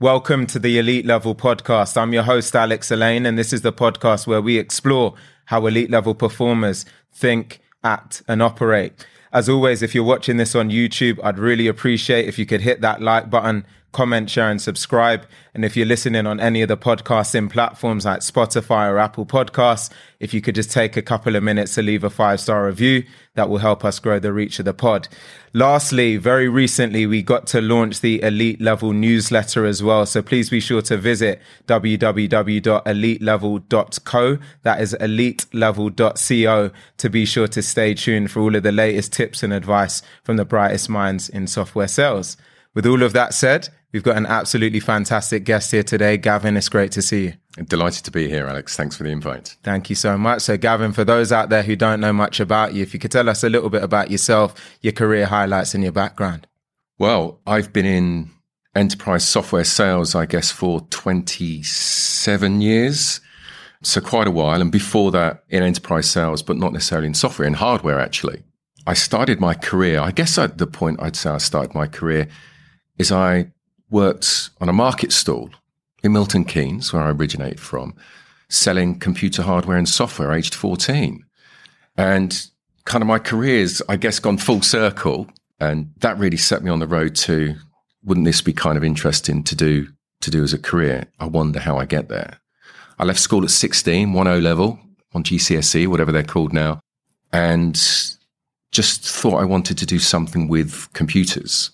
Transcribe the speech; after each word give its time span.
Welcome 0.00 0.48
to 0.48 0.58
the 0.58 0.76
Elite 0.76 1.06
Level 1.06 1.36
Podcast. 1.36 1.96
I'm 1.96 2.12
your 2.12 2.24
host, 2.24 2.56
Alex 2.56 2.90
Elaine, 2.90 3.24
and 3.24 3.38
this 3.38 3.52
is 3.52 3.62
the 3.62 3.72
podcast 3.72 4.26
where 4.26 4.42
we 4.42 4.58
explore 4.58 5.14
how 5.44 5.66
elite 5.66 5.88
level 5.88 6.16
performers 6.16 6.84
think, 7.12 7.60
act, 7.84 8.20
and 8.26 8.42
operate. 8.42 9.06
As 9.32 9.48
always, 9.48 9.82
if 9.82 9.94
you're 9.94 10.02
watching 10.02 10.36
this 10.36 10.56
on 10.56 10.68
YouTube, 10.68 11.20
I'd 11.22 11.38
really 11.38 11.68
appreciate 11.68 12.26
if 12.26 12.40
you 12.40 12.44
could 12.44 12.62
hit 12.62 12.80
that 12.80 13.02
like 13.02 13.30
button, 13.30 13.64
comment, 13.94 14.28
share, 14.28 14.50
and 14.50 14.60
subscribe. 14.60 15.24
And 15.54 15.64
if 15.64 15.76
you're 15.76 15.86
listening 15.86 16.26
on 16.26 16.40
any 16.40 16.60
of 16.60 16.68
the 16.68 16.76
podcasting 16.76 17.50
platforms 17.50 18.04
like 18.04 18.20
Spotify 18.20 18.90
or 18.90 18.98
Apple 18.98 19.24
Podcasts, 19.24 19.90
if 20.20 20.34
you 20.34 20.42
could 20.42 20.54
just 20.54 20.70
take 20.70 20.98
a 20.98 21.02
couple 21.02 21.36
of 21.36 21.42
minutes 21.42 21.74
to 21.76 21.82
leave 21.82 22.04
a 22.04 22.10
five 22.10 22.40
star 22.40 22.66
review, 22.66 23.04
that 23.34 23.48
will 23.48 23.58
help 23.58 23.84
us 23.84 23.98
grow 23.98 24.18
the 24.18 24.32
reach 24.32 24.58
of 24.58 24.64
the 24.64 24.72
pod. 24.74 25.08
Lastly, 25.52 26.16
very 26.16 26.48
recently, 26.48 27.06
we 27.06 27.22
got 27.22 27.46
to 27.48 27.60
launch 27.60 28.00
the 28.00 28.22
elite 28.22 28.60
level 28.60 28.92
newsletter 28.92 29.64
as 29.64 29.82
well. 29.82 30.06
So 30.06 30.22
please 30.22 30.50
be 30.50 30.60
sure 30.60 30.82
to 30.82 30.96
visit 30.96 31.40
www.elitelevel.co. 31.66 34.38
That 34.62 34.80
is 34.80 34.96
elitelevel.co 35.00 36.70
to 36.96 37.10
be 37.10 37.24
sure 37.24 37.48
to 37.48 37.62
stay 37.62 37.94
tuned 37.94 38.30
for 38.30 38.40
all 38.40 38.54
of 38.56 38.62
the 38.64 38.72
latest 38.72 39.12
tips 39.12 39.42
and 39.42 39.52
advice 39.52 40.02
from 40.24 40.36
the 40.36 40.44
brightest 40.44 40.88
minds 40.88 41.28
in 41.28 41.46
software 41.46 41.88
sales. 41.88 42.36
With 42.74 42.86
all 42.86 43.04
of 43.04 43.12
that 43.12 43.34
said, 43.34 43.68
we've 43.94 44.02
got 44.02 44.16
an 44.16 44.26
absolutely 44.26 44.80
fantastic 44.80 45.44
guest 45.44 45.70
here 45.70 45.84
today. 45.84 46.18
Gavin, 46.18 46.56
it's 46.56 46.68
great 46.68 46.92
to 46.92 47.00
see 47.00 47.24
you. 47.26 47.64
Delighted 47.64 48.04
to 48.04 48.10
be 48.10 48.28
here, 48.28 48.46
Alex. 48.46 48.76
Thanks 48.76 48.96
for 48.96 49.04
the 49.04 49.10
invite. 49.10 49.56
Thank 49.62 49.88
you 49.88 49.96
so 49.96 50.18
much. 50.18 50.42
So, 50.42 50.58
Gavin, 50.58 50.92
for 50.92 51.04
those 51.04 51.30
out 51.30 51.48
there 51.48 51.62
who 51.62 51.76
don't 51.76 52.00
know 52.00 52.12
much 52.12 52.40
about 52.40 52.74
you, 52.74 52.82
if 52.82 52.92
you 52.92 52.98
could 52.98 53.12
tell 53.12 53.28
us 53.30 53.44
a 53.44 53.48
little 53.48 53.70
bit 53.70 53.84
about 53.84 54.10
yourself, 54.10 54.54
your 54.82 54.92
career 54.92 55.26
highlights, 55.26 55.74
and 55.74 55.82
your 55.82 55.92
background. 55.92 56.48
Well, 56.98 57.40
I've 57.46 57.72
been 57.72 57.86
in 57.86 58.30
enterprise 58.74 59.26
software 59.26 59.64
sales, 59.64 60.16
I 60.16 60.26
guess, 60.26 60.50
for 60.50 60.80
27 60.90 62.60
years. 62.60 63.20
So, 63.82 64.00
quite 64.00 64.26
a 64.26 64.32
while. 64.32 64.60
And 64.60 64.72
before 64.72 65.12
that, 65.12 65.44
in 65.48 65.62
enterprise 65.62 66.10
sales, 66.10 66.42
but 66.42 66.56
not 66.56 66.72
necessarily 66.72 67.06
in 67.06 67.14
software, 67.14 67.46
in 67.46 67.54
hardware, 67.54 68.00
actually. 68.00 68.42
I 68.88 68.94
started 68.94 69.40
my 69.40 69.54
career, 69.54 70.00
I 70.00 70.10
guess 70.10 70.36
at 70.36 70.58
the 70.58 70.66
point 70.66 71.00
I'd 71.00 71.16
say 71.16 71.30
I 71.30 71.38
started 71.38 71.74
my 71.74 71.86
career 71.86 72.28
is 72.98 73.10
I 73.10 73.50
worked 73.94 74.50
on 74.60 74.68
a 74.68 74.72
market 74.72 75.12
stall 75.12 75.50
in 76.02 76.12
Milton 76.12 76.44
Keynes, 76.44 76.92
where 76.92 77.02
I 77.02 77.12
originate 77.12 77.60
from, 77.60 77.94
selling 78.48 78.98
computer 78.98 79.42
hardware 79.42 79.78
and 79.78 79.88
software 79.88 80.32
aged 80.32 80.54
14. 80.54 81.24
And 81.96 82.46
kind 82.84 83.02
of 83.02 83.08
my 83.08 83.20
career's, 83.20 83.80
I 83.88 83.96
guess, 83.96 84.18
gone 84.18 84.36
full 84.36 84.62
circle. 84.62 85.28
And 85.60 85.92
that 85.98 86.18
really 86.18 86.36
set 86.36 86.62
me 86.64 86.70
on 86.70 86.80
the 86.80 86.88
road 86.88 87.14
to, 87.16 87.54
wouldn't 88.02 88.26
this 88.26 88.42
be 88.42 88.52
kind 88.52 88.76
of 88.76 88.82
interesting 88.82 89.44
to 89.44 89.54
do, 89.54 89.86
to 90.20 90.30
do 90.30 90.42
as 90.42 90.52
a 90.52 90.58
career? 90.58 91.06
I 91.20 91.26
wonder 91.26 91.60
how 91.60 91.78
I 91.78 91.84
get 91.86 92.08
there. 92.08 92.40
I 92.98 93.04
left 93.04 93.20
school 93.20 93.44
at 93.44 93.50
16, 93.50 94.12
1 94.12 94.26
O 94.26 94.38
level 94.38 94.78
on 95.14 95.22
GCSE, 95.22 95.86
whatever 95.86 96.10
they're 96.10 96.24
called 96.24 96.52
now, 96.52 96.80
and 97.32 97.74
just 98.72 99.02
thought 99.02 99.40
I 99.40 99.44
wanted 99.44 99.78
to 99.78 99.86
do 99.86 100.00
something 100.00 100.48
with 100.48 100.92
computers. 100.92 101.70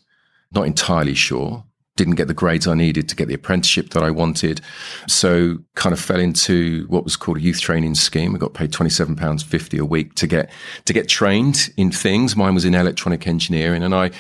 Not 0.53 0.67
entirely 0.67 1.15
sure. 1.15 1.65
Didn't 1.97 2.15
get 2.15 2.29
the 2.29 2.35
grades 2.35 2.67
I 2.67 2.75
needed 2.75 3.09
to 3.09 3.17
get 3.17 3.29
the 3.29 3.35
apprenticeship 3.35 3.91
that 3.91 4.03
I 4.03 4.11
wanted. 4.11 4.61
So 5.07 5.59
kind 5.75 5.93
of 5.93 6.01
fell 6.01 6.21
into 6.21 6.87
what 6.89 7.05
was 7.05 7.17
called 7.17 7.39
a 7.39 7.43
youth 7.43 7.61
training 7.61 7.95
scheme. 7.95 8.35
I 8.35 8.39
got 8.39 8.55
paid 8.55 8.73
£27.50 8.73 9.79
a 9.79 9.85
week 9.85 10.15
to 10.15 10.27
get, 10.27 10.51
to 10.87 10.93
get 10.93 11.09
trained 11.09 11.71
in 11.77 11.91
things. 11.91 12.37
Mine 12.37 12.55
was 12.55 12.65
in 12.65 12.75
electronic 12.75 13.27
engineering 13.27 13.83
and 13.83 13.95
I 13.95 14.11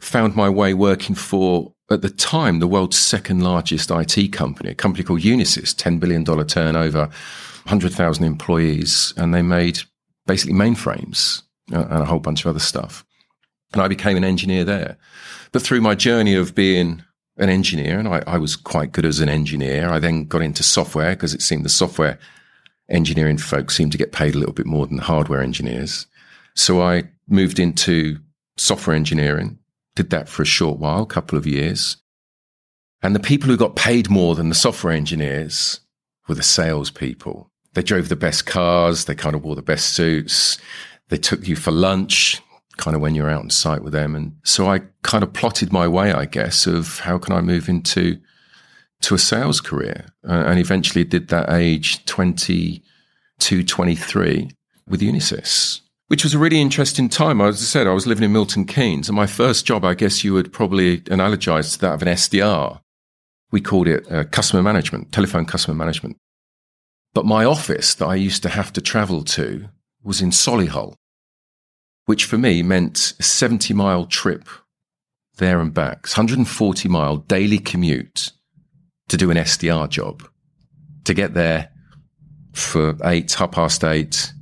found 0.00 0.36
my 0.36 0.48
way 0.48 0.74
working 0.74 1.14
for 1.14 1.72
at 1.90 2.02
the 2.02 2.10
time, 2.10 2.58
the 2.58 2.66
world's 2.66 2.98
second 2.98 3.40
largest 3.40 3.90
IT 3.90 4.32
company, 4.32 4.70
a 4.70 4.74
company 4.74 5.02
called 5.02 5.20
Unisys, 5.20 5.74
$10 5.74 5.98
billion 5.98 6.24
turnover, 6.46 7.06
100,000 7.64 8.24
employees, 8.24 9.14
and 9.16 9.34
they 9.34 9.42
made 9.42 9.80
basically 10.26 10.54
mainframes 10.54 11.42
uh, 11.72 11.86
and 11.88 12.02
a 12.02 12.04
whole 12.04 12.18
bunch 12.18 12.44
of 12.44 12.48
other 12.48 12.58
stuff. 12.58 13.04
And 13.72 13.82
I 13.82 13.88
became 13.88 14.16
an 14.16 14.24
engineer 14.24 14.64
there. 14.64 14.98
But 15.52 15.62
through 15.62 15.80
my 15.80 15.94
journey 15.94 16.34
of 16.34 16.54
being 16.54 17.02
an 17.38 17.48
engineer, 17.48 17.98
and 17.98 18.08
I, 18.08 18.22
I 18.26 18.38
was 18.38 18.56
quite 18.56 18.92
good 18.92 19.06
as 19.06 19.20
an 19.20 19.28
engineer, 19.28 19.88
I 19.88 19.98
then 19.98 20.24
got 20.24 20.42
into 20.42 20.62
software 20.62 21.10
because 21.10 21.34
it 21.34 21.42
seemed 21.42 21.64
the 21.64 21.70
software 21.70 22.18
engineering 22.88 23.38
folks 23.38 23.76
seemed 23.76 23.92
to 23.92 23.98
get 23.98 24.12
paid 24.12 24.34
a 24.34 24.38
little 24.38 24.54
bit 24.54 24.66
more 24.66 24.86
than 24.86 24.96
the 24.96 25.02
hardware 25.02 25.42
engineers. 25.42 26.06
So 26.54 26.82
I 26.82 27.04
moved 27.28 27.58
into 27.58 28.18
software 28.56 28.96
engineering, 28.96 29.58
did 29.94 30.10
that 30.10 30.28
for 30.28 30.42
a 30.42 30.46
short 30.46 30.78
while, 30.78 31.02
a 31.02 31.06
couple 31.06 31.38
of 31.38 31.46
years. 31.46 31.96
And 33.02 33.14
the 33.14 33.20
people 33.20 33.48
who 33.48 33.56
got 33.56 33.76
paid 33.76 34.10
more 34.10 34.34
than 34.34 34.48
the 34.48 34.54
software 34.54 34.92
engineers 34.92 35.80
were 36.26 36.34
the 36.34 36.42
salespeople. 36.42 37.50
They 37.74 37.82
drove 37.82 38.08
the 38.08 38.16
best 38.16 38.46
cars, 38.46 39.04
they 39.04 39.14
kind 39.14 39.36
of 39.36 39.44
wore 39.44 39.54
the 39.54 39.62
best 39.62 39.90
suits, 39.90 40.58
they 41.08 41.18
took 41.18 41.46
you 41.46 41.54
for 41.54 41.70
lunch, 41.70 42.42
kind 42.78 42.94
of 42.94 43.02
when 43.02 43.14
you're 43.14 43.28
out 43.28 43.42
on 43.42 43.50
site 43.50 43.82
with 43.82 43.92
them. 43.92 44.14
And 44.14 44.36
so 44.44 44.66
I 44.68 44.80
kind 45.02 45.22
of 45.22 45.32
plotted 45.32 45.72
my 45.72 45.86
way, 45.86 46.12
I 46.12 46.24
guess, 46.24 46.66
of 46.66 47.00
how 47.00 47.18
can 47.18 47.34
I 47.34 47.42
move 47.42 47.68
into 47.68 48.18
to 49.02 49.14
a 49.14 49.18
sales 49.18 49.60
career, 49.60 50.06
uh, 50.28 50.44
and 50.46 50.58
eventually 50.58 51.04
did 51.04 51.28
that 51.28 51.50
age 51.50 52.04
22, 52.06 53.62
23 53.62 54.50
with 54.88 55.00
Unisys, 55.00 55.80
which 56.08 56.24
was 56.24 56.34
a 56.34 56.38
really 56.38 56.60
interesting 56.60 57.08
time. 57.08 57.40
As 57.40 57.62
I 57.62 57.64
said, 57.64 57.86
I 57.86 57.92
was 57.92 58.06
living 58.06 58.24
in 58.24 58.32
Milton 58.32 58.64
Keynes, 58.64 59.08
and 59.08 59.16
my 59.16 59.26
first 59.26 59.66
job, 59.66 59.84
I 59.84 59.94
guess 59.94 60.24
you 60.24 60.32
would 60.34 60.52
probably 60.52 61.00
analogize 61.02 61.74
to 61.74 61.78
that 61.80 61.94
of 61.94 62.02
an 62.02 62.08
SDR. 62.08 62.80
We 63.50 63.60
called 63.60 63.88
it 63.88 64.10
uh, 64.10 64.24
customer 64.24 64.62
management, 64.62 65.12
telephone 65.12 65.46
customer 65.46 65.76
management. 65.76 66.16
But 67.14 67.24
my 67.24 67.44
office 67.44 67.94
that 67.94 68.06
I 68.06 68.16
used 68.16 68.42
to 68.42 68.48
have 68.48 68.72
to 68.74 68.80
travel 68.80 69.24
to 69.24 69.68
was 70.02 70.20
in 70.20 70.30
Solihull, 70.30 70.94
which 72.08 72.24
for 72.24 72.38
me 72.38 72.62
meant 72.62 73.12
a 73.20 73.22
70 73.22 73.74
mile 73.74 74.06
trip 74.06 74.48
there 75.36 75.60
and 75.60 75.74
back, 75.74 76.06
140 76.06 76.88
mile 76.88 77.18
daily 77.18 77.58
commute 77.58 78.32
to 79.08 79.18
do 79.18 79.30
an 79.30 79.36
SDR 79.36 79.90
job, 79.90 80.26
to 81.04 81.12
get 81.12 81.34
there 81.34 81.68
for 82.54 82.96
eight, 83.04 83.30
half 83.34 83.52
past 83.52 83.84
eight, 83.84 84.32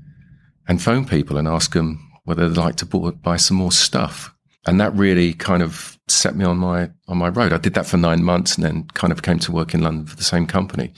and 0.69 0.81
phone 0.81 1.05
people 1.05 1.39
and 1.39 1.49
ask 1.49 1.73
them 1.73 2.09
whether 2.23 2.49
they'd 2.49 2.57
like 2.57 2.77
to 2.77 2.87
buy 2.87 3.37
some 3.37 3.57
more 3.57 3.73
stuff. 3.73 4.33
And 4.65 4.81
that 4.81 4.95
really 4.95 5.35
kind 5.35 5.61
of 5.65 5.99
set 6.07 6.37
me 6.37 6.45
on 6.45 6.59
my 6.59 6.91
on 7.09 7.19
my 7.19 7.31
road. 7.31 7.53
I 7.53 7.59
did 7.59 7.75
that 7.75 7.87
for 7.87 7.97
nine 7.97 8.23
months, 8.23 8.55
and 8.55 8.65
then 8.65 8.85
kind 8.95 9.13
of 9.13 9.23
came 9.23 9.41
to 9.41 9.51
work 9.51 9.75
in 9.75 9.83
London 9.83 10.07
for 10.07 10.15
the 10.15 10.23
same 10.23 10.47
company, 10.47 10.93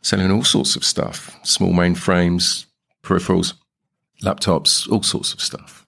selling 0.00 0.30
all 0.30 0.42
sorts 0.42 0.74
of 0.74 0.84
stuff, 0.84 1.38
small 1.42 1.74
mainframes, 1.74 2.64
peripherals, 3.02 3.52
laptops, 4.22 4.90
all 4.90 5.02
sorts 5.02 5.34
of 5.34 5.42
stuff. 5.42 5.83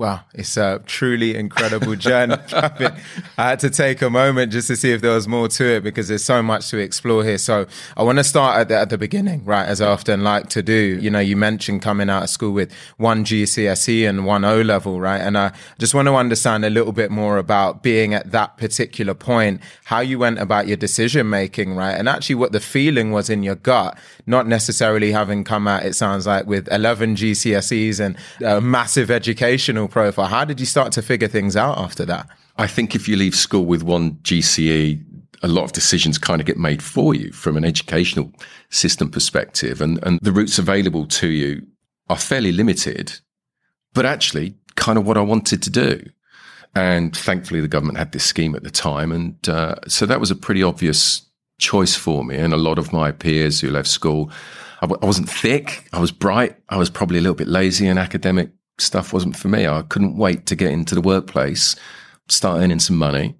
Wow, 0.00 0.20
it's 0.32 0.56
a 0.56 0.80
truly 0.86 1.34
incredible 1.34 1.94
journey. 1.94 2.36
I 2.54 2.94
had 3.36 3.60
to 3.60 3.68
take 3.68 4.00
a 4.00 4.08
moment 4.08 4.50
just 4.50 4.68
to 4.68 4.76
see 4.76 4.92
if 4.92 5.02
there 5.02 5.12
was 5.12 5.28
more 5.28 5.46
to 5.48 5.64
it 5.74 5.82
because 5.82 6.08
there's 6.08 6.24
so 6.24 6.42
much 6.42 6.70
to 6.70 6.78
explore 6.78 7.22
here. 7.22 7.36
So 7.36 7.66
I 7.98 8.02
want 8.02 8.16
to 8.16 8.24
start 8.24 8.60
at 8.60 8.68
the, 8.68 8.78
at 8.78 8.88
the 8.88 8.96
beginning, 8.96 9.44
right? 9.44 9.66
As 9.66 9.82
I 9.82 9.88
often 9.88 10.24
like 10.24 10.48
to 10.48 10.62
do. 10.62 10.98
You 11.02 11.10
know, 11.10 11.18
you 11.18 11.36
mentioned 11.36 11.82
coming 11.82 12.08
out 12.08 12.22
of 12.22 12.30
school 12.30 12.52
with 12.52 12.72
one 12.96 13.26
GCSE 13.26 14.08
and 14.08 14.24
one 14.24 14.42
O 14.42 14.62
level, 14.62 15.02
right? 15.02 15.20
And 15.20 15.36
I 15.36 15.52
just 15.78 15.92
want 15.92 16.08
to 16.08 16.14
understand 16.14 16.64
a 16.64 16.70
little 16.70 16.92
bit 16.92 17.10
more 17.10 17.36
about 17.36 17.82
being 17.82 18.14
at 18.14 18.30
that 18.30 18.56
particular 18.56 19.12
point, 19.12 19.60
how 19.84 20.00
you 20.00 20.18
went 20.18 20.38
about 20.38 20.66
your 20.66 20.78
decision 20.78 21.28
making, 21.28 21.76
right? 21.76 21.92
And 21.92 22.08
actually 22.08 22.36
what 22.36 22.52
the 22.52 22.60
feeling 22.60 23.12
was 23.12 23.28
in 23.28 23.42
your 23.42 23.56
gut, 23.56 23.98
not 24.24 24.46
necessarily 24.46 25.12
having 25.12 25.44
come 25.44 25.68
out, 25.68 25.84
it 25.84 25.94
sounds 25.94 26.26
like 26.26 26.46
with 26.46 26.72
11 26.72 27.16
GCSEs 27.16 28.00
and 28.00 28.16
a 28.42 28.62
massive 28.62 29.10
educational 29.10 29.89
profile. 29.90 30.26
How 30.26 30.44
did 30.44 30.60
you 30.60 30.66
start 30.66 30.92
to 30.92 31.02
figure 31.02 31.28
things 31.28 31.56
out 31.56 31.78
after 31.78 32.04
that? 32.06 32.28
I 32.56 32.66
think 32.66 32.94
if 32.94 33.08
you 33.08 33.16
leave 33.16 33.34
school 33.34 33.64
with 33.64 33.82
one 33.82 34.12
GCE, 34.22 35.04
a 35.42 35.48
lot 35.48 35.64
of 35.64 35.72
decisions 35.72 36.18
kind 36.18 36.40
of 36.40 36.46
get 36.46 36.58
made 36.58 36.82
for 36.82 37.14
you 37.14 37.32
from 37.32 37.56
an 37.56 37.64
educational 37.64 38.32
system 38.70 39.10
perspective, 39.10 39.80
and, 39.80 40.02
and 40.04 40.18
the 40.20 40.32
routes 40.32 40.58
available 40.58 41.06
to 41.06 41.28
you 41.28 41.66
are 42.08 42.18
fairly 42.18 42.52
limited, 42.52 43.20
but 43.94 44.04
actually 44.04 44.54
kind 44.76 44.98
of 44.98 45.06
what 45.06 45.16
I 45.16 45.22
wanted 45.22 45.62
to 45.62 45.70
do. 45.70 46.04
And 46.74 47.16
thankfully, 47.16 47.60
the 47.60 47.68
government 47.68 47.98
had 47.98 48.12
this 48.12 48.24
scheme 48.24 48.54
at 48.54 48.62
the 48.62 48.70
time. 48.70 49.10
And 49.12 49.48
uh, 49.48 49.76
so 49.88 50.06
that 50.06 50.20
was 50.20 50.30
a 50.30 50.36
pretty 50.36 50.62
obvious 50.62 51.22
choice 51.58 51.94
for 51.94 52.24
me. 52.24 52.36
And 52.36 52.52
a 52.52 52.58
lot 52.58 52.78
of 52.78 52.92
my 52.92 53.12
peers 53.12 53.60
who 53.60 53.70
left 53.70 53.88
school, 53.88 54.30
I 54.80 54.86
w- 54.86 54.98
I 55.02 55.06
wasn't 55.06 55.28
thick, 55.28 55.88
I 55.92 56.00
was 56.00 56.12
bright, 56.12 56.56
I 56.68 56.76
was 56.76 56.88
probably 56.88 57.18
a 57.18 57.20
little 57.20 57.34
bit 57.34 57.48
lazy 57.48 57.86
in 57.86 57.98
academic 57.98 58.50
stuff 58.80 59.12
wasn't 59.12 59.36
for 59.36 59.48
me. 59.48 59.66
I 59.66 59.82
couldn't 59.82 60.16
wait 60.16 60.46
to 60.46 60.56
get 60.56 60.72
into 60.72 60.94
the 60.94 61.00
workplace, 61.00 61.76
start 62.28 62.60
earning 62.60 62.80
some 62.80 62.96
money, 62.96 63.36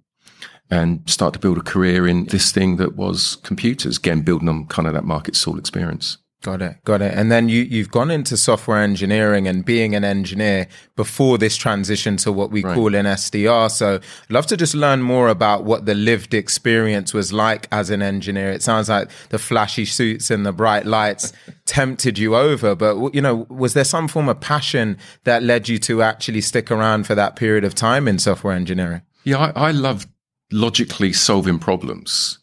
and 0.70 1.02
start 1.08 1.32
to 1.34 1.40
build 1.40 1.58
a 1.58 1.62
career 1.62 2.06
in 2.06 2.26
this 2.26 2.52
thing 2.52 2.76
that 2.76 2.96
was 2.96 3.37
computers. 3.42 3.98
Again, 3.98 4.22
building 4.22 4.48
on 4.48 4.66
kind 4.66 4.87
of 4.87 4.94
that 4.94 5.04
market 5.04 5.37
stall 5.37 5.58
experience. 5.58 6.19
Got 6.42 6.62
it. 6.62 6.76
Got 6.84 7.02
it. 7.02 7.12
And 7.14 7.31
then 7.31 7.50
you, 7.50 7.62
you've 7.62 7.90
gone 7.90 8.10
into 8.10 8.34
software 8.34 8.81
engineering 8.81 9.46
and 9.46 9.62
being 9.62 9.94
an 9.94 10.04
engineer 10.04 10.69
before 10.96 11.37
this 11.37 11.54
transition 11.54 12.16
to 12.19 12.32
what 12.32 12.50
we 12.50 12.62
right. 12.62 12.75
call 12.75 12.94
an 12.94 13.04
SDR. 13.04 13.70
So 13.70 13.96
I'd 13.96 14.31
love 14.31 14.46
to 14.46 14.56
just 14.56 14.75
learn 14.75 15.02
more 15.02 15.28
about 15.28 15.64
what 15.64 15.84
the 15.84 15.94
lived 15.94 16.32
experience 16.32 17.12
was 17.12 17.31
like 17.31 17.69
as 17.70 17.90
an 17.90 18.00
engineer. 18.00 18.50
It 18.50 18.62
sounds 18.62 18.88
like 18.88 19.10
the 19.28 19.38
flashy 19.38 19.84
suits 19.84 20.31
and 20.31 20.46
the 20.46 20.52
bright 20.52 20.87
lights 20.87 21.34
tempted 21.66 22.19
you 22.19 22.34
over, 22.34 22.75
but 22.75 23.14
you 23.14 23.20
know, 23.20 23.46
was 23.50 23.75
there 23.75 23.84
some 23.84 24.08
form 24.08 24.28
of 24.31 24.40
passion 24.40 24.96
that 25.25 25.43
led 25.43 25.69
you 25.69 25.78
to 25.81 26.02
actually 26.02 26.40
stick 26.40 26.70
around 26.70 27.06
for 27.06 27.14
that 27.14 27.36
period 27.36 27.64
of 27.64 27.75
time 27.75 28.08
in 28.08 28.19
software 28.19 28.54
engineering? 28.54 29.02
Yeah, 29.25 29.52
I, 29.54 29.69
I 29.69 29.70
love 29.72 30.06
logically 30.50 31.12
solving 31.12 31.58
problems. 31.58 32.38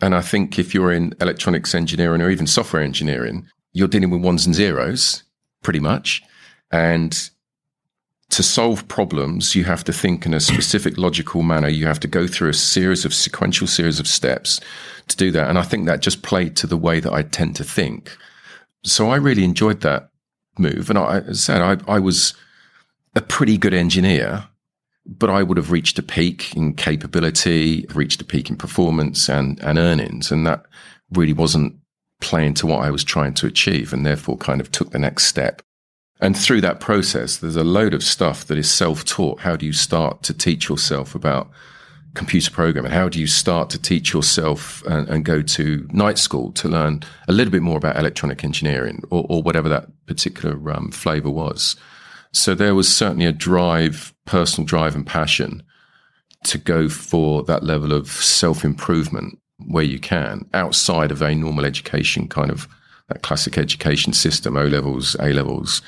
And 0.00 0.14
I 0.14 0.20
think 0.20 0.58
if 0.58 0.74
you're 0.74 0.92
in 0.92 1.14
electronics 1.20 1.74
engineering 1.74 2.22
or 2.22 2.30
even 2.30 2.46
software 2.46 2.82
engineering, 2.82 3.48
you're 3.72 3.88
dealing 3.88 4.10
with 4.10 4.22
ones 4.22 4.46
and 4.46 4.54
zeros 4.54 5.24
pretty 5.62 5.80
much. 5.80 6.22
And 6.70 7.30
to 8.30 8.42
solve 8.42 8.86
problems, 8.88 9.54
you 9.54 9.64
have 9.64 9.82
to 9.84 9.92
think 9.92 10.26
in 10.26 10.34
a 10.34 10.40
specific 10.40 10.98
logical 10.98 11.42
manner. 11.42 11.68
You 11.68 11.86
have 11.86 12.00
to 12.00 12.08
go 12.08 12.26
through 12.26 12.50
a 12.50 12.54
series 12.54 13.04
of 13.04 13.14
sequential 13.14 13.66
series 13.66 13.98
of 13.98 14.06
steps 14.06 14.60
to 15.08 15.16
do 15.16 15.30
that. 15.32 15.48
And 15.48 15.58
I 15.58 15.62
think 15.62 15.86
that 15.86 16.00
just 16.00 16.22
played 16.22 16.56
to 16.56 16.66
the 16.66 16.76
way 16.76 17.00
that 17.00 17.12
I 17.12 17.22
tend 17.22 17.56
to 17.56 17.64
think. 17.64 18.16
So 18.84 19.10
I 19.10 19.16
really 19.16 19.44
enjoyed 19.44 19.80
that 19.80 20.10
move. 20.58 20.90
And 20.90 20.98
I, 20.98 21.22
I 21.28 21.32
said, 21.32 21.62
I, 21.62 21.92
I 21.92 21.98
was 21.98 22.34
a 23.14 23.22
pretty 23.22 23.56
good 23.56 23.74
engineer 23.74 24.46
but 25.08 25.30
I 25.30 25.42
would 25.42 25.56
have 25.56 25.70
reached 25.70 25.98
a 25.98 26.02
peak 26.02 26.54
in 26.54 26.74
capability, 26.74 27.86
reached 27.94 28.20
a 28.20 28.24
peak 28.24 28.50
in 28.50 28.56
performance 28.56 29.28
and, 29.28 29.58
and 29.60 29.78
earnings. 29.78 30.30
And 30.30 30.46
that 30.46 30.66
really 31.12 31.32
wasn't 31.32 31.74
playing 32.20 32.54
to 32.54 32.66
what 32.66 32.84
I 32.84 32.90
was 32.90 33.04
trying 33.04 33.32
to 33.34 33.46
achieve 33.46 33.92
and 33.92 34.04
therefore 34.04 34.36
kind 34.36 34.60
of 34.60 34.70
took 34.70 34.90
the 34.90 34.98
next 34.98 35.24
step. 35.24 35.62
And 36.20 36.36
through 36.36 36.60
that 36.62 36.80
process, 36.80 37.38
there's 37.38 37.56
a 37.56 37.64
load 37.64 37.94
of 37.94 38.02
stuff 38.02 38.44
that 38.46 38.58
is 38.58 38.70
self 38.70 39.04
taught. 39.04 39.40
How 39.40 39.56
do 39.56 39.64
you 39.64 39.72
start 39.72 40.22
to 40.24 40.34
teach 40.34 40.68
yourself 40.68 41.14
about 41.14 41.48
computer 42.14 42.50
programming? 42.50 42.90
How 42.90 43.08
do 43.08 43.20
you 43.20 43.28
start 43.28 43.70
to 43.70 43.80
teach 43.80 44.12
yourself 44.12 44.82
and, 44.86 45.08
and 45.08 45.24
go 45.24 45.40
to 45.40 45.88
night 45.92 46.18
school 46.18 46.52
to 46.52 46.68
learn 46.68 47.02
a 47.28 47.32
little 47.32 47.52
bit 47.52 47.62
more 47.62 47.78
about 47.78 47.96
electronic 47.96 48.44
engineering 48.44 49.04
or, 49.10 49.24
or 49.28 49.42
whatever 49.42 49.68
that 49.68 49.88
particular 50.06 50.72
um, 50.72 50.90
flavor 50.90 51.30
was? 51.30 51.76
So 52.32 52.54
there 52.54 52.74
was 52.74 52.94
certainly 52.94 53.26
a 53.26 53.32
drive, 53.32 54.14
personal 54.24 54.66
drive 54.66 54.94
and 54.94 55.06
passion 55.06 55.62
to 56.44 56.58
go 56.58 56.88
for 56.88 57.42
that 57.44 57.64
level 57.64 57.92
of 57.92 58.08
self 58.08 58.64
improvement 58.64 59.38
where 59.66 59.84
you 59.84 59.98
can 59.98 60.48
outside 60.54 61.10
of 61.10 61.20
a 61.20 61.34
normal 61.34 61.64
education 61.64 62.28
kind 62.28 62.50
of 62.50 62.68
that 63.08 63.22
classic 63.22 63.58
education 63.58 64.12
system, 64.12 64.56
O 64.56 64.64
levels, 64.66 65.16
A 65.18 65.32
levels 65.32 65.82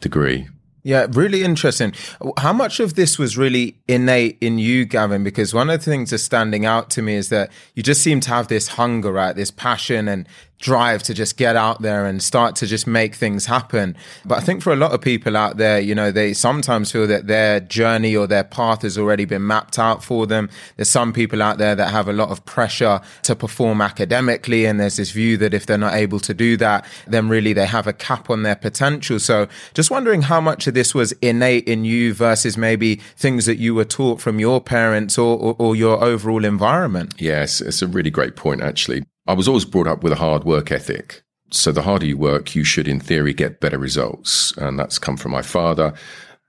degree. 0.00 0.48
Yeah, 0.86 1.06
really 1.12 1.42
interesting. 1.42 1.94
How 2.36 2.52
much 2.52 2.78
of 2.78 2.94
this 2.94 3.18
was 3.18 3.38
really 3.38 3.80
innate 3.88 4.36
in 4.42 4.58
you, 4.58 4.84
Gavin? 4.84 5.24
Because 5.24 5.54
one 5.54 5.70
of 5.70 5.82
the 5.82 5.90
things 5.90 6.10
that's 6.10 6.22
standing 6.22 6.66
out 6.66 6.90
to 6.90 7.02
me 7.02 7.14
is 7.14 7.30
that 7.30 7.50
you 7.74 7.82
just 7.82 8.02
seem 8.02 8.20
to 8.20 8.28
have 8.28 8.48
this 8.48 8.68
hunger, 8.68 9.10
right? 9.10 9.34
This 9.34 9.50
passion 9.50 10.08
and 10.08 10.28
drive 10.58 11.02
to 11.04 11.14
just 11.14 11.36
get 11.36 11.56
out 11.56 11.82
there 11.82 12.06
and 12.06 12.22
start 12.22 12.56
to 12.56 12.66
just 12.66 12.86
make 12.86 13.14
things 13.14 13.46
happen. 13.46 13.96
But 14.24 14.38
I 14.38 14.40
think 14.40 14.62
for 14.62 14.72
a 14.72 14.76
lot 14.76 14.92
of 14.92 15.00
people 15.00 15.36
out 15.36 15.56
there, 15.56 15.78
you 15.78 15.94
know, 15.94 16.10
they 16.10 16.32
sometimes 16.32 16.90
feel 16.90 17.06
that 17.06 17.26
their 17.26 17.60
journey 17.60 18.16
or 18.16 18.26
their 18.26 18.44
path 18.44 18.82
has 18.82 18.96
already 18.96 19.24
been 19.24 19.46
mapped 19.46 19.78
out 19.78 20.02
for 20.02 20.26
them. 20.26 20.48
There's 20.76 20.90
some 20.90 21.12
people 21.12 21.42
out 21.42 21.58
there 21.58 21.74
that 21.74 21.90
have 21.90 22.08
a 22.08 22.12
lot 22.12 22.30
of 22.30 22.44
pressure 22.44 23.00
to 23.22 23.36
perform 23.36 23.80
academically. 23.80 24.64
And 24.64 24.80
there's 24.80 24.96
this 24.96 25.10
view 25.10 25.36
that 25.38 25.54
if 25.54 25.66
they're 25.66 25.78
not 25.78 25.94
able 25.94 26.20
to 26.20 26.34
do 26.34 26.56
that, 26.56 26.86
then 27.06 27.28
really 27.28 27.52
they 27.52 27.66
have 27.66 27.86
a 27.86 27.92
cap 27.92 28.30
on 28.30 28.42
their 28.42 28.56
potential. 28.56 29.18
So 29.18 29.48
just 29.74 29.90
wondering 29.90 30.22
how 30.22 30.40
much 30.40 30.66
of 30.66 30.74
this 30.74 30.94
was 30.94 31.12
innate 31.20 31.68
in 31.68 31.84
you 31.84 32.14
versus 32.14 32.56
maybe 32.56 32.96
things 33.16 33.46
that 33.46 33.56
you 33.56 33.74
were 33.74 33.84
taught 33.84 34.20
from 34.20 34.38
your 34.40 34.60
parents 34.60 35.18
or, 35.18 35.38
or, 35.38 35.56
or 35.58 35.76
your 35.76 36.02
overall 36.02 36.44
environment. 36.44 37.14
Yes, 37.18 37.60
it's 37.60 37.82
a 37.82 37.86
really 37.86 38.10
great 38.10 38.36
point, 38.36 38.62
actually. 38.62 39.04
I 39.26 39.32
was 39.32 39.48
always 39.48 39.64
brought 39.64 39.86
up 39.86 40.02
with 40.02 40.12
a 40.12 40.16
hard 40.16 40.44
work 40.44 40.70
ethic. 40.70 41.22
So 41.50 41.72
the 41.72 41.82
harder 41.82 42.06
you 42.06 42.18
work, 42.18 42.54
you 42.54 42.64
should, 42.64 42.88
in 42.88 43.00
theory, 43.00 43.32
get 43.32 43.60
better 43.60 43.78
results. 43.78 44.52
And 44.56 44.78
that's 44.78 44.98
come 44.98 45.16
from 45.16 45.32
my 45.32 45.42
father. 45.42 45.94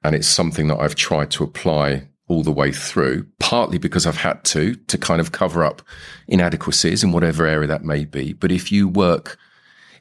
And 0.04 0.16
it's 0.16 0.28
something 0.28 0.68
that 0.68 0.80
I've 0.80 0.96
tried 0.96 1.32
to 1.32 1.44
apply 1.44 2.08
all 2.28 2.44
the 2.44 2.52
way 2.52 2.72
through, 2.72 3.28
partly 3.40 3.78
because 3.78 4.06
I've 4.06 4.18
had 4.18 4.44
to, 4.46 4.76
to 4.76 4.98
kind 4.98 5.22
of 5.22 5.32
cover 5.32 5.64
up 5.64 5.82
inadequacies 6.28 7.04
in 7.04 7.12
whatever 7.12 7.46
area 7.46 7.68
that 7.68 7.84
may 7.84 8.04
be. 8.04 8.34
But 8.34 8.52
if 8.52 8.72
you 8.72 8.88
work, 8.88 9.38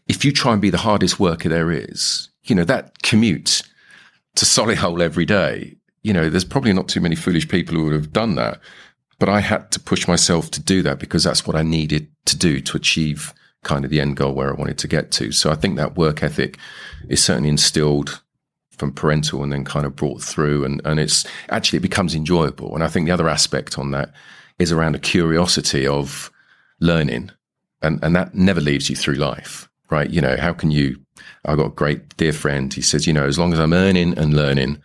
if 0.09 0.25
you 0.25 0.32
try 0.32 0.53
and 0.53 0.62
be 0.62 0.71
the 0.71 0.79
hardest 0.79 1.21
worker 1.21 1.49
there 1.49 1.71
is, 1.71 2.31
you 2.44 2.55
know, 2.55 2.65
that 2.65 3.03
commute 3.03 3.62
to 4.37 4.44
Solihull 4.44 5.03
every 5.03 5.26
day, 5.26 5.76
you 6.03 6.12
know, 6.12 6.29
there's 6.31 6.44
probably 6.44 6.73
not 6.73 6.88
too 6.88 7.00
many 7.00 7.15
foolish 7.15 7.49
people 7.49 7.75
who 7.75 7.85
would 7.85 7.93
have 7.93 8.12
done 8.12 8.35
that. 8.37 8.61
But 9.25 9.32
I 9.32 9.41
had 9.41 9.71
to 9.71 9.81
push 9.81 10.06
myself 10.06 10.50
to 10.50 10.61
do 10.61 10.82
that 10.82 10.99
because 10.99 11.25
that's 11.25 11.47
what 11.47 11.56
I 11.56 11.62
needed 11.62 12.09
to 12.26 12.37
do 12.37 12.61
to 12.61 12.76
achieve 12.76 13.32
kind 13.62 13.82
of 13.82 13.91
the 13.91 13.99
end 13.99 14.19
goal 14.19 14.35
where 14.35 14.50
I 14.50 14.55
wanted 14.55 14.76
to 14.76 14.87
get 14.87 15.12
to. 15.12 15.32
So 15.32 15.50
I 15.50 15.55
think 15.55 15.76
that 15.76 15.97
work 15.97 16.23
ethic 16.23 16.59
is 17.09 17.25
certainly 17.25 17.49
instilled 17.49 18.21
from 18.73 18.93
parental 18.93 19.43
and 19.43 19.50
then 19.50 19.65
kind 19.65 19.87
of 19.87 19.97
brought 19.97 20.21
through 20.21 20.67
and, 20.67 20.82
and 20.85 21.00
it's 21.00 21.26
actually 21.49 21.79
it 21.79 21.88
becomes 21.88 22.15
enjoyable. 22.15 22.75
And 22.75 22.85
I 22.85 22.88
think 22.88 23.06
the 23.06 23.12
other 23.12 23.31
aspect 23.31 23.79
on 23.79 23.93
that 23.93 24.12
is 24.59 24.71
around 24.71 24.94
a 24.94 24.99
curiosity 24.99 25.87
of 25.87 26.31
learning. 26.79 27.31
And 27.81 28.05
and 28.05 28.15
that 28.15 28.35
never 28.35 28.61
leaves 28.61 28.91
you 28.91 28.97
through 28.97 29.15
life. 29.15 29.71
Right. 29.88 30.11
You 30.11 30.21
know, 30.21 30.37
how 30.37 30.53
can 30.53 30.71
you 30.71 31.00
I've 31.47 31.56
got 31.56 31.69
a 31.69 31.71
great 31.71 32.15
dear 32.19 32.35
friend. 32.35 32.75
He 32.75 32.82
says, 32.82 33.06
you 33.06 33.15
know, 33.15 33.25
as 33.25 33.38
long 33.38 33.55
as 33.55 33.59
I'm 33.59 33.73
earning 33.73 34.19
and 34.19 34.35
learning, 34.35 34.82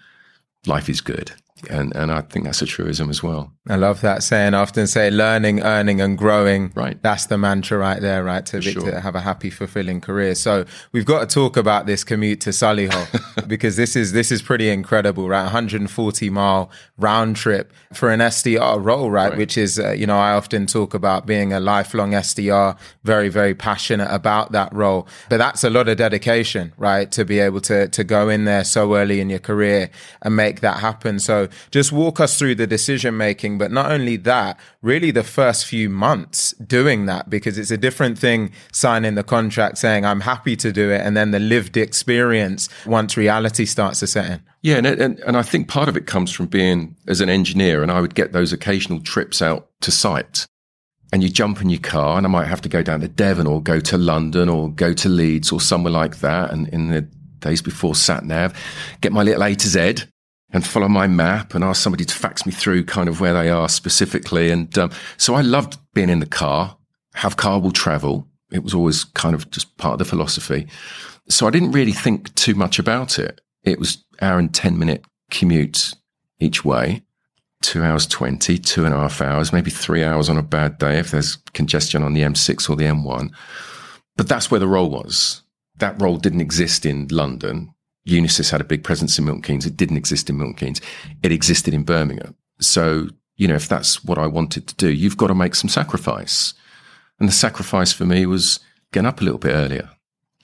life 0.66 0.88
is 0.88 1.02
good. 1.02 1.34
And 1.70 1.94
and 1.94 2.10
I 2.10 2.22
think 2.22 2.46
that's 2.46 2.62
a 2.62 2.66
truism 2.66 3.10
as 3.10 3.22
well. 3.22 3.52
I 3.69 3.75
love 3.75 4.01
that 4.01 4.24
saying. 4.24 4.56
I 4.56 4.62
often 4.62 4.88
say 4.88 5.12
learning, 5.12 5.62
earning, 5.62 6.01
and 6.01 6.18
growing. 6.18 6.71
Right. 6.74 7.00
That's 7.04 7.27
the 7.27 7.38
mantra 7.38 7.77
right 7.77 8.01
there, 8.01 8.24
right? 8.24 8.44
To, 8.48 8.57
be, 8.57 8.71
sure. 8.71 8.81
to 8.81 9.00
have 9.00 9.13
a 9.13 9.21
happy, 9.21 9.51
fulfilling 9.51 10.01
career. 10.01 10.33
So 10.33 10.66
we've 10.92 11.06
got 11.06 11.30
to 11.30 11.33
talk 11.33 11.56
about 11.56 11.86
this 11.86 12.04
commute 12.04 12.42
to 12.42 12.50
Solihull 12.50 13.48
because 13.48 13.75
this 13.75 13.95
is 13.95 14.12
this 14.12 14.31
is 14.31 14.42
pretty 14.42 14.69
incredible, 14.69 15.30
right? 15.30 15.44
140 15.44 16.30
mile 16.31 16.71
round 16.98 17.36
trip 17.36 17.71
for 17.94 18.10
an 18.10 18.21
SDR 18.21 18.83
role, 18.83 19.12
right? 19.12 19.30
right. 19.30 19.38
Which 19.38 19.56
is, 19.56 19.77
uh, 19.77 19.92
you 19.92 20.07
know, 20.07 20.18
I 20.18 20.33
often 20.33 20.66
talk 20.66 20.95
about 20.95 21.27
being 21.27 21.54
a 21.54 21.60
lifelong 21.60 22.12
SDR, 22.12 22.75
very, 23.04 23.30
very 23.30 23.54
passionate 23.54 24.12
about 24.12 24.51
that 24.51 24.74
role. 24.74 25.07
But 25.30 25.38
that's 25.38 25.63
a 25.63 25.69
lot 25.69 25.88
of 25.88 25.98
dedication, 25.98 26.74
right? 26.77 27.12
To 27.12 27.24
be 27.24 27.38
able 27.38 27.62
to 27.62 27.88
to 27.88 28.04
go 28.04 28.30
in 28.30 28.45
there 28.45 28.63
so 28.63 28.95
early 28.95 29.21
in 29.21 29.30
your 29.30 29.39
career 29.39 29.92
and 30.24 30.36
make 30.36 30.62
that 30.62 30.80
happen. 30.80 31.19
So 31.19 31.50
just 31.69 31.92
walk 31.92 32.19
us 32.19 32.39
through 32.39 32.56
the 32.56 32.66
decision 32.66 33.16
making, 33.16 33.59
but 33.60 33.72
not 33.72 33.92
only 33.92 34.16
that, 34.18 34.60
really 34.82 35.12
the 35.12 35.24
first 35.24 35.68
few 35.68 35.90
months 35.90 36.54
doing 36.54 37.06
that, 37.06 37.30
because 37.30 37.60
it's 37.60 37.70
a 37.70 37.78
different 37.78 38.18
thing 38.18 38.52
signing 38.72 39.14
the 39.14 39.24
contract 39.24 39.78
saying, 39.78 40.06
I'm 40.06 40.22
happy 40.22 40.56
to 40.56 40.72
do 40.72 40.90
it, 40.90 41.02
and 41.02 41.16
then 41.16 41.30
the 41.30 41.40
lived 41.40 41.78
experience 41.78 42.69
once 42.88 43.16
reality 43.16 43.66
starts 43.66 44.00
to 44.00 44.07
set 44.07 44.31
in. 44.31 44.42
Yeah, 44.64 44.78
and, 44.78 44.88
and, 44.88 45.19
and 45.19 45.38
I 45.38 45.44
think 45.44 45.68
part 45.68 45.88
of 45.88 45.95
it 45.95 46.07
comes 46.07 46.31
from 46.31 46.48
being 46.48 46.95
as 47.07 47.22
an 47.22 47.30
engineer, 47.30 47.83
and 47.83 47.92
I 47.92 48.02
would 48.02 48.16
get 48.16 48.31
those 48.31 48.52
occasional 48.52 49.02
trips 49.02 49.42
out 49.42 49.69
to 49.81 49.92
site 49.92 50.48
and 51.12 51.24
you 51.24 51.30
jump 51.30 51.62
in 51.62 51.69
your 51.69 51.80
car 51.80 52.18
and 52.18 52.26
I 52.28 52.30
might 52.30 52.45
have 52.48 52.62
to 52.62 52.69
go 52.69 52.83
down 52.83 53.02
to 53.02 53.07
Devon 53.07 53.48
or 53.48 53.64
go 53.64 53.80
to 53.80 53.98
London 53.98 54.48
or 54.48 54.69
go 54.69 54.94
to 54.94 55.10
Leeds 55.10 55.52
or 55.52 55.60
somewhere 55.60 55.92
like 55.92 56.19
that. 56.19 56.52
And 56.52 56.68
in 56.69 56.90
the 56.90 57.02
days 57.40 57.62
before 57.62 57.95
sat 57.95 58.24
nav, 58.24 58.54
get 59.02 59.12
my 59.12 59.24
little 59.24 59.44
A 59.44 59.56
to 59.56 59.68
Z 59.68 60.04
and 60.52 60.66
follow 60.66 60.88
my 60.88 61.08
map 61.08 61.54
and 61.54 61.64
ask 61.64 61.82
somebody 61.82 62.06
to 62.06 62.16
fax 62.16 62.46
me 62.46 62.52
through 62.52 62.84
kind 62.86 63.08
of 63.08 63.22
where 63.22 63.34
they 63.34 63.50
are 63.50 63.70
specifically. 63.70 64.50
And 64.50 64.76
um, 64.78 64.92
so 65.18 65.36
I 65.36 65.42
loved 65.42 65.78
being 65.94 66.10
in 66.10 66.20
the 66.20 66.26
car, 66.26 66.78
have 67.16 67.38
car 67.38 67.60
will 67.60 67.72
travel. 67.72 68.28
It 68.52 68.64
was 68.64 68.74
always 68.74 69.04
kind 69.04 69.36
of 69.36 69.50
just 69.52 69.78
part 69.78 69.94
of 69.94 70.00
the 70.00 70.06
philosophy. 70.06 70.68
So 71.28 71.48
I 71.48 71.52
didn't 71.52 71.72
really 71.72 71.92
think 71.92 72.34
too 72.36 72.56
much 72.56 72.80
about 72.80 73.20
it. 73.20 73.42
It 73.64 73.80
was 73.80 74.04
hour 74.22 74.40
and 74.40 74.54
10 74.54 74.80
minute 74.80 75.06
commute 75.30 75.94
each 76.40 76.66
way, 76.66 77.04
two 77.62 77.84
hours 77.84 78.08
20, 78.08 78.58
two 78.58 78.86
and 78.86 78.94
a 78.94 78.98
half 78.98 79.22
hours, 79.22 79.54
maybe 79.54 79.70
three 79.70 80.04
hours 80.04 80.30
on 80.30 80.38
a 80.38 80.44
bad 80.44 80.80
day 80.80 80.98
if 80.98 81.12
there's 81.12 81.36
congestion 81.54 82.02
on 82.02 82.14
the 82.14 82.22
M6 82.22 82.70
or 82.70 82.76
the 82.76 82.86
M1. 82.86 83.32
But 84.16 84.28
that's 84.28 84.50
where 84.50 84.60
the 84.60 84.68
role 84.68 84.90
was. 84.90 85.44
That 85.78 86.02
role 86.02 86.18
didn't 86.18 86.42
exist 86.42 86.86
in 86.86 87.08
London. 87.10 87.74
Unisys 88.08 88.52
had 88.52 88.62
a 88.62 88.66
big 88.66 88.84
presence 88.84 89.18
in 89.20 89.26
Milton 89.26 89.42
Keynes. 89.42 89.66
It 89.66 89.78
didn't 89.78 89.98
exist 89.98 90.30
in 90.30 90.38
Milton 90.38 90.56
Keynes. 90.56 90.82
It 91.22 91.32
existed 91.32 91.74
in 91.74 91.84
Birmingham. 91.84 92.36
So, 92.60 93.08
you 93.38 93.48
know, 93.48 93.56
if 93.56 93.68
that's 93.68 94.04
what 94.04 94.18
I 94.18 94.28
wanted 94.28 94.68
to 94.68 94.76
do, 94.76 94.90
you've 94.90 95.18
got 95.18 95.28
to 95.28 95.36
make 95.36 95.56
some 95.56 95.70
sacrifice. 95.70 96.54
And 97.20 97.28
the 97.28 97.34
sacrifice 97.34 97.92
for 97.92 98.06
me 98.06 98.26
was 98.26 98.60
getting 98.92 99.08
up 99.08 99.22
a 99.22 99.24
little 99.24 99.40
bit 99.40 99.52
earlier, 99.54 99.90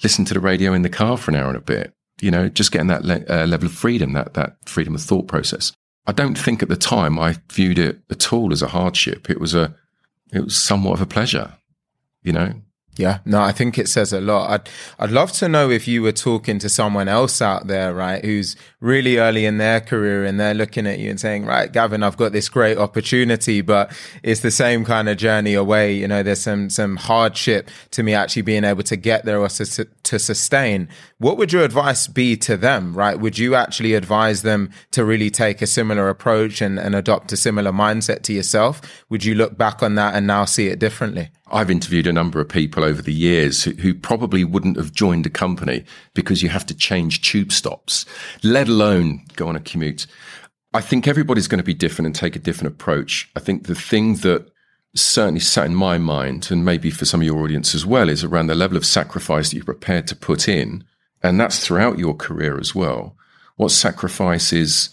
listen 0.04 0.26
to 0.26 0.34
the 0.34 0.40
radio 0.40 0.74
in 0.74 0.82
the 0.82 0.90
car 0.90 1.18
for 1.18 1.32
an 1.32 1.38
hour 1.38 1.48
and 1.48 1.58
a 1.58 1.62
bit, 1.62 1.94
you 2.22 2.32
know, 2.32 2.50
just 2.50 2.72
getting 2.72 2.88
that 2.88 3.06
le- 3.06 3.26
uh, 3.30 3.46
level 3.46 3.68
of 3.68 3.74
freedom, 3.74 4.14
that, 4.14 4.34
that 4.34 4.58
freedom 4.66 4.96
of 4.96 5.02
thought 5.02 5.28
process. 5.28 5.72
I 6.06 6.12
don't 6.12 6.38
think 6.38 6.62
at 6.62 6.70
the 6.70 6.76
time 6.76 7.18
I 7.18 7.38
viewed 7.52 7.80
it 7.80 8.02
at 8.10 8.32
all 8.32 8.52
as 8.52 8.62
a 8.62 8.68
hardship. 8.68 9.30
It 9.30 9.40
was 9.40 9.56
a, 9.56 9.76
it 10.32 10.44
was 10.44 10.56
somewhat 10.56 10.94
of 10.94 11.02
a 11.02 11.08
pleasure, 11.08 11.54
you 12.22 12.34
know, 12.34 12.54
Yeah, 12.98 13.20
no, 13.26 13.42
I 13.42 13.52
think 13.52 13.78
it 13.78 13.90
says 13.90 14.14
a 14.14 14.22
lot. 14.22 14.50
I'd 14.50 14.70
I'd 15.00 15.12
love 15.12 15.34
to 15.34 15.50
know 15.50 15.70
if 15.70 15.86
you 15.86 16.02
were 16.02 16.14
talking 16.14 16.60
to 16.60 16.70
someone 16.70 17.10
else 17.10 17.42
out 17.42 17.68
there, 17.68 17.94
right, 17.94 18.24
who's 18.24 18.56
really 18.80 19.18
early 19.18 19.46
in 19.46 19.58
their 19.58 19.82
career 19.82 20.24
and 20.24 20.40
they're 20.40 20.54
looking 20.54 20.88
at 20.88 21.00
you 21.00 21.10
and 21.10 21.20
saying, 21.20 21.46
right, 21.46 21.72
Gavin, 21.74 22.04
I've 22.04 22.16
got 22.16 22.32
this 22.32 22.48
great 22.48 22.78
opportunity, 22.78 23.62
but 23.62 23.92
it's 24.24 24.42
the 24.42 24.52
same 24.52 24.86
kind 24.86 25.10
of 25.10 25.18
journey 25.18 25.56
away. 25.56 25.94
You 25.94 26.08
know, 26.08 26.24
there's 26.24 26.42
some 26.42 26.70
some 26.70 26.96
hardship 26.96 27.70
to 27.92 28.04
me 28.04 28.14
actually 28.14 28.44
being 28.44 28.64
able 28.64 28.84
to 28.84 28.96
get 28.96 29.26
there 29.26 29.40
or 29.40 29.50
to, 29.50 29.86
to 29.86 30.20
sustain. 30.20 30.88
What 31.18 31.38
would 31.38 31.52
your 31.52 31.64
advice 31.64 32.08
be 32.08 32.38
to 32.38 32.56
them, 32.56 32.94
right? 32.94 33.20
Would 33.20 33.38
you 33.38 33.56
actually 33.56 33.94
advise 33.94 34.42
them 34.42 34.72
to 34.92 35.04
really 35.04 35.30
take 35.30 35.62
a 35.62 35.68
similar 35.68 36.08
approach 36.08 36.62
and, 36.62 36.80
and 36.80 36.96
adopt 36.96 37.34
a 37.34 37.38
similar 37.38 37.72
mindset 37.72 38.22
to 38.24 38.34
yourself? 38.34 38.82
Would 39.10 39.26
you 39.26 39.36
look 39.36 39.58
back 39.58 39.84
on 39.84 39.96
that 39.96 40.16
and 40.16 40.26
now 40.26 40.46
see 40.46 40.68
it 40.68 40.80
differently? 40.80 41.30
I've 41.52 41.70
interviewed 41.70 42.08
a 42.08 42.14
number 42.14 42.40
of 42.42 42.50
people 42.50 42.84
over 42.84 43.02
the 43.02 43.14
years 43.14 43.64
who, 43.64 43.72
who, 43.72 43.94
probably 43.94 44.44
wouldn't 44.44 44.78
have 44.78 44.92
joined 44.92 45.28
a 45.28 45.30
company 45.30 45.86
because 46.16 46.42
you 46.42 46.50
have 46.50 46.66
to 46.66 46.76
change 46.76 47.22
tube 47.22 47.52
stops, 47.52 48.06
let 48.44 48.68
alone 48.68 49.26
go 49.36 49.48
on 49.48 49.56
a 49.56 49.60
commute. 49.60 50.08
I 50.74 50.82
think 50.82 51.08
everybody's 51.08 51.48
going 51.48 51.60
to 51.60 51.64
be 51.64 51.74
different 51.74 52.08
and 52.08 52.16
take 52.16 52.36
a 52.36 52.40
different 52.40 52.74
approach. 52.74 53.30
I 53.36 53.40
think 53.40 53.68
the 53.68 53.76
thing 53.76 54.16
that 54.18 54.50
certainly 54.96 55.40
sat 55.40 55.68
in 55.68 55.76
my 55.76 55.98
mind, 55.98 56.50
and 56.50 56.66
maybe 56.66 56.90
for 56.90 57.06
some 57.06 57.22
of 57.22 57.26
your 57.28 57.44
audience 57.44 57.76
as 57.76 57.86
well, 57.86 58.10
is 58.10 58.24
around 58.24 58.48
the 58.48 58.56
level 58.56 58.78
of 58.78 58.86
sacrifice 58.86 59.50
that 59.50 59.56
you're 59.56 59.66
prepared 59.66 60.08
to 60.08 60.16
put 60.16 60.48
in. 60.48 60.84
And 61.22 61.40
that's 61.40 61.60
throughout 61.60 62.00
your 62.00 62.16
career 62.16 62.58
as 62.58 62.74
well. 62.74 63.16
What 63.58 63.72
sacrifices 63.72 64.90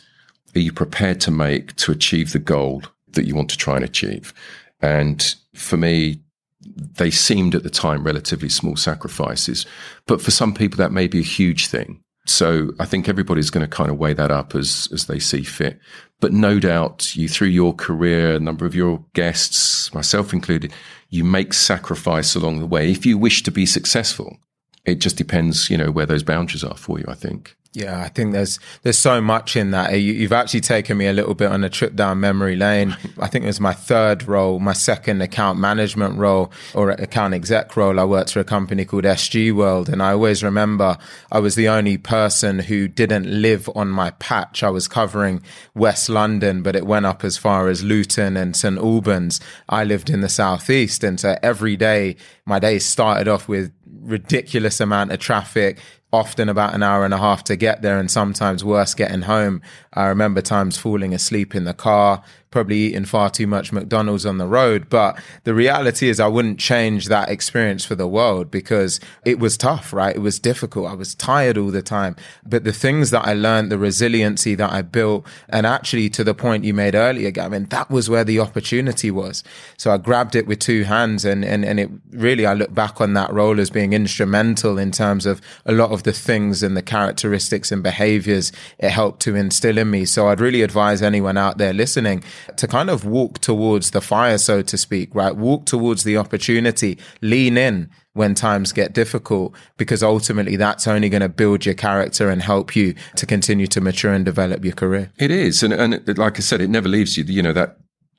are 0.54 0.60
you 0.60 0.72
prepared 0.72 1.20
to 1.22 1.30
make 1.30 1.74
to 1.76 1.92
achieve 1.92 2.32
the 2.32 2.38
goal 2.38 2.82
that 3.08 3.26
you 3.26 3.34
want 3.34 3.50
to 3.50 3.56
try 3.56 3.76
and 3.76 3.84
achieve? 3.84 4.34
And 4.80 5.34
for 5.54 5.76
me, 5.76 6.20
they 6.64 7.10
seemed 7.10 7.54
at 7.54 7.62
the 7.62 7.70
time 7.70 8.04
relatively 8.04 8.48
small 8.48 8.76
sacrifices. 8.76 9.66
But 10.06 10.20
for 10.20 10.30
some 10.30 10.54
people, 10.54 10.78
that 10.78 10.92
may 10.92 11.06
be 11.06 11.20
a 11.20 11.24
huge 11.24 11.66
thing. 11.66 12.02
So 12.26 12.70
I 12.78 12.84
think 12.84 13.08
everybody's 13.08 13.50
going 13.50 13.68
to 13.68 13.76
kind 13.76 13.90
of 13.90 13.98
weigh 13.98 14.14
that 14.14 14.30
up 14.30 14.54
as, 14.54 14.88
as 14.92 15.06
they 15.06 15.18
see 15.18 15.42
fit. 15.42 15.80
But 16.20 16.32
no 16.32 16.60
doubt 16.60 17.16
you, 17.16 17.28
through 17.28 17.48
your 17.48 17.74
career, 17.74 18.36
a 18.36 18.40
number 18.40 18.64
of 18.64 18.76
your 18.76 19.04
guests, 19.12 19.92
myself 19.92 20.32
included, 20.32 20.72
you 21.10 21.24
make 21.24 21.52
sacrifice 21.52 22.36
along 22.36 22.60
the 22.60 22.66
way 22.66 22.90
if 22.92 23.04
you 23.04 23.18
wish 23.18 23.42
to 23.42 23.50
be 23.50 23.66
successful. 23.66 24.38
It 24.84 24.96
just 24.96 25.16
depends, 25.16 25.68
you 25.68 25.76
know, 25.76 25.90
where 25.90 26.06
those 26.06 26.22
boundaries 26.22 26.62
are 26.62 26.76
for 26.76 26.98
you, 26.98 27.04
I 27.08 27.14
think. 27.14 27.56
Yeah, 27.74 28.02
I 28.02 28.08
think 28.08 28.32
there's 28.32 28.60
there's 28.82 28.98
so 28.98 29.22
much 29.22 29.56
in 29.56 29.70
that. 29.70 29.98
You, 29.98 30.22
have 30.24 30.32
actually 30.32 30.60
taken 30.60 30.98
me 30.98 31.06
a 31.06 31.12
little 31.14 31.34
bit 31.34 31.50
on 31.50 31.64
a 31.64 31.70
trip 31.70 31.96
down 31.96 32.20
memory 32.20 32.54
lane. 32.54 32.94
I 33.18 33.28
think 33.28 33.44
it 33.44 33.46
was 33.46 33.60
my 33.60 33.72
third 33.72 34.28
role, 34.28 34.58
my 34.58 34.74
second 34.74 35.22
account 35.22 35.58
management 35.58 36.18
role 36.18 36.52
or 36.74 36.90
account 36.90 37.32
exec 37.32 37.74
role. 37.74 37.98
I 37.98 38.04
worked 38.04 38.34
for 38.34 38.40
a 38.40 38.44
company 38.44 38.84
called 38.84 39.04
SG 39.04 39.54
World, 39.54 39.88
and 39.88 40.02
I 40.02 40.12
always 40.12 40.44
remember 40.44 40.98
I 41.30 41.38
was 41.38 41.54
the 41.54 41.70
only 41.70 41.96
person 41.96 42.58
who 42.58 42.88
didn't 42.88 43.24
live 43.24 43.70
on 43.74 43.88
my 43.88 44.10
patch. 44.10 44.62
I 44.62 44.68
was 44.68 44.86
covering 44.86 45.40
West 45.74 46.10
London, 46.10 46.62
but 46.62 46.76
it 46.76 46.86
went 46.86 47.06
up 47.06 47.24
as 47.24 47.38
far 47.38 47.68
as 47.68 47.82
Luton 47.82 48.36
and 48.36 48.54
St 48.54 48.76
Albans. 48.76 49.40
I 49.70 49.84
lived 49.84 50.10
in 50.10 50.20
the 50.20 50.28
southeast, 50.28 51.02
and 51.02 51.18
so 51.18 51.38
every 51.42 51.78
day 51.78 52.16
my 52.44 52.58
day 52.58 52.78
started 52.78 53.28
off 53.28 53.48
with 53.48 53.72
ridiculous 54.02 54.80
amount 54.80 55.12
of 55.12 55.20
traffic 55.20 55.78
often 56.12 56.48
about 56.48 56.74
an 56.74 56.82
hour 56.82 57.04
and 57.04 57.14
a 57.14 57.18
half 57.18 57.42
to 57.44 57.56
get 57.56 57.80
there 57.82 57.98
and 57.98 58.10
sometimes 58.10 58.62
worse 58.62 58.94
getting 58.94 59.22
home. 59.22 59.62
I 59.94 60.06
remember 60.06 60.42
times 60.42 60.76
falling 60.76 61.14
asleep 61.14 61.54
in 61.54 61.64
the 61.64 61.72
car, 61.72 62.22
probably 62.52 62.76
eating 62.76 63.04
far 63.04 63.30
too 63.30 63.48
much 63.48 63.72
McDonald's 63.72 64.24
on 64.24 64.38
the 64.38 64.46
road. 64.46 64.88
But 64.88 65.20
the 65.42 65.54
reality 65.54 66.08
is, 66.08 66.20
I 66.20 66.28
wouldn't 66.28 66.60
change 66.60 67.06
that 67.06 67.28
experience 67.28 67.84
for 67.84 67.96
the 67.96 68.06
world 68.06 68.50
because 68.50 69.00
it 69.24 69.40
was 69.40 69.56
tough, 69.56 69.92
right? 69.92 70.14
It 70.14 70.20
was 70.20 70.38
difficult. 70.38 70.88
I 70.88 70.94
was 70.94 71.14
tired 71.14 71.58
all 71.58 71.70
the 71.70 71.82
time. 71.82 72.14
But 72.46 72.64
the 72.64 72.72
things 72.72 73.10
that 73.10 73.26
I 73.26 73.32
learned, 73.32 73.72
the 73.72 73.78
resiliency 73.78 74.54
that 74.54 74.70
I 74.70 74.82
built, 74.82 75.26
and 75.48 75.66
actually 75.66 76.08
to 76.10 76.22
the 76.22 76.34
point 76.34 76.64
you 76.64 76.74
made 76.74 76.94
earlier, 76.94 77.30
Gavin, 77.30 77.66
that 77.66 77.90
was 77.90 78.08
where 78.08 78.24
the 78.24 78.38
opportunity 78.38 79.10
was. 79.10 79.42
So 79.76 79.90
I 79.90 79.96
grabbed 79.96 80.36
it 80.36 80.46
with 80.46 80.60
two 80.60 80.84
hands 80.84 81.24
and, 81.24 81.44
and, 81.44 81.64
and 81.64 81.80
it 81.80 81.90
really, 82.10 82.46
I 82.46 82.54
look 82.54 82.74
back 82.74 83.00
on 83.00 83.14
that 83.14 83.32
role 83.32 83.58
as 83.58 83.70
being 83.70 83.92
instrumental 83.92 84.78
in 84.78 84.92
terms 84.92 85.26
of 85.26 85.40
a 85.64 85.72
lot 85.72 85.90
of 85.90 86.02
the 86.02 86.12
things 86.12 86.62
and 86.62 86.76
the 86.76 86.82
characteristics 86.82 87.72
and 87.72 87.82
behaviors 87.82 88.52
it 88.78 88.90
helped 88.90 89.20
to 89.22 89.34
instill 89.34 89.78
in 89.78 89.90
me. 89.90 90.04
So 90.04 90.28
I'd 90.28 90.40
really 90.40 90.62
advise 90.62 91.02
anyone 91.02 91.38
out 91.38 91.58
there 91.58 91.72
listening 91.72 92.22
to 92.56 92.66
kind 92.66 92.90
of 92.90 93.04
walk 93.04 93.38
towards 93.40 93.90
the 93.90 94.00
fire, 94.00 94.38
so 94.38 94.62
to 94.62 94.76
speak, 94.76 95.14
right? 95.14 95.36
Walk 95.36 95.66
towards 95.66 96.04
the 96.04 96.16
opportunity, 96.16 96.98
lean 97.20 97.56
in 97.56 97.90
when 98.14 98.34
times 98.34 98.72
get 98.72 98.92
difficult, 98.92 99.54
because 99.76 100.02
ultimately 100.02 100.56
that's 100.56 100.86
only 100.86 101.08
going 101.08 101.22
to 101.22 101.28
build 101.28 101.64
your 101.64 101.74
character 101.74 102.28
and 102.28 102.42
help 102.42 102.76
you 102.76 102.94
to 103.16 103.26
continue 103.26 103.66
to 103.66 103.80
mature 103.80 104.12
and 104.12 104.24
develop 104.24 104.64
your 104.64 104.74
career. 104.74 105.10
It 105.18 105.30
is. 105.30 105.62
And, 105.62 105.72
and 105.72 106.18
like 106.18 106.36
I 106.36 106.40
said, 106.40 106.60
it 106.60 106.68
never 106.68 106.88
leaves 106.88 107.16
you, 107.16 107.24
you 107.24 107.42
know, 107.42 107.54
that 107.54 107.78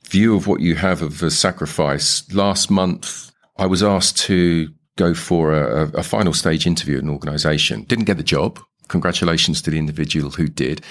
view 0.10 0.36
of 0.36 0.48
what 0.48 0.62
you 0.62 0.76
have 0.76 1.02
of 1.02 1.22
a 1.24 1.32
sacrifice. 1.32 2.32
Last 2.34 2.70
month, 2.70 3.32
I 3.58 3.68
was 3.68 3.84
asked 3.84 4.18
to 4.26 4.70
go 4.96 5.14
for 5.14 5.54
a, 5.54 5.90
a 5.94 6.04
final 6.04 6.34
stage 6.34 6.68
interview 6.68 6.98
at 6.98 7.04
an 7.04 7.10
organization. 7.10 7.84
Didn't 7.84 8.06
get 8.06 8.18
the 8.18 8.24
job. 8.24 8.60
Congratulations 8.90 9.62
to 9.62 9.72
the 9.72 9.80
individual 9.80 10.32
who 10.32 10.48
did. 10.48 10.82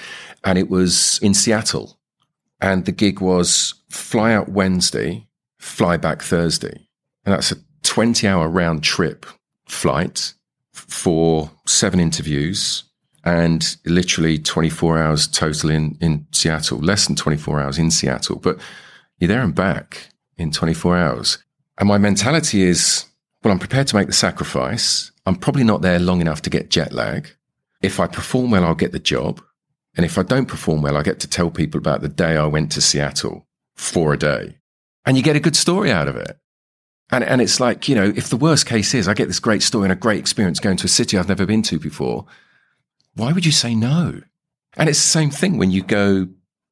And 0.45 0.59
it 0.59 0.71
was 0.71 1.19
in 1.23 1.35
Seattle. 1.35 1.99
And 2.62 2.85
the 2.85 2.92
gig 2.92 3.21
was 3.21 3.75
fly 3.90 4.33
out 4.33 4.49
Wednesday, 4.49 5.26
fly 5.59 5.97
back 5.97 6.23
Thursday. 6.23 6.88
And 7.25 7.35
that's 7.35 7.52
a 7.52 7.57
20 7.83 8.26
hour 8.26 8.49
round 8.49 8.85
trip 8.85 9.26
flight 9.66 10.33
for 10.73 11.50
seven 11.66 11.99
interviews 11.99 12.85
and 13.25 13.76
literally 13.85 14.38
24 14.38 14.99
hours 14.99 15.26
total 15.26 15.71
in, 15.71 15.99
in 16.00 16.26
Seattle, 16.33 16.78
less 16.78 17.07
than 17.07 17.16
24 17.16 17.61
hours 17.61 17.78
in 17.78 17.90
Seattle, 17.90 18.37
but 18.37 18.59
you're 19.19 19.28
there 19.28 19.42
and 19.42 19.54
back 19.54 20.09
in 20.37 20.50
24 20.50 20.97
hours. 20.97 21.38
And 21.78 21.88
my 21.88 21.99
mentality 21.99 22.62
is, 22.62 23.04
well, 23.42 23.52
I'm 23.52 23.59
prepared 23.59 23.88
to 23.88 23.97
make 23.97 24.07
the 24.07 24.12
sacrifice. 24.12 25.11
I'm 25.26 25.37
probably 25.37 25.64
not 25.64 25.83
there 25.83 25.99
long 25.99 26.21
enough 26.21 26.42
to 26.42 26.50
get 26.50 26.71
jet 26.71 26.92
lag. 26.92 27.28
If 27.81 28.00
I 28.00 28.07
perform 28.07 28.50
well, 28.50 28.64
I'll 28.64 28.75
get 28.75 28.92
the 28.92 28.99
job. 28.99 29.40
And 29.95 30.07
if 30.07 30.17
I 30.17 30.23
don't 30.23 30.47
perform 30.47 30.83
well, 30.83 30.97
I 30.97 31.03
get 31.03 31.21
to 31.21 31.29
tell 31.29 31.51
people 31.51 31.79
about 31.79 32.01
the 32.01 32.09
day 32.09 32.37
I 32.37 32.47
went 32.47 32.73
to 32.73 32.81
Seattle 32.81 33.47
for 33.75 34.13
a 34.13 34.19
day. 34.19 34.59
And 35.05 35.17
you 35.17 35.23
get 35.23 35.37
a 35.37 35.41
good 35.41 35.57
story 35.57 35.91
out 35.91 36.09
of 36.09 36.17
it. 36.17 36.39
And, 37.11 37.23
and 37.23 37.43
it's 37.43 37.61
like, 37.61 37.89
you 37.89 37.95
know, 37.95 38.13
if 38.17 38.31
the 38.31 38.37
worst 38.37 38.65
case 38.67 38.95
is 38.95 39.07
I 39.07 39.15
get 39.15 39.29
this 39.29 39.41
great 39.41 39.63
story 39.63 39.85
and 39.85 39.93
a 39.93 39.97
great 39.97 40.19
experience 40.19 40.61
going 40.61 40.79
to 40.79 40.87
a 40.87 40.89
city 40.89 41.19
I've 41.19 41.29
never 41.29 41.45
been 41.45 41.63
to 41.65 41.79
before, 41.79 42.27
why 43.15 43.33
would 43.33 43.45
you 43.45 43.53
say 43.53 43.75
no? 43.75 44.23
And 44.77 44.89
it's 44.89 44.99
the 44.99 45.09
same 45.09 45.31
thing 45.31 45.59
when 45.59 45.71
you 45.71 45.83
go 45.83 46.29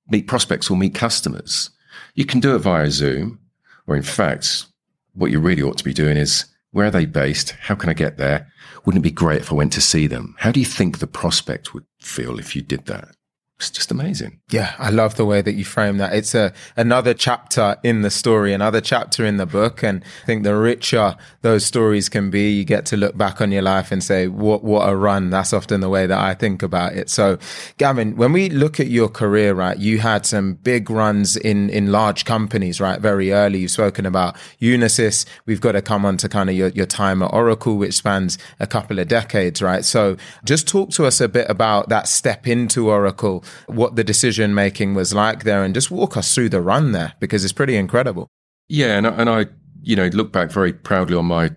meet 0.08 0.26
prospects 0.26 0.70
or 0.70 0.76
meet 0.76 0.94
customers. 0.94 1.70
You 2.14 2.24
can 2.24 2.40
do 2.40 2.54
it 2.54 2.60
via 2.60 2.90
Zoom, 2.90 3.38
or 3.86 3.96
in 3.96 4.02
fact, 4.02 4.66
what 5.12 5.30
you 5.30 5.40
really 5.40 5.62
ought 5.62 5.76
to 5.78 5.84
be 5.84 5.92
doing 5.92 6.16
is 6.16 6.46
where 6.70 6.86
are 6.86 6.90
they 6.90 7.04
based? 7.04 7.50
How 7.60 7.74
can 7.74 7.90
I 7.90 7.94
get 7.94 8.16
there? 8.16 8.50
Wouldn't 8.84 9.02
it 9.04 9.08
be 9.08 9.10
great 9.10 9.42
if 9.42 9.52
I 9.52 9.56
went 9.56 9.72
to 9.74 9.80
see 9.80 10.06
them? 10.06 10.34
How 10.38 10.52
do 10.52 10.60
you 10.60 10.66
think 10.66 10.98
the 10.98 11.06
prospect 11.06 11.74
would 11.74 11.84
feel 12.00 12.38
if 12.38 12.56
you 12.56 12.62
did 12.62 12.86
that? 12.86 13.19
It's 13.60 13.68
just 13.68 13.90
amazing. 13.90 14.40
Yeah, 14.48 14.74
I 14.78 14.88
love 14.88 15.16
the 15.16 15.26
way 15.26 15.42
that 15.42 15.52
you 15.52 15.66
frame 15.66 15.98
that. 15.98 16.14
It's 16.14 16.34
a 16.34 16.54
another 16.78 17.12
chapter 17.12 17.76
in 17.82 18.00
the 18.00 18.10
story, 18.10 18.54
another 18.54 18.80
chapter 18.80 19.26
in 19.26 19.36
the 19.36 19.44
book, 19.44 19.82
and 19.82 20.02
I 20.22 20.26
think 20.26 20.44
the 20.44 20.56
richer 20.56 21.14
those 21.42 21.66
stories 21.66 22.08
can 22.08 22.30
be, 22.30 22.50
you 22.52 22.64
get 22.64 22.86
to 22.86 22.96
look 22.96 23.18
back 23.18 23.42
on 23.42 23.52
your 23.52 23.60
life 23.60 23.92
and 23.92 24.02
say, 24.02 24.28
"What 24.28 24.64
what 24.64 24.88
a 24.88 24.96
run!" 24.96 25.28
That's 25.28 25.52
often 25.52 25.82
the 25.82 25.90
way 25.90 26.06
that 26.06 26.18
I 26.18 26.32
think 26.32 26.62
about 26.62 26.94
it. 26.94 27.10
So, 27.10 27.36
Gavin, 27.76 28.16
when 28.16 28.32
we 28.32 28.48
look 28.48 28.80
at 28.80 28.86
your 28.86 29.10
career, 29.10 29.52
right, 29.52 29.78
you 29.78 29.98
had 29.98 30.24
some 30.24 30.54
big 30.54 30.88
runs 30.88 31.36
in 31.36 31.68
in 31.68 31.92
large 31.92 32.24
companies, 32.24 32.80
right, 32.80 32.98
very 32.98 33.30
early. 33.30 33.58
You've 33.58 33.72
spoken 33.72 34.06
about 34.06 34.36
Unisys. 34.62 35.26
We've 35.44 35.60
got 35.60 35.72
to 35.72 35.82
come 35.82 36.06
on 36.06 36.16
to 36.16 36.30
kind 36.30 36.48
of 36.48 36.56
your 36.56 36.68
your 36.68 36.86
time 36.86 37.22
at 37.22 37.30
Oracle, 37.34 37.76
which 37.76 37.94
spans 37.94 38.38
a 38.58 38.66
couple 38.66 38.98
of 38.98 39.06
decades, 39.06 39.60
right? 39.60 39.84
So, 39.84 40.16
just 40.46 40.66
talk 40.66 40.92
to 40.92 41.04
us 41.04 41.20
a 41.20 41.28
bit 41.28 41.44
about 41.50 41.90
that 41.90 42.08
step 42.08 42.48
into 42.48 42.88
Oracle 42.88 43.44
what 43.66 43.96
the 43.96 44.04
decision 44.04 44.54
making 44.54 44.94
was 44.94 45.14
like 45.14 45.44
there 45.44 45.64
and 45.64 45.74
just 45.74 45.90
walk 45.90 46.16
us 46.16 46.34
through 46.34 46.48
the 46.48 46.60
run 46.60 46.92
there 46.92 47.14
because 47.20 47.44
it's 47.44 47.52
pretty 47.52 47.76
incredible. 47.76 48.28
Yeah, 48.68 48.96
and, 48.96 49.06
and 49.06 49.28
I, 49.28 49.46
you 49.82 49.96
know, 49.96 50.06
look 50.08 50.32
back 50.32 50.50
very 50.50 50.72
proudly 50.72 51.16
on 51.16 51.26
my 51.26 51.50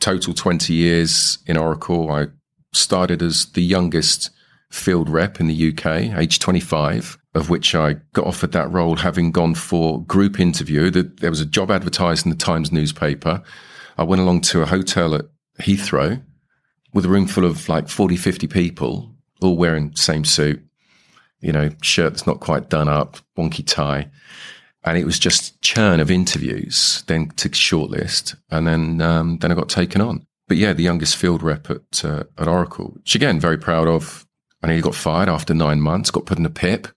total 0.00 0.34
20 0.34 0.72
years 0.72 1.38
in 1.46 1.56
Oracle. 1.56 2.10
I 2.10 2.26
started 2.72 3.22
as 3.22 3.46
the 3.52 3.62
youngest 3.62 4.30
field 4.70 5.08
rep 5.08 5.38
in 5.40 5.46
the 5.46 5.68
UK, 5.72 6.16
age 6.18 6.38
25, 6.38 7.18
of 7.34 7.50
which 7.50 7.74
I 7.74 7.94
got 8.12 8.26
offered 8.26 8.52
that 8.52 8.70
role 8.70 8.96
having 8.96 9.30
gone 9.30 9.54
for 9.54 10.02
group 10.04 10.40
interview. 10.40 10.90
There 10.90 11.30
was 11.30 11.40
a 11.40 11.46
job 11.46 11.70
advertised 11.70 12.26
in 12.26 12.30
the 12.30 12.36
Times 12.36 12.72
newspaper. 12.72 13.42
I 13.98 14.04
went 14.04 14.22
along 14.22 14.42
to 14.42 14.62
a 14.62 14.66
hotel 14.66 15.14
at 15.14 15.26
Heathrow 15.60 16.22
with 16.94 17.04
a 17.04 17.08
room 17.08 17.26
full 17.26 17.44
of 17.44 17.68
like 17.68 17.88
40, 17.88 18.16
50 18.16 18.46
people, 18.46 19.14
all 19.40 19.56
wearing 19.56 19.94
same 19.94 20.24
suit 20.24 20.62
you 21.42 21.52
know, 21.52 21.70
shirt 21.82 22.12
that's 22.12 22.26
not 22.26 22.40
quite 22.40 22.70
done 22.70 22.88
up, 22.88 23.18
wonky 23.36 23.66
tie. 23.66 24.08
and 24.84 24.98
it 24.98 25.04
was 25.04 25.18
just 25.18 25.60
churn 25.62 26.00
of 26.00 26.10
interviews, 26.10 27.04
then 27.06 27.28
to 27.36 27.48
shortlist, 27.50 28.36
and 28.50 28.66
then 28.66 29.00
um, 29.00 29.38
then 29.38 29.52
I 29.52 29.54
got 29.54 29.68
taken 29.68 30.00
on. 30.00 30.26
But 30.48 30.56
yeah, 30.56 30.72
the 30.72 30.82
youngest 30.82 31.16
field 31.16 31.42
rep 31.42 31.70
at 31.70 32.04
uh, 32.04 32.24
at 32.38 32.48
Oracle, 32.48 32.92
which 32.94 33.14
again 33.14 33.38
very 33.40 33.58
proud 33.58 33.88
of. 33.88 34.26
I 34.62 34.68
nearly 34.68 34.82
got 34.82 34.94
fired 34.94 35.28
after 35.28 35.54
nine 35.54 35.80
months. 35.80 36.10
Got 36.10 36.26
put 36.26 36.38
in 36.38 36.46
a 36.46 36.50
PIP, 36.50 36.88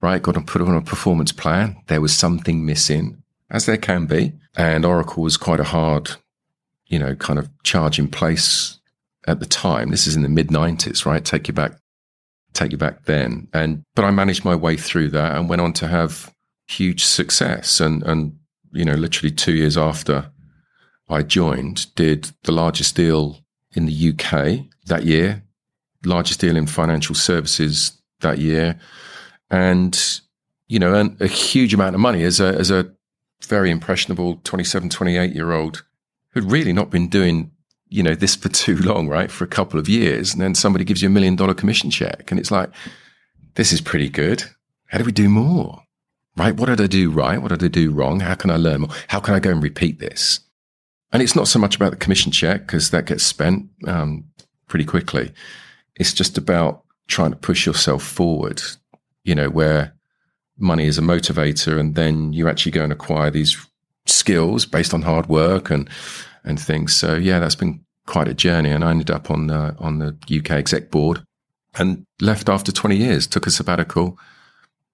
right? 0.00 0.22
Got 0.22 0.46
put 0.46 0.62
on 0.62 0.76
a 0.76 0.82
performance 0.82 1.32
plan. 1.32 1.76
There 1.86 2.00
was 2.02 2.14
something 2.14 2.66
missing, 2.66 3.22
as 3.50 3.66
there 3.66 3.78
can 3.78 4.06
be, 4.06 4.32
and 4.56 4.84
Oracle 4.84 5.22
was 5.22 5.36
quite 5.36 5.60
a 5.60 5.64
hard, 5.64 6.12
you 6.86 6.98
know, 6.98 7.14
kind 7.14 7.38
of 7.38 7.48
charge 7.62 7.98
in 7.98 8.08
place 8.08 8.78
at 9.26 9.40
the 9.40 9.46
time. 9.46 9.90
This 9.90 10.06
is 10.06 10.16
in 10.16 10.22
the 10.22 10.28
mid 10.28 10.48
'90s, 10.48 11.06
right? 11.06 11.24
Take 11.24 11.48
you 11.48 11.54
back, 11.54 11.72
take 12.52 12.72
you 12.72 12.78
back 12.78 13.04
then. 13.04 13.48
And 13.52 13.84
but 13.94 14.04
I 14.04 14.10
managed 14.10 14.44
my 14.44 14.54
way 14.54 14.76
through 14.76 15.10
that 15.10 15.36
and 15.36 15.48
went 15.48 15.62
on 15.62 15.72
to 15.74 15.88
have 15.88 16.32
huge 16.66 17.04
success. 17.04 17.80
And 17.80 18.02
and 18.02 18.38
you 18.72 18.84
know, 18.84 18.94
literally 18.94 19.30
two 19.30 19.54
years 19.54 19.76
after 19.76 20.30
I 21.08 21.22
joined, 21.22 21.94
did 21.94 22.30
the 22.44 22.52
largest 22.52 22.96
deal 22.96 23.38
in 23.74 23.86
the 23.86 24.10
UK 24.10 24.66
that 24.86 25.04
year, 25.04 25.42
largest 26.04 26.40
deal 26.40 26.56
in 26.56 26.66
financial 26.66 27.14
services 27.14 28.00
that 28.20 28.38
year, 28.38 28.78
and 29.50 30.20
you 30.68 30.78
know, 30.78 30.94
earned 30.94 31.20
a 31.20 31.26
huge 31.26 31.74
amount 31.74 31.94
of 31.94 32.00
money 32.00 32.22
as 32.24 32.40
a 32.40 32.48
as 32.58 32.70
a 32.70 32.92
very 33.46 33.70
impressionable 33.70 34.40
27, 34.44 34.88
28 34.88 35.34
year 35.34 35.52
old 35.52 35.84
who'd 36.30 36.50
really 36.50 36.72
not 36.72 36.90
been 36.90 37.08
doing 37.08 37.51
you 37.92 38.02
know 38.02 38.14
this 38.14 38.34
for 38.34 38.48
too 38.48 38.76
long, 38.76 39.08
right? 39.08 39.30
For 39.30 39.44
a 39.44 39.48
couple 39.48 39.78
of 39.78 39.88
years, 39.88 40.32
and 40.32 40.42
then 40.42 40.54
somebody 40.54 40.84
gives 40.84 41.02
you 41.02 41.08
a 41.08 41.12
million 41.12 41.36
dollar 41.36 41.54
commission 41.54 41.90
check, 41.90 42.30
and 42.30 42.40
it's 42.40 42.50
like, 42.50 42.70
this 43.54 43.72
is 43.72 43.80
pretty 43.80 44.08
good. 44.08 44.44
How 44.86 44.98
do 44.98 45.04
we 45.04 45.12
do 45.12 45.28
more? 45.28 45.82
Right? 46.36 46.56
What 46.56 46.66
did 46.66 46.80
I 46.80 46.86
do 46.86 47.10
right? 47.10 47.40
What 47.40 47.48
did 47.48 47.62
I 47.62 47.68
do 47.68 47.90
wrong? 47.90 48.20
How 48.20 48.34
can 48.34 48.50
I 48.50 48.56
learn 48.56 48.82
more? 48.82 48.90
How 49.08 49.20
can 49.20 49.34
I 49.34 49.40
go 49.40 49.50
and 49.50 49.62
repeat 49.62 49.98
this? 49.98 50.40
And 51.12 51.22
it's 51.22 51.36
not 51.36 51.48
so 51.48 51.58
much 51.58 51.76
about 51.76 51.90
the 51.90 51.98
commission 51.98 52.32
check 52.32 52.62
because 52.62 52.90
that 52.90 53.04
gets 53.04 53.22
spent 53.22 53.68
um, 53.86 54.24
pretty 54.66 54.86
quickly. 54.86 55.30
It's 55.96 56.14
just 56.14 56.38
about 56.38 56.84
trying 57.06 57.32
to 57.32 57.36
push 57.36 57.66
yourself 57.66 58.02
forward. 58.02 58.62
You 59.24 59.34
know, 59.34 59.50
where 59.50 59.94
money 60.58 60.86
is 60.86 60.96
a 60.96 61.02
motivator, 61.02 61.78
and 61.78 61.94
then 61.94 62.32
you 62.32 62.48
actually 62.48 62.72
go 62.72 62.84
and 62.84 62.92
acquire 62.92 63.30
these 63.30 63.56
skills 64.06 64.64
based 64.66 64.94
on 64.94 65.02
hard 65.02 65.28
work 65.28 65.70
and 65.70 65.88
and 66.44 66.60
things. 66.60 66.94
So 66.94 67.14
yeah, 67.14 67.38
that's 67.38 67.54
been 67.54 67.84
quite 68.06 68.28
a 68.28 68.34
journey. 68.34 68.70
And 68.70 68.84
I 68.84 68.90
ended 68.90 69.10
up 69.10 69.30
on 69.30 69.46
the, 69.46 69.76
on 69.78 69.98
the 69.98 70.16
UK 70.28 70.52
exec 70.52 70.90
board 70.90 71.24
and 71.74 72.04
left 72.20 72.48
after 72.48 72.72
20 72.72 72.96
years, 72.96 73.26
took 73.26 73.46
a 73.46 73.50
sabbatical, 73.50 74.18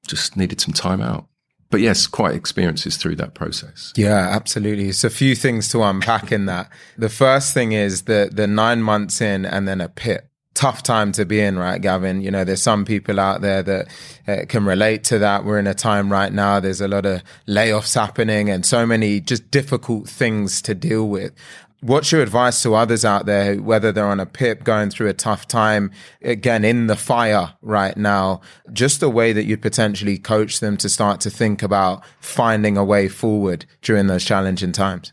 just 0.06 0.36
needed 0.36 0.60
some 0.60 0.74
time 0.74 1.00
out. 1.00 1.26
But 1.70 1.80
yes, 1.80 2.06
quite 2.06 2.34
experiences 2.34 2.96
through 2.96 3.16
that 3.16 3.34
process. 3.34 3.92
Yeah, 3.94 4.28
absolutely. 4.30 4.88
It's 4.88 5.04
a 5.04 5.10
few 5.10 5.34
things 5.34 5.68
to 5.70 5.82
unpack 5.82 6.32
in 6.32 6.46
that. 6.46 6.70
The 6.96 7.10
first 7.10 7.52
thing 7.52 7.72
is 7.72 8.04
the 8.04 8.30
the 8.32 8.46
nine 8.46 8.82
months 8.82 9.20
in 9.20 9.44
and 9.44 9.68
then 9.68 9.82
a 9.82 9.88
PIP 9.88 10.30
tough 10.54 10.82
time 10.82 11.12
to 11.12 11.24
be 11.24 11.40
in, 11.40 11.58
right, 11.58 11.80
Gavin? 11.80 12.20
You 12.20 12.30
know, 12.30 12.44
there's 12.44 12.62
some 12.62 12.84
people 12.84 13.20
out 13.20 13.40
there 13.40 13.62
that 13.62 13.88
uh, 14.26 14.44
can 14.48 14.64
relate 14.64 15.04
to 15.04 15.18
that. 15.18 15.44
We're 15.44 15.58
in 15.58 15.66
a 15.66 15.74
time 15.74 16.10
right 16.10 16.32
now, 16.32 16.60
there's 16.60 16.80
a 16.80 16.88
lot 16.88 17.06
of 17.06 17.22
layoffs 17.46 17.94
happening 17.94 18.50
and 18.50 18.66
so 18.66 18.84
many 18.84 19.20
just 19.20 19.50
difficult 19.50 20.08
things 20.08 20.60
to 20.62 20.74
deal 20.74 21.08
with. 21.08 21.32
What's 21.80 22.10
your 22.10 22.22
advice 22.22 22.60
to 22.64 22.74
others 22.74 23.04
out 23.04 23.26
there, 23.26 23.54
whether 23.62 23.92
they're 23.92 24.08
on 24.08 24.18
a 24.18 24.26
PIP, 24.26 24.64
going 24.64 24.90
through 24.90 25.08
a 25.10 25.14
tough 25.14 25.46
time, 25.46 25.92
again, 26.22 26.64
in 26.64 26.88
the 26.88 26.96
fire 26.96 27.54
right 27.62 27.96
now, 27.96 28.40
just 28.72 29.00
a 29.00 29.08
way 29.08 29.32
that 29.32 29.44
you'd 29.44 29.62
potentially 29.62 30.18
coach 30.18 30.58
them 30.58 30.76
to 30.78 30.88
start 30.88 31.20
to 31.20 31.30
think 31.30 31.62
about 31.62 32.02
finding 32.18 32.76
a 32.76 32.82
way 32.82 33.06
forward 33.06 33.64
during 33.80 34.08
those 34.08 34.24
challenging 34.24 34.72
times? 34.72 35.12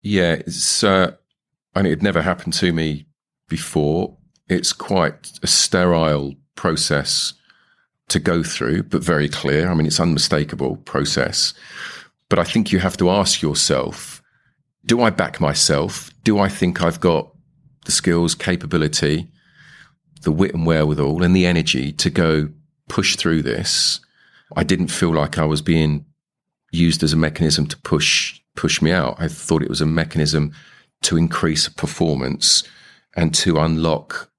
Yeah, 0.00 0.32
it's, 0.32 0.82
uh, 0.82 1.16
I 1.74 1.82
mean, 1.82 1.92
it 1.92 2.00
never 2.00 2.22
happened 2.22 2.54
to 2.54 2.72
me 2.72 3.06
before 3.50 4.16
it's 4.50 4.72
quite 4.72 5.38
a 5.42 5.46
sterile 5.46 6.34
process 6.54 7.34
to 8.08 8.18
go 8.18 8.42
through, 8.42 8.82
but 8.84 9.02
very 9.02 9.28
clear. 9.28 9.68
I 9.68 9.74
mean, 9.74 9.86
it's 9.86 10.00
unmistakable 10.00 10.76
process. 10.78 11.54
But 12.28 12.38
I 12.38 12.44
think 12.44 12.72
you 12.72 12.78
have 12.80 12.96
to 12.98 13.10
ask 13.10 13.42
yourself, 13.42 14.22
do 14.86 15.02
I 15.02 15.10
back 15.10 15.40
myself? 15.40 16.10
Do 16.24 16.38
I 16.38 16.48
think 16.48 16.82
I've 16.82 17.00
got 17.00 17.30
the 17.84 17.92
skills, 17.92 18.34
capability, 18.34 19.28
the 20.22 20.32
wit 20.32 20.54
and 20.54 20.66
wherewithal 20.66 21.22
and 21.22 21.34
the 21.34 21.46
energy 21.46 21.92
to 21.92 22.10
go 22.10 22.48
push 22.88 23.16
through 23.16 23.42
this? 23.42 24.00
I 24.56 24.64
didn't 24.64 24.88
feel 24.88 25.14
like 25.14 25.38
I 25.38 25.44
was 25.44 25.62
being 25.62 26.04
used 26.72 27.02
as 27.02 27.12
a 27.12 27.16
mechanism 27.16 27.66
to 27.66 27.76
push 27.78 28.40
push 28.56 28.82
me 28.82 28.90
out. 28.90 29.16
I 29.18 29.28
thought 29.28 29.62
it 29.62 29.68
was 29.68 29.80
a 29.80 29.86
mechanism 29.86 30.52
to 31.02 31.16
increase 31.16 31.68
performance 31.68 32.64
and 33.16 33.34
to 33.34 33.58
unlock 33.58 34.29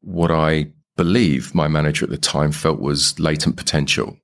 what 0.00 0.30
I 0.30 0.72
believe 0.96 1.54
my 1.54 1.68
manager 1.68 2.04
at 2.04 2.10
the 2.10 2.18
time 2.18 2.52
felt 2.52 2.80
was 2.80 3.18
latent 3.18 3.56
potential. 3.56 4.18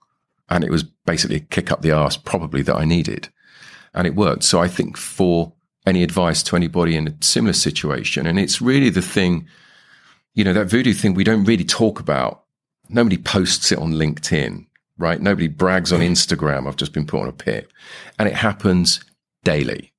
And 0.51 0.65
it 0.65 0.71
was 0.71 0.83
basically 0.83 1.37
a 1.37 1.41
kick 1.41 1.73
up 1.73 1.83
the 1.83 1.93
arse, 1.93 2.17
probably 2.17 2.63
that 2.63 2.77
I 2.77 2.85
needed. 2.85 3.29
And 3.95 4.07
it 4.07 4.15
worked. 4.15 4.45
So 4.45 4.61
I 4.61 4.69
think 4.69 4.97
for 4.97 5.53
any 5.87 6.03
advice 6.03 6.43
to 6.43 6.57
anybody 6.57 6.97
in 6.97 7.09
a 7.09 7.15
similar 7.21 7.53
situation, 7.53 8.27
and 8.27 8.39
it's 8.39 8.61
really 8.61 8.91
the 8.91 9.03
thing, 9.03 9.47
you 10.35 10.45
know, 10.45 10.53
that 10.53 10.67
voodoo 10.67 10.93
thing 10.93 11.15
we 11.15 11.25
don't 11.25 11.45
really 11.45 11.65
talk 11.65 12.01
about. 12.01 12.43
Nobody 12.89 13.17
posts 13.17 13.73
it 13.73 13.79
on 13.79 13.93
LinkedIn, 13.93 14.67
right? 14.99 15.21
Nobody 15.21 15.49
brags 15.49 15.93
on 15.93 16.01
Instagram. 16.01 16.67
I've 16.67 16.77
just 16.77 16.93
been 16.93 17.07
put 17.07 17.23
on 17.23 17.29
a 17.29 17.33
PIP. 17.33 17.73
And 18.19 18.29
it 18.29 18.35
happens 18.35 19.03
daily, 19.45 19.93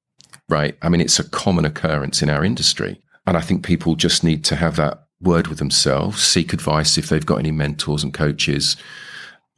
right? 0.50 0.78
I 0.82 0.90
mean, 0.90 1.02
it's 1.02 1.20
a 1.20 1.30
common 1.30 1.66
occurrence 1.66 2.22
in 2.22 2.30
our 2.30 2.44
industry. 2.44 3.02
And 3.26 3.38
I 3.38 3.42
think 3.42 3.66
people 3.66 3.96
just 3.96 4.24
need 4.24 4.44
to 4.46 4.56
have 4.56 4.76
that 4.76 5.05
word 5.22 5.48
with 5.48 5.60
themselves, 5.60 6.22
seek 6.22 6.54
advice 6.54 6.98
if 6.98 7.10
they've 7.10 7.26
got 7.26 7.40
any 7.40 7.52
mentors 7.52 8.04
and 8.04 8.14
coaches, 8.14 8.78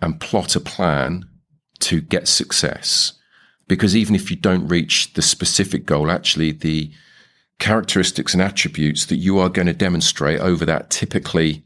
and 0.01 0.19
plot 0.19 0.55
a 0.55 0.59
plan 0.59 1.25
to 1.79 2.01
get 2.01 2.27
success. 2.27 3.13
Because 3.67 3.95
even 3.95 4.15
if 4.15 4.31
you 4.31 4.37
don't 4.37 4.67
reach 4.67 5.13
the 5.13 5.21
specific 5.21 5.85
goal, 5.85 6.09
actually, 6.09 6.51
the 6.51 6.91
characteristics 7.59 8.33
and 8.33 8.41
attributes 8.41 9.05
that 9.05 9.17
you 9.17 9.39
are 9.39 9.49
going 9.49 9.65
to 9.65 9.73
demonstrate 9.73 10.39
over 10.39 10.65
that 10.65 10.89
typically 10.89 11.63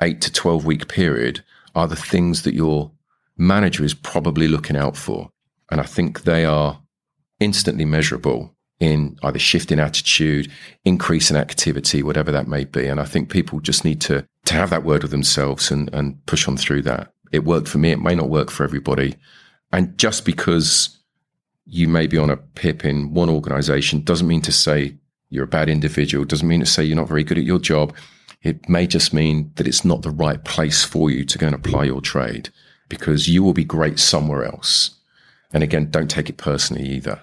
eight 0.00 0.20
to 0.20 0.32
12 0.32 0.64
week 0.64 0.88
period 0.88 1.44
are 1.74 1.88
the 1.88 1.96
things 1.96 2.42
that 2.42 2.54
your 2.54 2.90
manager 3.36 3.84
is 3.84 3.94
probably 3.94 4.48
looking 4.48 4.76
out 4.76 4.96
for. 4.96 5.30
And 5.70 5.80
I 5.80 5.84
think 5.84 6.22
they 6.22 6.44
are 6.44 6.80
instantly 7.38 7.84
measurable 7.84 8.54
in 8.80 9.18
either 9.22 9.38
shift 9.38 9.70
in 9.70 9.78
attitude, 9.78 10.50
increase 10.84 11.30
in 11.30 11.36
activity, 11.36 12.02
whatever 12.02 12.32
that 12.32 12.48
may 12.48 12.64
be. 12.64 12.86
And 12.86 12.98
I 12.98 13.04
think 13.04 13.30
people 13.30 13.60
just 13.60 13.84
need 13.84 14.00
to 14.02 14.26
to 14.46 14.54
have 14.54 14.70
that 14.70 14.84
word 14.84 15.02
with 15.02 15.10
themselves 15.10 15.70
and, 15.70 15.92
and 15.92 16.24
push 16.26 16.48
on 16.48 16.56
through 16.56 16.82
that. 16.82 17.12
It 17.30 17.44
worked 17.44 17.68
for 17.68 17.78
me, 17.78 17.92
it 17.92 18.00
may 18.00 18.14
not 18.14 18.30
work 18.30 18.50
for 18.50 18.64
everybody. 18.64 19.16
And 19.72 19.96
just 19.98 20.24
because 20.24 20.98
you 21.66 21.86
may 21.86 22.06
be 22.06 22.18
on 22.18 22.30
a 22.30 22.36
PIP 22.36 22.84
in 22.84 23.12
one 23.12 23.28
organization 23.28 24.00
doesn't 24.00 24.26
mean 24.26 24.42
to 24.42 24.52
say 24.52 24.96
you're 25.28 25.44
a 25.44 25.48
bad 25.48 25.68
individual, 25.68 26.24
doesn't 26.24 26.48
mean 26.48 26.60
to 26.60 26.66
say 26.66 26.82
you're 26.82 26.96
not 26.96 27.06
very 27.08 27.22
good 27.22 27.38
at 27.38 27.44
your 27.44 27.60
job. 27.60 27.94
It 28.42 28.68
may 28.68 28.86
just 28.86 29.12
mean 29.12 29.52
that 29.56 29.68
it's 29.68 29.84
not 29.84 30.02
the 30.02 30.10
right 30.10 30.42
place 30.44 30.82
for 30.82 31.10
you 31.10 31.24
to 31.26 31.38
go 31.38 31.46
and 31.46 31.54
apply 31.54 31.84
your 31.84 32.00
trade 32.00 32.48
because 32.88 33.28
you 33.28 33.42
will 33.42 33.52
be 33.52 33.64
great 33.64 34.00
somewhere 34.00 34.44
else. 34.44 34.98
And 35.52 35.62
again, 35.62 35.90
don't 35.90 36.10
take 36.10 36.30
it 36.30 36.38
personally 36.38 36.88
either. 36.88 37.22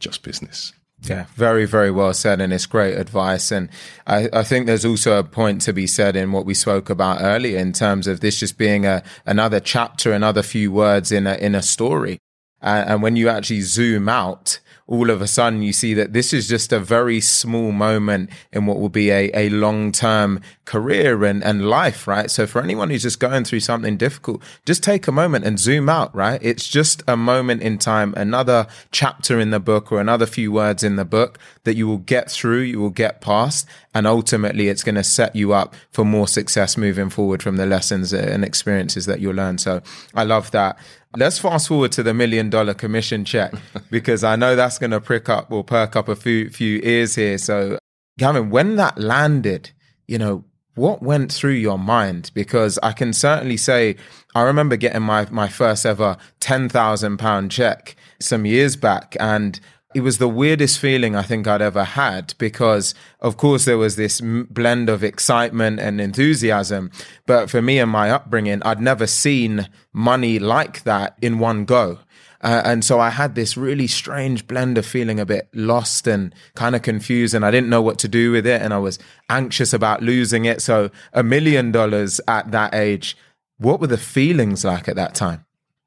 Just 0.00 0.22
business. 0.22 0.72
Yeah, 1.02 1.26
very, 1.34 1.64
very 1.64 1.90
well 1.90 2.12
said. 2.12 2.40
And 2.40 2.52
it's 2.52 2.66
great 2.66 2.94
advice. 2.94 3.50
And 3.50 3.70
I, 4.06 4.28
I, 4.32 4.42
think 4.42 4.66
there's 4.66 4.84
also 4.84 5.18
a 5.18 5.24
point 5.24 5.62
to 5.62 5.72
be 5.72 5.86
said 5.86 6.14
in 6.14 6.32
what 6.32 6.44
we 6.44 6.52
spoke 6.52 6.90
about 6.90 7.22
earlier 7.22 7.58
in 7.58 7.72
terms 7.72 8.06
of 8.06 8.20
this 8.20 8.38
just 8.38 8.58
being 8.58 8.84
a, 8.84 9.02
another 9.24 9.60
chapter, 9.60 10.12
another 10.12 10.42
few 10.42 10.70
words 10.70 11.10
in 11.10 11.26
a, 11.26 11.34
in 11.36 11.54
a 11.54 11.62
story. 11.62 12.18
Uh, 12.60 12.84
and 12.86 13.02
when 13.02 13.16
you 13.16 13.30
actually 13.30 13.62
zoom 13.62 14.08
out, 14.08 14.60
all 14.90 15.08
of 15.08 15.22
a 15.22 15.26
sudden 15.26 15.62
you 15.62 15.72
see 15.72 15.94
that 15.94 16.12
this 16.12 16.32
is 16.32 16.48
just 16.48 16.72
a 16.72 16.80
very 16.80 17.20
small 17.20 17.70
moment 17.70 18.28
in 18.52 18.66
what 18.66 18.80
will 18.80 18.88
be 18.88 19.10
a, 19.10 19.30
a 19.32 19.48
long 19.50 19.92
term 19.92 20.40
career 20.64 21.24
and, 21.24 21.44
and 21.44 21.68
life, 21.68 22.08
right? 22.08 22.28
So 22.28 22.44
for 22.44 22.60
anyone 22.60 22.90
who's 22.90 23.02
just 23.02 23.20
going 23.20 23.44
through 23.44 23.60
something 23.60 23.96
difficult, 23.96 24.42
just 24.66 24.82
take 24.82 25.06
a 25.06 25.12
moment 25.12 25.44
and 25.44 25.60
zoom 25.60 25.88
out, 25.88 26.12
right? 26.12 26.40
It's 26.42 26.66
just 26.68 27.04
a 27.06 27.16
moment 27.16 27.62
in 27.62 27.78
time, 27.78 28.12
another 28.16 28.66
chapter 28.90 29.38
in 29.38 29.50
the 29.50 29.60
book 29.60 29.92
or 29.92 30.00
another 30.00 30.26
few 30.26 30.50
words 30.50 30.82
in 30.82 30.96
the 30.96 31.04
book 31.04 31.38
that 31.62 31.76
you 31.76 31.86
will 31.86 31.98
get 31.98 32.28
through, 32.28 32.62
you 32.62 32.80
will 32.80 32.90
get 32.90 33.20
past, 33.20 33.68
and 33.94 34.08
ultimately 34.08 34.68
it's 34.68 34.82
going 34.82 34.96
to 34.96 35.04
set 35.04 35.36
you 35.36 35.52
up 35.52 35.76
for 35.92 36.04
more 36.04 36.26
success 36.26 36.76
moving 36.76 37.10
forward 37.10 37.44
from 37.44 37.56
the 37.56 37.66
lessons 37.66 38.12
and 38.12 38.44
experiences 38.44 39.06
that 39.06 39.20
you'll 39.20 39.34
learn. 39.34 39.56
So 39.58 39.82
I 40.14 40.24
love 40.24 40.50
that. 40.50 40.76
Let's 41.16 41.38
fast 41.38 41.68
forward 41.68 41.90
to 41.92 42.02
the 42.02 42.14
million 42.14 42.50
dollar 42.50 42.74
commission 42.74 43.24
check 43.24 43.52
because 43.90 44.22
I 44.22 44.36
know 44.36 44.54
that's 44.54 44.78
going 44.78 44.92
to 44.92 45.00
prick 45.00 45.28
up 45.28 45.50
or 45.50 45.64
perk 45.64 45.96
up 45.96 46.08
a 46.08 46.16
few 46.16 46.50
few 46.50 46.80
ears 46.82 47.16
here. 47.16 47.36
So, 47.38 47.78
Gavin, 48.18 48.50
when 48.50 48.76
that 48.76 48.98
landed, 48.98 49.70
you 50.06 50.18
know, 50.18 50.44
what 50.74 51.02
went 51.02 51.32
through 51.32 51.54
your 51.54 51.78
mind? 51.78 52.30
Because 52.32 52.78
I 52.82 52.92
can 52.92 53.12
certainly 53.12 53.56
say, 53.56 53.96
I 54.34 54.42
remember 54.42 54.76
getting 54.76 55.02
my, 55.02 55.26
my 55.30 55.48
first 55.48 55.84
ever 55.84 56.16
£10,000 56.40 57.50
check 57.50 57.96
some 58.20 58.46
years 58.46 58.76
back. 58.76 59.16
And 59.18 59.58
it 59.94 60.02
was 60.02 60.18
the 60.18 60.28
weirdest 60.28 60.78
feeling 60.78 61.16
I 61.16 61.22
think 61.22 61.48
I'd 61.48 61.62
ever 61.62 61.82
had 61.82 62.34
because, 62.38 62.94
of 63.18 63.36
course, 63.36 63.64
there 63.64 63.78
was 63.78 63.96
this 63.96 64.20
blend 64.20 64.88
of 64.88 65.02
excitement 65.02 65.80
and 65.80 66.00
enthusiasm. 66.00 66.92
But 67.26 67.50
for 67.50 67.60
me 67.60 67.80
and 67.80 67.90
my 67.90 68.10
upbringing, 68.10 68.62
I'd 68.62 68.80
never 68.80 69.06
seen 69.06 69.68
money 69.92 70.38
like 70.38 70.84
that 70.84 71.16
in 71.20 71.40
one 71.40 71.64
go. 71.64 71.98
Uh, 72.42 72.62
and 72.64 72.84
so 72.84 73.00
I 73.00 73.10
had 73.10 73.34
this 73.34 73.56
really 73.56 73.86
strange 73.86 74.46
blend 74.46 74.78
of 74.78 74.86
feeling 74.86 75.20
a 75.20 75.26
bit 75.26 75.48
lost 75.52 76.06
and 76.06 76.34
kind 76.54 76.74
of 76.74 76.82
confused, 76.82 77.34
and 77.34 77.44
I 77.44 77.50
didn't 77.50 77.68
know 77.68 77.82
what 77.82 77.98
to 77.98 78.08
do 78.08 78.32
with 78.32 78.46
it, 78.46 78.62
and 78.62 78.72
I 78.72 78.78
was 78.78 78.98
anxious 79.28 79.72
about 79.72 80.02
losing 80.02 80.46
it. 80.46 80.62
So 80.62 80.90
a 81.12 81.22
million 81.22 81.70
dollars 81.70 82.18
at 82.26 82.50
that 82.52 82.74
age, 82.74 83.16
what 83.58 83.80
were 83.80 83.88
the 83.88 83.98
feelings 83.98 84.64
like 84.64 84.88
at 84.88 84.96
that 84.96 85.14
time? 85.14 85.44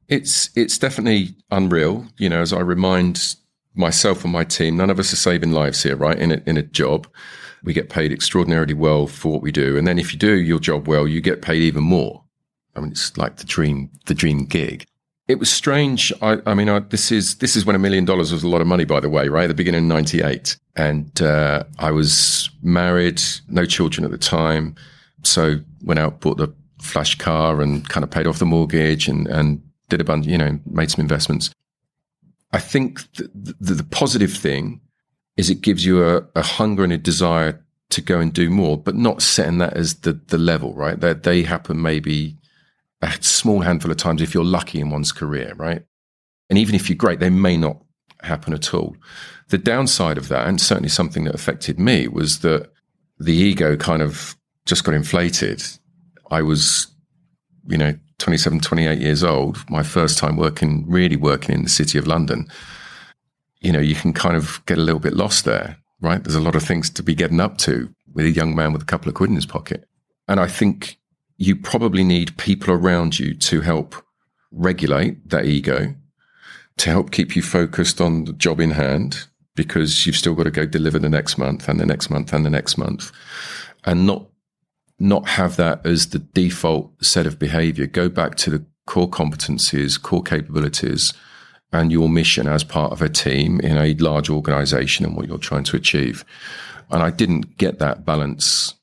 It's 0.07 0.51
it's 0.55 0.77
definitely 0.77 1.35
unreal. 1.49 2.05
You 2.17 2.29
know, 2.29 2.41
as 2.41 2.53
I 2.53 2.59
remind 2.59 3.35
myself 3.75 4.23
and 4.23 4.33
my 4.33 4.43
team, 4.43 4.77
none 4.77 4.89
of 4.89 4.99
us 4.99 5.13
are 5.13 5.17
saving 5.17 5.51
lives 5.51 5.83
here, 5.83 5.95
right? 5.95 6.17
In 6.17 6.31
a, 6.31 6.41
in 6.45 6.57
a 6.57 6.63
job, 6.63 7.07
we 7.63 7.73
get 7.73 7.89
paid 7.89 8.11
extraordinarily 8.11 8.73
well 8.73 9.07
for 9.07 9.31
what 9.31 9.41
we 9.41 9.51
do, 9.51 9.77
and 9.77 9.87
then 9.87 9.97
if 9.97 10.13
you 10.13 10.19
do 10.19 10.35
your 10.35 10.59
job 10.59 10.87
well, 10.87 11.07
you 11.07 11.21
get 11.21 11.41
paid 11.41 11.61
even 11.61 11.83
more. 11.83 12.23
I 12.75 12.81
mean, 12.81 12.91
it's 12.91 13.17
like 13.17 13.37
the 13.37 13.45
dream, 13.45 13.89
the 14.05 14.13
dream 14.13 14.45
gig. 14.45 14.85
It 15.27 15.39
was 15.39 15.49
strange. 15.49 16.11
I, 16.21 16.39
I 16.45 16.53
mean, 16.53 16.67
I, 16.67 16.79
this 16.79 17.11
is 17.11 17.35
this 17.35 17.55
is 17.55 17.65
when 17.65 17.75
a 17.75 17.79
million 17.79 18.03
dollars 18.03 18.33
was 18.33 18.43
a 18.43 18.49
lot 18.49 18.59
of 18.59 18.67
money, 18.67 18.83
by 18.83 18.99
the 18.99 19.09
way, 19.09 19.29
right? 19.29 19.45
At 19.45 19.47
the 19.47 19.53
beginning 19.53 19.85
of 19.85 19.87
'98, 19.87 20.57
and 20.75 21.21
uh, 21.21 21.63
I 21.79 21.91
was 21.91 22.49
married, 22.61 23.21
no 23.47 23.65
children 23.65 24.03
at 24.03 24.11
the 24.11 24.17
time, 24.17 24.75
so 25.23 25.59
went 25.83 25.99
out, 25.99 26.19
bought 26.19 26.37
the 26.37 26.53
flash 26.79 27.15
car, 27.17 27.61
and 27.61 27.87
kind 27.87 28.03
of 28.03 28.11
paid 28.11 28.27
off 28.27 28.39
the 28.39 28.45
mortgage, 28.45 29.07
and 29.07 29.27
and 29.27 29.61
did 29.87 30.01
a 30.01 30.03
bunch, 30.03 30.25
you 30.25 30.37
know, 30.37 30.59
made 30.65 30.91
some 30.91 31.01
investments. 31.01 31.51
I 32.53 32.59
think 32.59 33.11
the, 33.13 33.55
the, 33.59 33.73
the 33.73 33.83
positive 33.83 34.31
thing 34.31 34.79
is 35.35 35.49
it 35.49 35.61
gives 35.61 35.83
you 35.83 36.05
a, 36.05 36.23
a, 36.35 36.43
hunger 36.43 36.83
and 36.83 36.93
a 36.93 36.97
desire 36.97 37.65
to 37.89 38.01
go 38.01 38.19
and 38.19 38.31
do 38.31 38.49
more, 38.49 38.77
but 38.77 38.95
not 38.95 39.21
setting 39.21 39.57
that 39.57 39.73
as 39.73 39.95
the 40.01 40.13
the 40.27 40.37
level, 40.37 40.73
right? 40.73 40.99
That 40.99 41.23
they 41.23 41.43
happen 41.43 41.81
maybe 41.81 42.37
a 43.01 43.11
small 43.21 43.61
handful 43.61 43.91
of 43.91 43.97
times 43.97 44.21
if 44.21 44.33
you're 44.33 44.45
lucky 44.45 44.79
in 44.79 44.89
one's 44.91 45.11
career, 45.11 45.53
right? 45.57 45.83
And 46.49 46.59
even 46.59 46.75
if 46.75 46.87
you're 46.87 46.95
great, 46.95 47.19
they 47.19 47.29
may 47.29 47.57
not 47.57 47.83
happen 48.21 48.53
at 48.53 48.73
all. 48.73 48.95
The 49.49 49.57
downside 49.57 50.17
of 50.17 50.29
that, 50.29 50.47
and 50.47 50.61
certainly 50.61 50.89
something 50.89 51.25
that 51.25 51.35
affected 51.35 51.79
me, 51.79 52.07
was 52.07 52.39
that 52.39 52.71
the 53.19 53.33
ego 53.33 53.75
kind 53.75 54.01
of 54.01 54.37
just 54.65 54.83
got 54.83 54.95
inflated. 54.95 55.63
I 56.31 56.41
was, 56.41 56.87
you 57.67 57.77
know, 57.77 57.95
27, 58.23 58.61
28 58.61 58.99
years 58.99 59.21
old, 59.21 59.69
my 59.69 59.83
first 59.83 60.17
time 60.17 60.37
working, 60.37 60.85
really 60.87 61.17
working 61.17 61.53
in 61.53 61.63
the 61.63 61.69
city 61.69 61.97
of 61.97 62.07
London. 62.07 62.47
You 63.59 63.73
know, 63.73 63.81
you 63.81 63.95
can 63.95 64.13
kind 64.13 64.37
of 64.37 64.65
get 64.65 64.77
a 64.77 64.81
little 64.81 65.01
bit 65.01 65.13
lost 65.13 65.43
there, 65.43 65.77
right? 65.99 66.23
There's 66.23 66.35
a 66.35 66.39
lot 66.39 66.55
of 66.55 66.63
things 66.63 66.89
to 66.91 67.03
be 67.03 67.15
getting 67.15 67.41
up 67.41 67.57
to 67.59 67.93
with 68.13 68.25
a 68.25 68.31
young 68.31 68.55
man 68.55 68.71
with 68.71 68.81
a 68.81 68.85
couple 68.85 69.09
of 69.09 69.15
quid 69.15 69.29
in 69.29 69.35
his 69.35 69.45
pocket. 69.45 69.83
And 70.29 70.39
I 70.39 70.47
think 70.47 70.99
you 71.37 71.53
probably 71.57 72.05
need 72.05 72.37
people 72.37 72.73
around 72.73 73.19
you 73.19 73.33
to 73.33 73.59
help 73.59 73.93
regulate 74.53 75.29
that 75.29 75.43
ego, 75.43 75.93
to 76.77 76.89
help 76.89 77.11
keep 77.11 77.35
you 77.35 77.41
focused 77.41 77.99
on 77.99 78.23
the 78.23 78.31
job 78.31 78.61
in 78.61 78.71
hand, 78.71 79.27
because 79.55 80.05
you've 80.07 80.15
still 80.15 80.33
got 80.33 80.43
to 80.43 80.51
go 80.51 80.65
deliver 80.65 80.97
the 80.97 81.09
next 81.09 81.37
month 81.37 81.67
and 81.67 81.77
the 81.77 81.85
next 81.85 82.09
month 82.09 82.31
and 82.31 82.45
the 82.45 82.49
next 82.49 82.77
month, 82.77 83.11
and 83.83 84.07
not 84.07 84.25
not 85.03 85.27
have 85.27 85.57
that 85.57 85.85
as 85.85 86.09
the 86.09 86.19
default 86.19 87.03
set 87.03 87.27
of 87.27 87.37
behavior. 87.37 87.85
Go 87.85 88.07
back 88.07 88.35
to 88.35 88.49
the 88.49 88.65
core 88.85 89.09
competencies, 89.09 90.01
core 90.01 90.23
capabilities, 90.23 91.13
and 91.73 91.91
your 91.91 92.07
mission 92.07 92.47
as 92.47 92.63
part 92.63 92.91
of 92.93 93.01
a 93.01 93.09
team 93.09 93.59
in 93.59 93.77
a 93.77 93.93
large 93.95 94.29
organization 94.29 95.05
and 95.05 95.15
what 95.15 95.27
you're 95.27 95.37
trying 95.37 95.65
to 95.65 95.75
achieve. 95.75 96.23
And 96.89 97.03
I 97.03 97.09
didn't 97.09 97.57
get 97.57 97.79
that 97.79 98.05
balance 98.05 98.75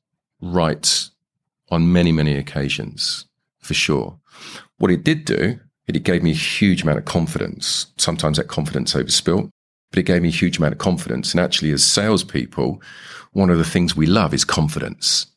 right 0.42 1.08
on 1.70 1.92
many, 1.92 2.12
many 2.12 2.36
occasions, 2.36 3.24
for 3.58 3.74
sure. 3.74 4.18
What 4.78 4.90
it 4.90 5.04
did 5.04 5.24
do, 5.24 5.58
it 5.86 6.02
gave 6.02 6.22
me 6.22 6.32
a 6.32 6.34
huge 6.34 6.82
amount 6.82 6.98
of 6.98 7.04
confidence. 7.04 7.86
Sometimes 7.96 8.36
that 8.36 8.48
confidence 8.48 8.94
overspilt, 8.94 9.50
but 9.90 9.98
it 9.98 10.04
gave 10.04 10.22
me 10.22 10.28
a 10.28 10.32
huge 10.32 10.58
amount 10.58 10.72
of 10.72 10.78
confidence. 10.78 11.32
And 11.32 11.40
actually, 11.40 11.70
as 11.72 11.84
salespeople, 11.84 12.82
one 13.32 13.50
of 13.50 13.58
the 13.58 13.64
things 13.64 13.96
we 13.96 14.06
love 14.06 14.34
is 14.34 14.44
confidence 14.44 15.29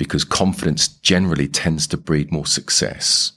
because 0.00 0.24
confidence 0.24 0.88
generally 0.88 1.46
tends 1.46 1.86
to 1.86 1.98
breed 1.98 2.32
more 2.32 2.46
success. 2.46 3.32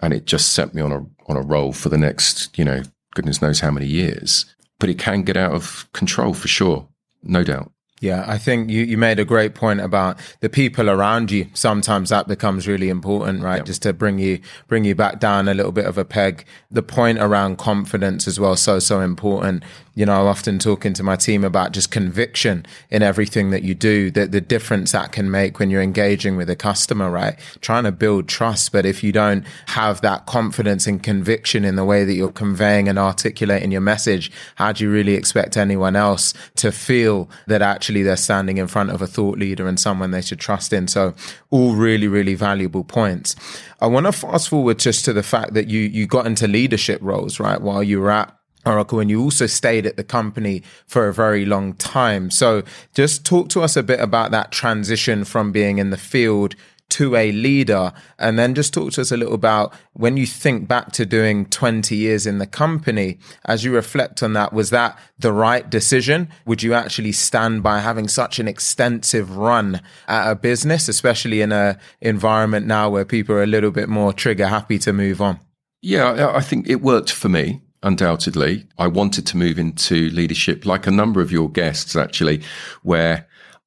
And 0.00 0.14
it 0.14 0.24
just 0.24 0.54
set 0.54 0.72
me 0.72 0.80
on 0.80 0.90
a, 0.90 1.04
on 1.30 1.36
a 1.36 1.42
roll 1.42 1.74
for 1.74 1.90
the 1.90 1.98
next, 1.98 2.56
you 2.56 2.64
know, 2.64 2.80
goodness 3.14 3.42
knows 3.42 3.60
how 3.60 3.70
many 3.70 3.84
years. 3.84 4.46
But 4.78 4.88
it 4.88 4.98
can 4.98 5.24
get 5.24 5.36
out 5.36 5.52
of 5.52 5.86
control 5.92 6.32
for 6.32 6.48
sure. 6.48 6.88
No 7.22 7.44
doubt. 7.44 7.70
Yeah, 8.00 8.24
I 8.26 8.38
think 8.38 8.70
you, 8.70 8.82
you 8.82 8.96
made 8.96 9.18
a 9.18 9.26
great 9.26 9.54
point 9.54 9.80
about 9.80 10.18
the 10.40 10.48
people 10.48 10.88
around 10.88 11.30
you. 11.30 11.48
Sometimes 11.52 12.08
that 12.08 12.28
becomes 12.28 12.66
really 12.66 12.88
important, 12.88 13.42
right? 13.42 13.64
Just 13.64 13.82
to 13.82 13.92
bring 13.92 14.18
you 14.18 14.40
bring 14.68 14.84
you 14.84 14.94
back 14.94 15.18
down 15.18 15.48
a 15.48 15.54
little 15.54 15.72
bit 15.72 15.86
of 15.86 15.98
a 15.98 16.04
peg. 16.04 16.46
The 16.70 16.82
point 16.82 17.18
around 17.18 17.56
confidence 17.56 18.26
as 18.26 18.40
well, 18.40 18.56
so 18.56 18.78
so 18.78 19.00
important 19.00 19.64
you 19.96 20.04
know, 20.04 20.12
I'm 20.12 20.26
often 20.26 20.58
talking 20.58 20.92
to 20.92 21.02
my 21.02 21.16
team 21.16 21.42
about 21.42 21.72
just 21.72 21.90
conviction 21.90 22.66
in 22.90 23.02
everything 23.02 23.48
that 23.48 23.62
you 23.62 23.74
do, 23.74 24.10
that 24.10 24.30
the 24.30 24.42
difference 24.42 24.92
that 24.92 25.10
can 25.10 25.30
make 25.30 25.58
when 25.58 25.70
you're 25.70 25.80
engaging 25.80 26.36
with 26.36 26.50
a 26.50 26.54
customer, 26.54 27.10
right? 27.10 27.38
Trying 27.62 27.84
to 27.84 27.92
build 27.92 28.28
trust. 28.28 28.72
But 28.72 28.84
if 28.84 29.02
you 29.02 29.10
don't 29.10 29.42
have 29.68 30.02
that 30.02 30.26
confidence 30.26 30.86
and 30.86 31.02
conviction 31.02 31.64
in 31.64 31.76
the 31.76 31.84
way 31.84 32.04
that 32.04 32.12
you're 32.12 32.30
conveying 32.30 32.90
and 32.90 32.98
articulating 32.98 33.72
your 33.72 33.80
message, 33.80 34.30
how 34.56 34.70
do 34.70 34.84
you 34.84 34.90
really 34.90 35.14
expect 35.14 35.56
anyone 35.56 35.96
else 35.96 36.34
to 36.56 36.70
feel 36.70 37.30
that 37.46 37.62
actually 37.62 38.02
they're 38.02 38.18
standing 38.18 38.58
in 38.58 38.66
front 38.66 38.90
of 38.90 39.00
a 39.00 39.06
thought 39.06 39.38
leader 39.38 39.66
and 39.66 39.80
someone 39.80 40.10
they 40.10 40.20
should 40.20 40.40
trust 40.40 40.74
in? 40.74 40.88
So 40.88 41.14
all 41.48 41.74
really, 41.74 42.06
really 42.06 42.34
valuable 42.34 42.84
points. 42.84 43.34
I 43.80 43.86
want 43.86 44.04
to 44.04 44.12
fast 44.12 44.50
forward 44.50 44.78
just 44.78 45.06
to 45.06 45.14
the 45.14 45.22
fact 45.22 45.54
that 45.54 45.68
you, 45.68 45.80
you 45.80 46.06
got 46.06 46.26
into 46.26 46.46
leadership 46.46 47.00
roles, 47.00 47.40
right? 47.40 47.62
While 47.62 47.82
you 47.82 48.00
were 48.00 48.10
at 48.10 48.36
Oracle, 48.66 49.00
and 49.00 49.08
you 49.08 49.22
also 49.22 49.46
stayed 49.46 49.86
at 49.86 49.96
the 49.96 50.04
company 50.04 50.62
for 50.86 51.08
a 51.08 51.14
very 51.14 51.46
long 51.46 51.74
time. 51.74 52.30
So 52.30 52.62
just 52.94 53.24
talk 53.24 53.48
to 53.50 53.62
us 53.62 53.76
a 53.76 53.82
bit 53.82 54.00
about 54.00 54.32
that 54.32 54.50
transition 54.50 55.24
from 55.24 55.52
being 55.52 55.78
in 55.78 55.90
the 55.90 55.96
field 55.96 56.54
to 56.88 57.16
a 57.16 57.32
leader. 57.32 57.92
And 58.18 58.38
then 58.38 58.54
just 58.54 58.72
talk 58.72 58.92
to 58.92 59.00
us 59.00 59.10
a 59.10 59.16
little 59.16 59.34
about 59.34 59.74
when 59.92 60.16
you 60.16 60.26
think 60.26 60.68
back 60.68 60.92
to 60.92 61.06
doing 61.06 61.46
20 61.46 61.96
years 61.96 62.26
in 62.26 62.38
the 62.38 62.46
company, 62.46 63.18
as 63.44 63.64
you 63.64 63.74
reflect 63.74 64.22
on 64.22 64.34
that, 64.34 64.52
was 64.52 64.70
that 64.70 64.98
the 65.18 65.32
right 65.32 65.68
decision? 65.68 66.28
Would 66.46 66.62
you 66.62 66.74
actually 66.74 67.12
stand 67.12 67.62
by 67.62 67.80
having 67.80 68.08
such 68.08 68.38
an 68.38 68.48
extensive 68.48 69.36
run 69.36 69.80
at 70.06 70.30
a 70.30 70.34
business, 70.34 70.88
especially 70.88 71.40
in 71.40 71.52
a 71.52 71.78
environment 72.00 72.66
now 72.66 72.88
where 72.88 73.04
people 73.04 73.34
are 73.34 73.42
a 73.42 73.46
little 73.46 73.70
bit 73.70 73.88
more 73.88 74.12
trigger 74.12 74.46
happy 74.46 74.78
to 74.80 74.92
move 74.92 75.20
on? 75.20 75.40
Yeah, 75.82 76.32
I 76.34 76.40
think 76.40 76.68
it 76.68 76.80
worked 76.80 77.12
for 77.12 77.28
me 77.28 77.62
undoubtedly. 77.82 78.66
I 78.78 78.86
wanted 78.86 79.26
to 79.28 79.36
move 79.36 79.58
into 79.58 80.10
leadership, 80.10 80.66
like 80.66 80.86
a 80.86 80.90
number 80.90 81.20
of 81.20 81.32
your 81.32 81.50
guests, 81.50 81.96
actually, 81.96 82.42
where 82.82 83.26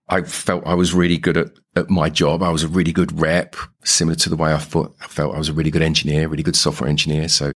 I 0.09 0.23
felt 0.23 0.65
I 0.65 0.73
was 0.73 0.93
really 0.93 1.17
good 1.17 1.37
at, 1.37 1.51
at 1.75 1.89
my 1.89 2.09
job. 2.09 2.41
I 2.41 2.49
was 2.49 2.63
a 2.63 2.67
really 2.67 2.91
good 2.91 3.19
rep, 3.19 3.55
similar 3.83 4.15
to 4.17 4.29
the 4.29 4.35
way 4.35 4.53
I 4.53 4.57
thought 4.57 4.95
I 5.01 5.07
felt 5.07 5.35
I 5.35 5.37
was 5.37 5.49
a 5.49 5.53
really 5.53 5.71
good 5.71 5.81
engineer, 5.81 6.27
really 6.27 6.43
good 6.43 6.55
software 6.55 6.89
engineer. 6.89 7.27
So, 7.27 7.51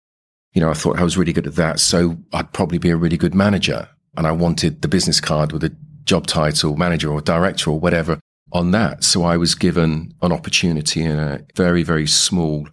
you 0.53 0.61
know, 0.61 0.71
I 0.71 0.75
thought 0.75 0.99
I 0.99 1.05
was 1.05 1.17
really 1.17 1.33
good 1.33 1.47
at 1.47 1.57
that. 1.57 1.81
So 1.81 2.19
I'd 2.33 2.53
probably 2.53 2.79
be 2.79 2.91
a 2.91 2.97
really 2.97 3.17
good 3.17 3.35
manager. 3.35 3.89
And 4.17 4.27
I 4.27 4.33
wanted 4.33 4.83
the 4.83 4.89
business 4.89 5.21
card 5.21 5.53
with 5.53 5.65
a 5.65 5.75
job 6.05 6.27
title, 6.27 6.77
manager 6.77 7.11
or 7.11 7.23
director 7.23 7.71
or 7.71 7.81
whatever 7.81 8.21
on 8.53 8.71
that. 8.73 9.03
So 9.03 9.23
I 9.25 9.39
was 9.39 9.55
given 9.55 10.15
an 10.21 10.33
opportunity 10.33 11.03
in 11.03 11.19
a 11.19 11.41
very, 11.57 11.83
very 11.83 12.07
small 12.07 12.69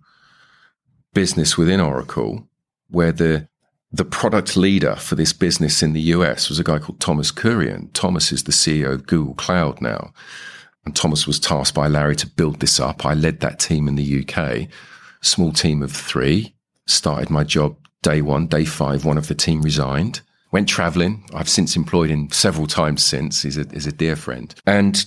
business 1.13 1.57
within 1.57 1.79
Oracle 1.79 2.47
where 2.89 3.11
the 3.11 3.47
the 3.91 4.05
product 4.05 4.55
leader 4.55 4.95
for 4.95 5.15
this 5.15 5.33
business 5.33 5.81
in 5.81 5.93
the 5.93 6.01
US 6.01 6.49
was 6.49 6.59
a 6.59 6.63
guy 6.63 6.77
called 6.79 6.99
Thomas 6.99 7.31
Kurian. 7.31 7.91
Thomas 7.93 8.31
is 8.31 8.43
the 8.43 8.51
CEO 8.51 8.93
of 8.93 9.07
Google 9.07 9.33
Cloud 9.33 9.81
now. 9.81 10.13
And 10.85 10.95
Thomas 10.95 11.25
was 11.25 11.39
tasked 11.39 11.75
by 11.75 11.87
Larry 11.87 12.15
to 12.17 12.27
build 12.27 12.59
this 12.59 12.79
up. 12.79 13.05
I 13.05 13.13
led 13.13 13.39
that 13.39 13.59
team 13.59 13.87
in 13.87 13.95
the 13.95 14.25
UK, 14.25 14.67
small 15.21 15.51
team 15.51 15.81
of 15.81 15.91
three, 15.91 16.55
started 16.85 17.29
my 17.29 17.43
job 17.43 17.75
day 18.01 18.21
one, 18.21 18.47
day 18.47 18.63
five, 18.63 19.05
one 19.05 19.17
of 19.17 19.27
the 19.27 19.35
team 19.35 19.61
resigned, 19.61 20.21
went 20.51 20.69
traveling. 20.69 21.27
I've 21.33 21.49
since 21.49 21.75
employed 21.75 22.09
him 22.09 22.29
several 22.31 22.67
times 22.67 23.03
since. 23.03 23.41
He's 23.41 23.57
a, 23.57 23.65
he's 23.71 23.87
a 23.87 23.91
dear 23.91 24.15
friend. 24.15 24.53
And 24.65 25.03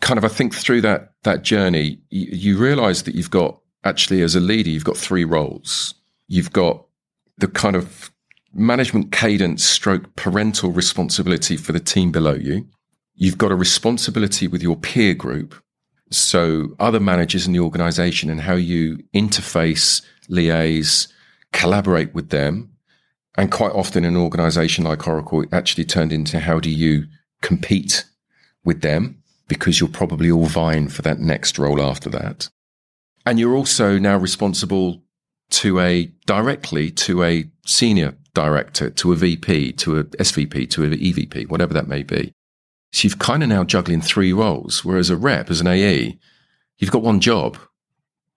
kind 0.00 0.18
of, 0.18 0.24
I 0.24 0.28
think 0.28 0.54
through 0.54 0.82
that, 0.82 1.14
that 1.22 1.42
journey, 1.42 2.00
you, 2.10 2.28
you 2.32 2.58
realize 2.58 3.04
that 3.04 3.14
you've 3.14 3.30
got 3.30 3.58
actually 3.84 4.22
as 4.22 4.34
a 4.34 4.40
leader, 4.40 4.68
you've 4.68 4.84
got 4.84 4.96
three 4.96 5.24
roles. 5.24 5.94
You've 6.28 6.52
got 6.52 6.84
the 7.40 7.48
kind 7.48 7.76
of 7.76 8.10
management 8.52 9.12
cadence 9.12 9.64
stroke 9.64 10.14
parental 10.16 10.70
responsibility 10.70 11.56
for 11.56 11.72
the 11.72 11.80
team 11.80 12.12
below 12.12 12.34
you. 12.34 12.66
You've 13.14 13.38
got 13.38 13.52
a 13.52 13.56
responsibility 13.56 14.48
with 14.48 14.62
your 14.62 14.76
peer 14.76 15.14
group 15.14 15.54
So 16.10 16.74
other 16.80 17.00
managers 17.00 17.46
in 17.46 17.52
the 17.52 17.60
organization 17.60 18.30
and 18.30 18.40
how 18.40 18.54
you 18.54 18.98
interface, 19.14 20.02
liaise, 20.28 21.08
collaborate 21.52 22.14
with 22.14 22.30
them. 22.30 22.70
And 23.36 23.50
quite 23.50 23.72
often 23.72 24.04
in 24.04 24.16
an 24.16 24.20
organization 24.20 24.84
like 24.84 25.06
Oracle, 25.06 25.42
it 25.42 25.52
actually 25.52 25.84
turned 25.84 26.12
into 26.12 26.40
how 26.40 26.58
do 26.58 26.68
you 26.68 27.06
compete 27.42 28.04
with 28.64 28.82
them 28.82 29.22
because 29.46 29.78
you're 29.78 29.88
probably 29.88 30.30
all 30.30 30.46
vying 30.46 30.88
for 30.88 31.02
that 31.02 31.20
next 31.20 31.58
role 31.58 31.80
after 31.80 32.10
that. 32.10 32.48
And 33.24 33.38
you're 33.38 33.54
also 33.54 33.98
now 33.98 34.16
responsible 34.16 35.02
to 35.50 35.80
a 35.80 36.06
directly 36.26 36.90
to 36.90 37.24
a 37.24 37.50
senior 37.66 38.16
director, 38.34 38.90
to 38.90 39.12
a 39.12 39.16
VP, 39.16 39.72
to 39.72 39.98
a 39.98 40.04
SVP, 40.04 40.70
to 40.70 40.84
an 40.84 40.92
EVP, 40.92 41.48
whatever 41.48 41.74
that 41.74 41.88
may 41.88 42.02
be. 42.02 42.32
So 42.92 43.06
you've 43.06 43.18
kind 43.18 43.42
of 43.42 43.48
now 43.48 43.64
juggling 43.64 44.00
three 44.00 44.32
roles. 44.32 44.84
Whereas 44.84 45.10
a 45.10 45.16
rep, 45.16 45.50
as 45.50 45.60
an 45.60 45.68
AE, 45.68 46.18
you've 46.78 46.90
got 46.90 47.02
one 47.02 47.20
job, 47.20 47.56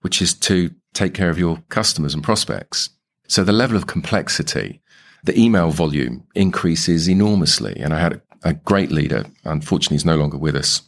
which 0.00 0.22
is 0.22 0.34
to 0.34 0.70
take 0.92 1.14
care 1.14 1.30
of 1.30 1.38
your 1.38 1.62
customers 1.68 2.14
and 2.14 2.22
prospects. 2.22 2.90
So 3.26 3.42
the 3.42 3.52
level 3.52 3.76
of 3.76 3.86
complexity, 3.86 4.80
the 5.24 5.38
email 5.38 5.70
volume 5.70 6.26
increases 6.34 7.08
enormously. 7.08 7.74
And 7.80 7.92
I 7.92 8.00
had 8.00 8.12
a, 8.14 8.50
a 8.50 8.52
great 8.54 8.92
leader. 8.92 9.24
Unfortunately, 9.44 9.96
he's 9.96 10.04
no 10.04 10.16
longer 10.16 10.38
with 10.38 10.54
us, 10.54 10.82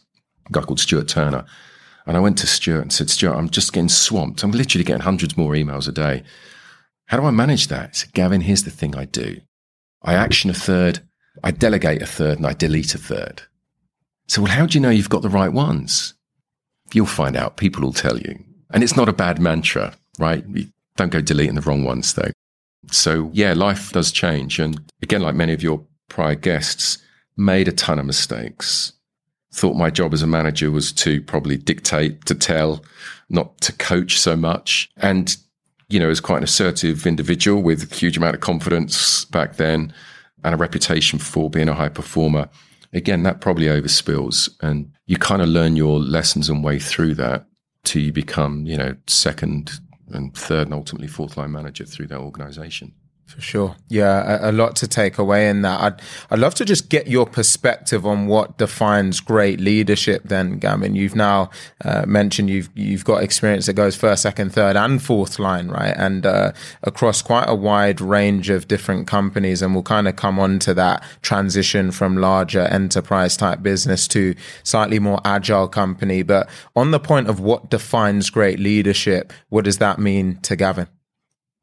a 0.47 0.51
guy 0.51 0.61
called 0.61 0.79
Stuart 0.79 1.07
Turner. 1.07 1.45
And 2.07 2.15
I 2.15 2.21
went 2.21 2.37
to 2.39 2.47
Stuart 2.47 2.81
and 2.81 2.93
said, 2.93 3.09
Stuart, 3.09 3.35
I'm 3.35 3.49
just 3.49 3.73
getting 3.73 3.89
swamped. 3.89 4.41
I'm 4.41 4.51
literally 4.51 4.85
getting 4.85 5.01
hundreds 5.01 5.35
more 5.35 5.53
emails 5.53 5.87
a 5.87 5.91
day. 5.91 6.23
How 7.07 7.17
do 7.17 7.25
I 7.25 7.31
manage 7.31 7.67
that? 7.67 7.89
He 7.89 7.95
said, 7.97 8.13
Gavin, 8.13 8.41
here's 8.41 8.63
the 8.63 8.71
thing 8.71 8.95
I 8.95 9.05
do. 9.05 9.41
I 10.01 10.13
action 10.13 10.49
a 10.49 10.53
third, 10.53 11.01
I 11.43 11.51
delegate 11.51 12.01
a 12.01 12.05
third, 12.05 12.37
and 12.37 12.47
I 12.47 12.53
delete 12.53 12.95
a 12.95 12.97
third. 12.97 13.43
So, 14.27 14.41
well, 14.41 14.51
how 14.51 14.65
do 14.65 14.77
you 14.77 14.81
know 14.81 14.89
you've 14.89 15.09
got 15.09 15.21
the 15.21 15.29
right 15.29 15.51
ones? 15.51 16.13
You'll 16.93 17.05
find 17.05 17.35
out. 17.35 17.57
People 17.57 17.81
will 17.83 17.93
tell 17.93 18.17
you. 18.17 18.43
And 18.71 18.83
it's 18.83 18.95
not 18.95 19.09
a 19.09 19.13
bad 19.13 19.39
mantra, 19.39 19.93
right? 20.19 20.45
You 20.47 20.67
don't 20.95 21.11
go 21.11 21.21
deleting 21.21 21.55
the 21.55 21.61
wrong 21.61 21.83
ones, 21.83 22.13
though. 22.13 22.31
So, 22.91 23.29
yeah, 23.33 23.53
life 23.53 23.91
does 23.91 24.11
change. 24.11 24.59
And 24.59 24.79
again, 25.01 25.21
like 25.21 25.35
many 25.35 25.53
of 25.53 25.63
your 25.63 25.85
prior 26.09 26.35
guests, 26.35 26.99
made 27.37 27.67
a 27.67 27.71
ton 27.71 27.99
of 27.99 28.05
mistakes. 28.05 28.93
Thought 29.57 29.75
my 29.75 29.89
job 29.89 30.13
as 30.13 30.21
a 30.21 30.27
manager 30.27 30.69
was 30.69 30.91
to 30.93 31.19
probably 31.23 31.57
dictate, 31.57 32.25
to 32.25 32.35
tell, 32.35 32.85
not 33.29 33.59
to 33.61 33.73
coach 33.73 34.19
so 34.19 34.35
much. 34.35 34.89
And, 34.97 35.35
you 35.89 35.99
know, 35.99 36.09
as 36.09 36.19
quite 36.19 36.37
an 36.37 36.43
assertive 36.43 37.07
individual 37.07 37.63
with 37.63 37.91
a 37.91 37.95
huge 37.95 38.17
amount 38.17 38.35
of 38.35 38.41
confidence 38.41 39.25
back 39.25 39.55
then 39.55 39.91
and 40.43 40.53
a 40.53 40.57
reputation 40.57 41.17
for 41.17 41.49
being 41.49 41.69
a 41.69 41.73
high 41.73 41.89
performer 41.89 42.49
again, 42.93 43.23
that 43.23 43.41
probably 43.41 43.65
overspills 43.65 44.49
and 44.61 44.91
you 45.07 45.17
kind 45.17 45.41
of 45.41 45.49
learn 45.49 45.75
your 45.75 45.99
lessons 45.99 46.49
and 46.49 46.63
way 46.63 46.77
through 46.79 47.15
that 47.15 47.47
till 47.83 48.03
you 48.03 48.13
become, 48.13 48.65
you 48.65 48.77
know, 48.77 48.95
second 49.07 49.71
and 50.11 50.35
third 50.35 50.67
and 50.67 50.73
ultimately 50.73 51.07
fourth 51.07 51.35
line 51.35 51.51
manager 51.51 51.83
through 51.83 52.07
that 52.07 52.19
organization. 52.19 52.93
For 53.27 53.41
sure. 53.41 53.75
Yeah, 53.89 54.47
a, 54.47 54.51
a, 54.51 54.53
lot 54.53 54.77
to 54.77 54.87
take 54.87 55.17
away 55.17 55.49
in 55.49 55.61
that. 55.63 55.81
I'd, 55.81 56.01
I'd 56.31 56.39
love 56.39 56.55
to 56.55 56.65
just 56.65 56.87
get 56.87 57.07
your 57.07 57.25
perspective 57.25 58.05
on 58.05 58.27
what 58.27 58.57
defines 58.57 59.19
great 59.19 59.59
leadership 59.59 60.23
then, 60.23 60.59
Gavin. 60.59 60.95
You've 60.95 61.15
now 61.15 61.49
uh, 61.83 62.05
mentioned 62.07 62.49
you've, 62.49 62.69
you've 62.73 63.03
got 63.03 63.21
experience 63.21 63.65
that 63.65 63.73
goes 63.73 63.97
first, 63.97 64.21
second, 64.21 64.53
third 64.53 64.77
and 64.77 65.03
fourth 65.03 65.39
line, 65.39 65.67
right? 65.67 65.93
And 65.97 66.25
uh, 66.25 66.53
across 66.83 67.21
quite 67.21 67.49
a 67.49 67.53
wide 67.53 67.99
range 67.99 68.49
of 68.49 68.69
different 68.69 69.07
companies. 69.07 69.61
And 69.61 69.73
we'll 69.73 69.83
kind 69.83 70.07
of 70.07 70.15
come 70.15 70.39
on 70.39 70.57
to 70.59 70.73
that 70.75 71.03
transition 71.21 71.91
from 71.91 72.15
larger 72.15 72.61
enterprise 72.61 73.35
type 73.35 73.61
business 73.61 74.07
to 74.07 74.35
slightly 74.63 74.99
more 74.99 75.19
agile 75.25 75.67
company. 75.67 76.23
But 76.23 76.49
on 76.77 76.91
the 76.91 76.99
point 76.99 77.27
of 77.27 77.41
what 77.41 77.69
defines 77.69 78.29
great 78.29 78.57
leadership, 78.57 79.33
what 79.49 79.65
does 79.65 79.79
that 79.79 79.99
mean 79.99 80.39
to 80.43 80.55
Gavin? 80.55 80.87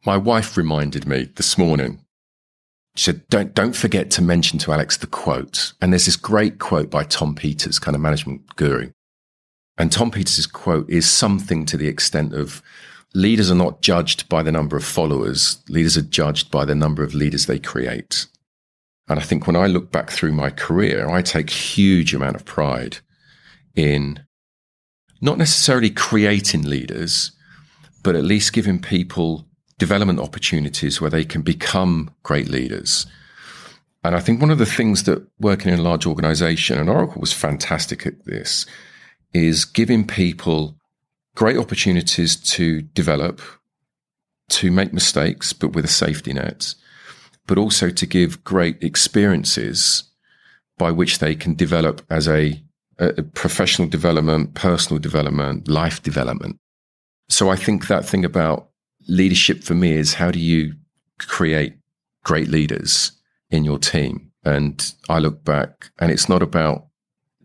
My 0.07 0.19
wife 0.19 0.57
reminded 0.57 1.07
me 1.07 1.31
this 1.35 1.57
morning. 1.57 2.01
She 2.95 3.05
said, 3.07 3.27
don't, 3.29 3.55
don't 3.55 3.75
forget 3.75 4.11
to 4.13 4.23
mention 4.23 4.59
to 4.61 4.73
Alex 4.73 4.99
the 4.99 5.07
quote. 5.07 5.73
And 5.81 5.93
there's 5.93 6.05
this 6.05 6.17
great 6.17 6.59
quote 6.59 6.91
by 6.91 7.05
Tom 7.05 7.35
Peters, 7.35 7.79
kind 7.79 7.95
of 7.95 8.03
management 8.03 8.55
guru. 8.57 8.91
And 9.79 9.91
Tom 9.91 10.11
Peters' 10.11 10.47
quote 10.47 10.89
is 10.89 11.09
something 11.09 11.67
to 11.67 11.77
the 11.77 11.89
extent 11.89 12.35
of 12.35 12.63
leaders 13.15 13.51
are 13.51 13.57
not 13.57 13.81
judged 13.81 14.29
by 14.29 14.43
the 14.43 14.53
number 14.53 14.77
of 14.77 14.85
followers. 14.85 15.59
Leaders 15.69 15.97
are 15.97 16.03
judged 16.03 16.51
by 16.51 16.65
the 16.65 16.75
number 16.75 17.03
of 17.03 17.15
leaders 17.15 17.47
they 17.47 17.59
create. 17.59 18.27
And 19.09 19.19
I 19.19 19.23
think 19.23 19.47
when 19.47 19.57
I 19.57 19.67
look 19.67 19.91
back 19.91 20.11
through 20.11 20.33
my 20.33 20.51
career, 20.51 21.09
I 21.09 21.23
take 21.23 21.51
huge 21.51 22.15
amount 22.15 22.37
of 22.37 22.45
pride 22.45 22.99
in 23.75 24.21
not 25.21 25.39
necessarily 25.39 25.91
creating 25.91 26.63
leaders, 26.63 27.33
but 28.03 28.15
at 28.15 28.25
least 28.25 28.53
giving 28.53 28.79
people 28.79 29.47
development 29.79 30.21
opportunities 30.21 31.01
where 31.01 31.11
they 31.11 31.25
can 31.25 31.43
become 31.43 32.11
great 32.23 32.49
leaders. 32.49 33.07
And 34.05 34.15
I 34.15 34.21
think 34.21 34.41
one 34.41 34.51
of 34.51 34.59
the 34.59 34.67
things 34.67 35.05
that 35.05 35.27
working 35.41 35.73
in 35.73 35.79
a 35.79 35.83
large 35.83 36.07
organization, 36.07 36.79
and 36.79 36.91
Oracle 36.91 37.21
was 37.21 37.33
fantastic 37.33 38.07
at 38.07 38.25
this, 38.25 38.67
is 39.33 39.65
giving 39.65 40.07
people 40.07 40.77
great 41.35 41.57
opportunities 41.57 42.37
to 42.37 42.83
develop, 42.83 43.41
to 44.51 44.71
make 44.71 44.93
mistakes, 44.93 45.53
but 45.53 45.73
with 45.73 45.85
a 45.85 45.89
safety 45.89 46.33
net, 46.33 46.75
but 47.47 47.59
also 47.59 47.91
to 47.91 48.07
give 48.07 48.45
great 48.45 48.83
experiences 48.83 50.05
by 50.79 50.91
which 50.91 51.19
they 51.19 51.35
can 51.35 51.55
develop 51.55 52.03
as 52.11 52.29
a, 52.29 52.63
a 52.99 53.23
professional 53.23 53.89
development, 53.89 54.55
personal 54.55 55.01
development, 55.01 55.67
life 55.67 56.03
development. 56.03 56.59
So 57.29 57.49
I 57.49 57.57
think 57.57 57.87
that 57.87 58.05
thing 58.05 58.25
about 58.25 58.69
leadership 59.09 59.63
for 59.63 59.75
me 59.75 59.93
is 59.93 60.15
how 60.15 60.31
do 60.31 60.39
you 60.39 60.75
create 61.19 61.75
great 62.25 62.49
leaders 62.49 63.13
in 63.51 63.65
your 63.65 63.79
team? 63.79 64.31
And 64.45 64.95
I 65.09 65.19
look 65.19 65.45
back 65.45 65.91
and 65.99 66.11
it's 66.11 66.29
not 66.29 66.43
about 66.43 66.87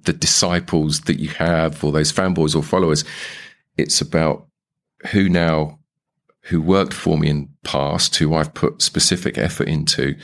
the 0.04 0.14
disciples 0.14 1.02
that 1.02 1.20
you 1.20 1.30
have 1.30 1.84
or 1.84 1.92
those 1.92 2.12
fanboys 2.12 2.56
or 2.56 2.64
followers. 2.64 3.04
It's 3.78 4.02
about 4.02 4.48
who 5.12 5.30
now, 5.30 5.80
who 6.44 6.62
worked 6.62 6.94
for 6.94 7.18
me 7.18 7.30
in 7.30 7.50
past, 7.64 8.16
who 8.16 8.34
I've 8.34 8.54
put 8.54 8.82
specific 8.82 9.38
effort 9.38 9.68
into, 9.68 10.16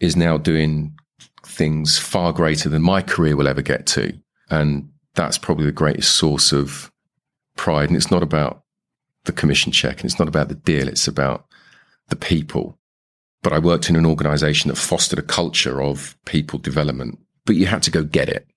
is 0.00 0.16
now 0.16 0.38
doing 0.38 0.96
things 1.44 1.98
far 1.98 2.32
greater 2.32 2.68
than 2.68 2.82
my 2.82 3.02
career 3.02 3.36
will 3.36 3.48
ever 3.48 3.62
get 3.62 3.86
to. 3.86 4.12
And 4.50 4.90
that's 5.14 5.38
probably 5.38 5.66
the 5.66 5.72
greatest 5.72 6.14
source 6.16 6.52
of 6.52 6.90
pride. 7.56 7.88
And 7.88 7.96
it's 7.96 8.10
not 8.10 8.22
about 8.22 8.62
the 9.28 9.32
commission 9.32 9.70
check 9.70 10.00
and 10.00 10.06
it's 10.06 10.18
not 10.18 10.26
about 10.26 10.48
the 10.48 10.56
deal, 10.56 10.88
it's 10.88 11.06
about 11.06 11.46
the 12.08 12.16
people. 12.16 12.76
But 13.42 13.52
I 13.52 13.60
worked 13.60 13.88
in 13.88 13.94
an 13.94 14.06
organization 14.06 14.68
that 14.68 14.76
fostered 14.76 15.20
a 15.20 15.22
culture 15.22 15.80
of 15.80 16.16
people 16.24 16.58
development, 16.58 17.20
but 17.46 17.54
you 17.54 17.66
had 17.66 17.84
to 17.84 17.92
go 17.92 18.02
get 18.02 18.28
it. 18.28 18.48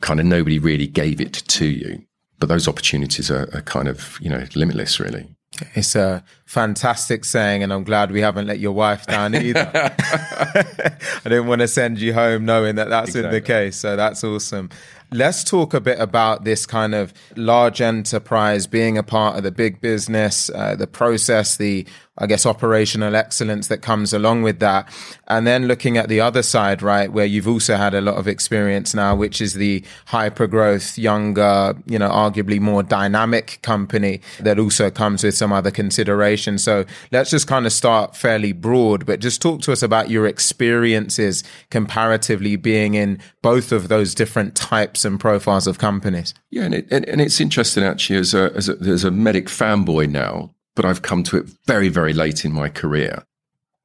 Kind 0.00 0.18
of 0.18 0.26
nobody 0.26 0.58
really 0.58 0.86
gave 0.86 1.20
it 1.20 1.34
to 1.34 1.66
you. 1.66 2.02
But 2.38 2.48
those 2.48 2.66
opportunities 2.66 3.30
are, 3.30 3.50
are 3.54 3.60
kind 3.60 3.88
of, 3.88 4.18
you 4.20 4.30
know, 4.30 4.46
limitless, 4.54 4.98
really. 4.98 5.36
It's 5.74 5.94
a 5.94 6.24
fantastic 6.52 7.24
saying, 7.24 7.62
and 7.62 7.72
I'm 7.72 7.82
glad 7.82 8.10
we 8.10 8.20
haven't 8.20 8.46
let 8.46 8.58
your 8.58 8.72
wife 8.72 9.06
down 9.06 9.34
either. 9.34 9.70
I 9.74 10.94
didn't 11.24 11.46
want 11.46 11.62
to 11.62 11.68
send 11.68 11.98
you 11.98 12.12
home 12.12 12.44
knowing 12.44 12.74
that 12.74 12.90
that's 12.90 13.08
exactly. 13.08 13.28
in 13.28 13.32
the 13.32 13.40
case. 13.40 13.76
So 13.76 13.96
that's 13.96 14.22
awesome. 14.22 14.68
Let's 15.10 15.44
talk 15.44 15.72
a 15.72 15.80
bit 15.80 15.98
about 15.98 16.44
this 16.44 16.66
kind 16.66 16.94
of 16.94 17.14
large 17.36 17.80
enterprise 17.80 18.66
being 18.66 18.98
a 18.98 19.02
part 19.02 19.36
of 19.38 19.44
the 19.44 19.50
big 19.50 19.80
business, 19.80 20.50
uh, 20.50 20.74
the 20.76 20.86
process, 20.86 21.56
the 21.56 21.86
I 22.18 22.26
guess, 22.26 22.44
operational 22.44 23.16
excellence 23.16 23.68
that 23.68 23.78
comes 23.78 24.12
along 24.12 24.42
with 24.42 24.58
that. 24.58 24.86
And 25.28 25.46
then 25.46 25.66
looking 25.66 25.96
at 25.96 26.10
the 26.10 26.20
other 26.20 26.42
side, 26.42 26.82
right, 26.82 27.10
where 27.10 27.24
you've 27.24 27.48
also 27.48 27.76
had 27.76 27.94
a 27.94 28.02
lot 28.02 28.16
of 28.16 28.28
experience 28.28 28.94
now, 28.94 29.16
which 29.16 29.40
is 29.40 29.54
the 29.54 29.82
hyper 30.06 30.46
growth, 30.46 30.98
younger, 30.98 31.74
you 31.86 31.98
know, 31.98 32.10
arguably 32.10 32.60
more 32.60 32.82
dynamic 32.82 33.60
company 33.62 34.20
that 34.40 34.58
also 34.58 34.90
comes 34.90 35.24
with 35.24 35.34
some 35.34 35.54
other 35.54 35.70
considerations. 35.70 36.32
So 36.58 36.84
let's 37.10 37.30
just 37.30 37.46
kind 37.46 37.66
of 37.66 37.72
start 37.72 38.16
fairly 38.16 38.52
broad, 38.52 39.06
but 39.06 39.20
just 39.20 39.42
talk 39.42 39.62
to 39.62 39.72
us 39.72 39.82
about 39.82 40.10
your 40.10 40.26
experiences 40.26 41.44
comparatively 41.70 42.56
being 42.56 42.94
in 42.94 43.20
both 43.42 43.72
of 43.72 43.88
those 43.88 44.14
different 44.14 44.54
types 44.54 45.04
and 45.04 45.18
profiles 45.18 45.66
of 45.66 45.78
companies. 45.78 46.34
Yeah, 46.50 46.64
and, 46.64 46.74
it, 46.74 46.88
and, 46.90 47.08
and 47.08 47.20
it's 47.20 47.40
interesting 47.40 47.84
actually 47.84 48.18
as 48.18 48.34
a, 48.34 48.52
as 48.54 48.68
a, 48.68 48.76
as 48.78 49.04
a 49.04 49.10
MEDDIC 49.10 49.44
fanboy 49.44 50.08
now 50.08 50.54
but 50.74 50.84
I've 50.84 51.02
come 51.02 51.22
to 51.24 51.36
it 51.38 51.50
very, 51.66 51.88
very 51.88 52.12
late 52.12 52.44
in 52.44 52.52
my 52.52 52.68
career. 52.68 53.24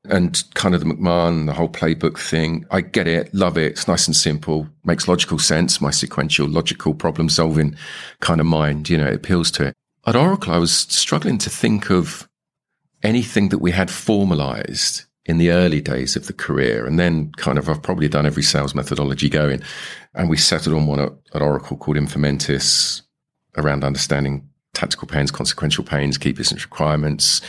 And 0.05 0.41
kind 0.53 0.73
of 0.73 0.81
the 0.81 0.87
McMahon, 0.87 1.47
the 1.47 1.53
whole 1.53 1.67
playbook 1.67 2.17
thing, 2.17 2.65
I 2.71 2.81
get 2.81 3.07
it, 3.07 3.33
love 3.33 3.57
it. 3.57 3.73
It's 3.73 3.87
nice 3.87 4.07
and 4.07 4.15
simple, 4.15 4.69
makes 4.85 5.07
logical 5.07 5.37
sense. 5.37 5.81
My 5.81 5.91
sequential, 5.91 6.47
logical 6.47 6.93
problem 6.93 7.27
solving 7.27 7.75
kind 8.21 8.39
of 8.39 8.47
mind, 8.47 8.89
you 8.89 8.97
know, 8.97 9.07
it 9.07 9.15
appeals 9.15 9.51
to 9.51 9.67
it. 9.67 9.73
At 10.05 10.15
Oracle, 10.15 10.53
I 10.53 10.59
was 10.59 10.71
struggling 10.71 11.37
to 11.39 11.49
think 11.49 11.91
of 11.91 12.29
anything 13.03 13.49
that 13.49 13.59
we 13.59 13.71
had 13.71 13.91
formalized 13.91 15.03
in 15.25 15.37
the 15.37 15.51
early 15.51 15.81
days 15.81 16.15
of 16.15 16.27
the 16.27 16.33
career. 16.33 16.85
And 16.85 16.97
then 16.97 17.31
kind 17.33 17.57
of, 17.57 17.69
I've 17.69 17.83
probably 17.83 18.07
done 18.07 18.25
every 18.25 18.43
sales 18.43 18.73
methodology 18.73 19.29
going. 19.29 19.61
And 20.15 20.29
we 20.29 20.37
settled 20.37 20.75
on 20.75 20.87
one 20.87 20.99
at, 20.99 21.41
Oracle 21.41 21.77
called 21.77 21.97
Informentis 21.97 23.01
around 23.57 23.83
understanding 23.83 24.47
tactical 24.73 25.07
pains, 25.07 25.31
consequential 25.31 25.83
pains, 25.83 26.17
key 26.17 26.31
business 26.31 26.63
requirements, 26.63 27.41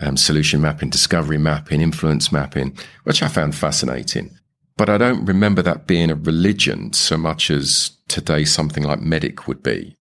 um, 0.00 0.16
solution 0.16 0.60
mapping, 0.60 0.90
discovery 0.90 1.38
mapping, 1.38 1.80
influence 1.80 2.30
mapping, 2.30 2.76
which 3.04 3.22
I 3.22 3.28
found 3.28 3.54
fascinating. 3.54 4.38
But 4.76 4.90
I 4.90 4.98
don't 4.98 5.24
remember 5.24 5.62
that 5.62 5.86
being 5.86 6.10
a 6.10 6.14
religion 6.14 6.92
so 6.92 7.16
much 7.16 7.50
as 7.50 7.96
today 8.08 8.44
something 8.44 8.82
like 8.82 9.00
MEDDIC 9.00 9.46
would 9.46 9.62
be, 9.62 9.96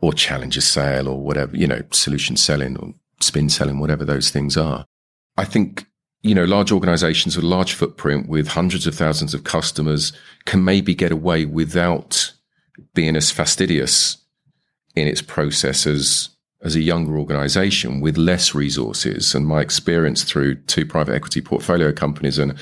or 0.00 0.12
Challenger 0.12 0.62
Sale, 0.62 1.06
or 1.06 1.20
whatever, 1.22 1.56
you 1.56 1.66
know, 1.66 1.82
solution 1.92 2.36
selling 2.36 2.76
or 2.76 2.94
spin 3.20 3.48
selling, 3.48 3.78
whatever 3.78 4.04
those 4.04 4.30
things 4.30 4.56
are. 4.56 4.84
I 5.36 5.44
think, 5.44 5.86
you 6.22 6.34
know, 6.34 6.44
large 6.44 6.72
organizations 6.72 7.36
with 7.36 7.44
large 7.44 7.72
footprint 7.72 8.28
with 8.28 8.48
hundreds 8.48 8.86
of 8.86 8.94
thousands 8.94 9.34
of 9.34 9.44
customers 9.44 10.12
can 10.44 10.64
maybe 10.64 10.94
get 10.94 11.12
away 11.12 11.44
without 11.44 12.32
being 12.94 13.16
as 13.16 13.30
fastidious 13.30 14.18
in 14.94 15.06
its 15.06 15.22
process 15.22 15.86
as, 15.86 16.30
as 16.62 16.76
a 16.76 16.80
younger 16.80 17.18
organization 17.18 18.00
with 18.00 18.16
less 18.16 18.54
resources. 18.54 19.34
And 19.34 19.46
my 19.46 19.60
experience 19.60 20.24
through 20.24 20.56
two 20.62 20.84
private 20.84 21.14
equity 21.14 21.40
portfolio 21.40 21.92
companies 21.92 22.38
and, 22.38 22.54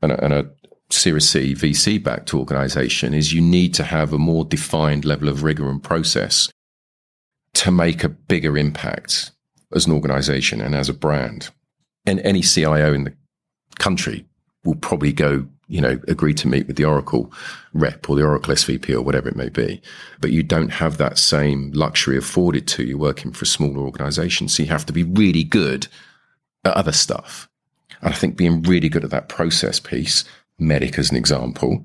and 0.00 0.12
a, 0.12 0.24
and 0.24 0.32
a 0.32 0.50
Series 0.90 1.28
C 1.28 1.54
VC 1.54 2.02
backed 2.02 2.34
organization 2.34 3.14
is 3.14 3.32
you 3.32 3.40
need 3.40 3.72
to 3.74 3.84
have 3.84 4.12
a 4.12 4.18
more 4.18 4.44
defined 4.44 5.04
level 5.04 5.28
of 5.28 5.42
rigor 5.42 5.68
and 5.70 5.82
process 5.82 6.50
to 7.54 7.70
make 7.70 8.04
a 8.04 8.08
bigger 8.08 8.56
impact 8.56 9.32
as 9.74 9.86
an 9.86 9.92
organization 9.92 10.60
and 10.60 10.74
as 10.74 10.88
a 10.88 10.94
brand. 10.94 11.50
And 12.06 12.20
any 12.20 12.42
CIO 12.42 12.92
in 12.92 13.04
the 13.04 13.14
country 13.78 14.26
will 14.64 14.74
probably 14.74 15.12
go, 15.12 15.46
you 15.68 15.80
know, 15.80 16.00
agree 16.08 16.34
to 16.34 16.48
meet 16.48 16.66
with 16.66 16.76
the 16.76 16.84
Oracle 16.84 17.32
rep 17.72 18.08
or 18.08 18.16
the 18.16 18.24
Oracle 18.24 18.54
SVP 18.54 18.94
or 18.94 19.02
whatever 19.02 19.28
it 19.28 19.36
may 19.36 19.48
be. 19.48 19.80
But 20.20 20.32
you 20.32 20.42
don't 20.42 20.70
have 20.70 20.98
that 20.98 21.18
same 21.18 21.72
luxury 21.72 22.16
afforded 22.16 22.66
to 22.68 22.84
you 22.84 22.98
working 22.98 23.32
for 23.32 23.44
a 23.44 23.46
smaller 23.46 23.80
organization. 23.80 24.48
So 24.48 24.62
you 24.62 24.68
have 24.68 24.86
to 24.86 24.92
be 24.92 25.04
really 25.04 25.44
good 25.44 25.88
at 26.64 26.74
other 26.74 26.92
stuff. 26.92 27.48
And 28.00 28.12
I 28.12 28.16
think 28.16 28.36
being 28.36 28.62
really 28.62 28.88
good 28.88 29.04
at 29.04 29.10
that 29.10 29.28
process 29.28 29.80
piece, 29.80 30.24
MEDDIC 30.60 30.98
as 30.98 31.10
an 31.10 31.16
example, 31.16 31.84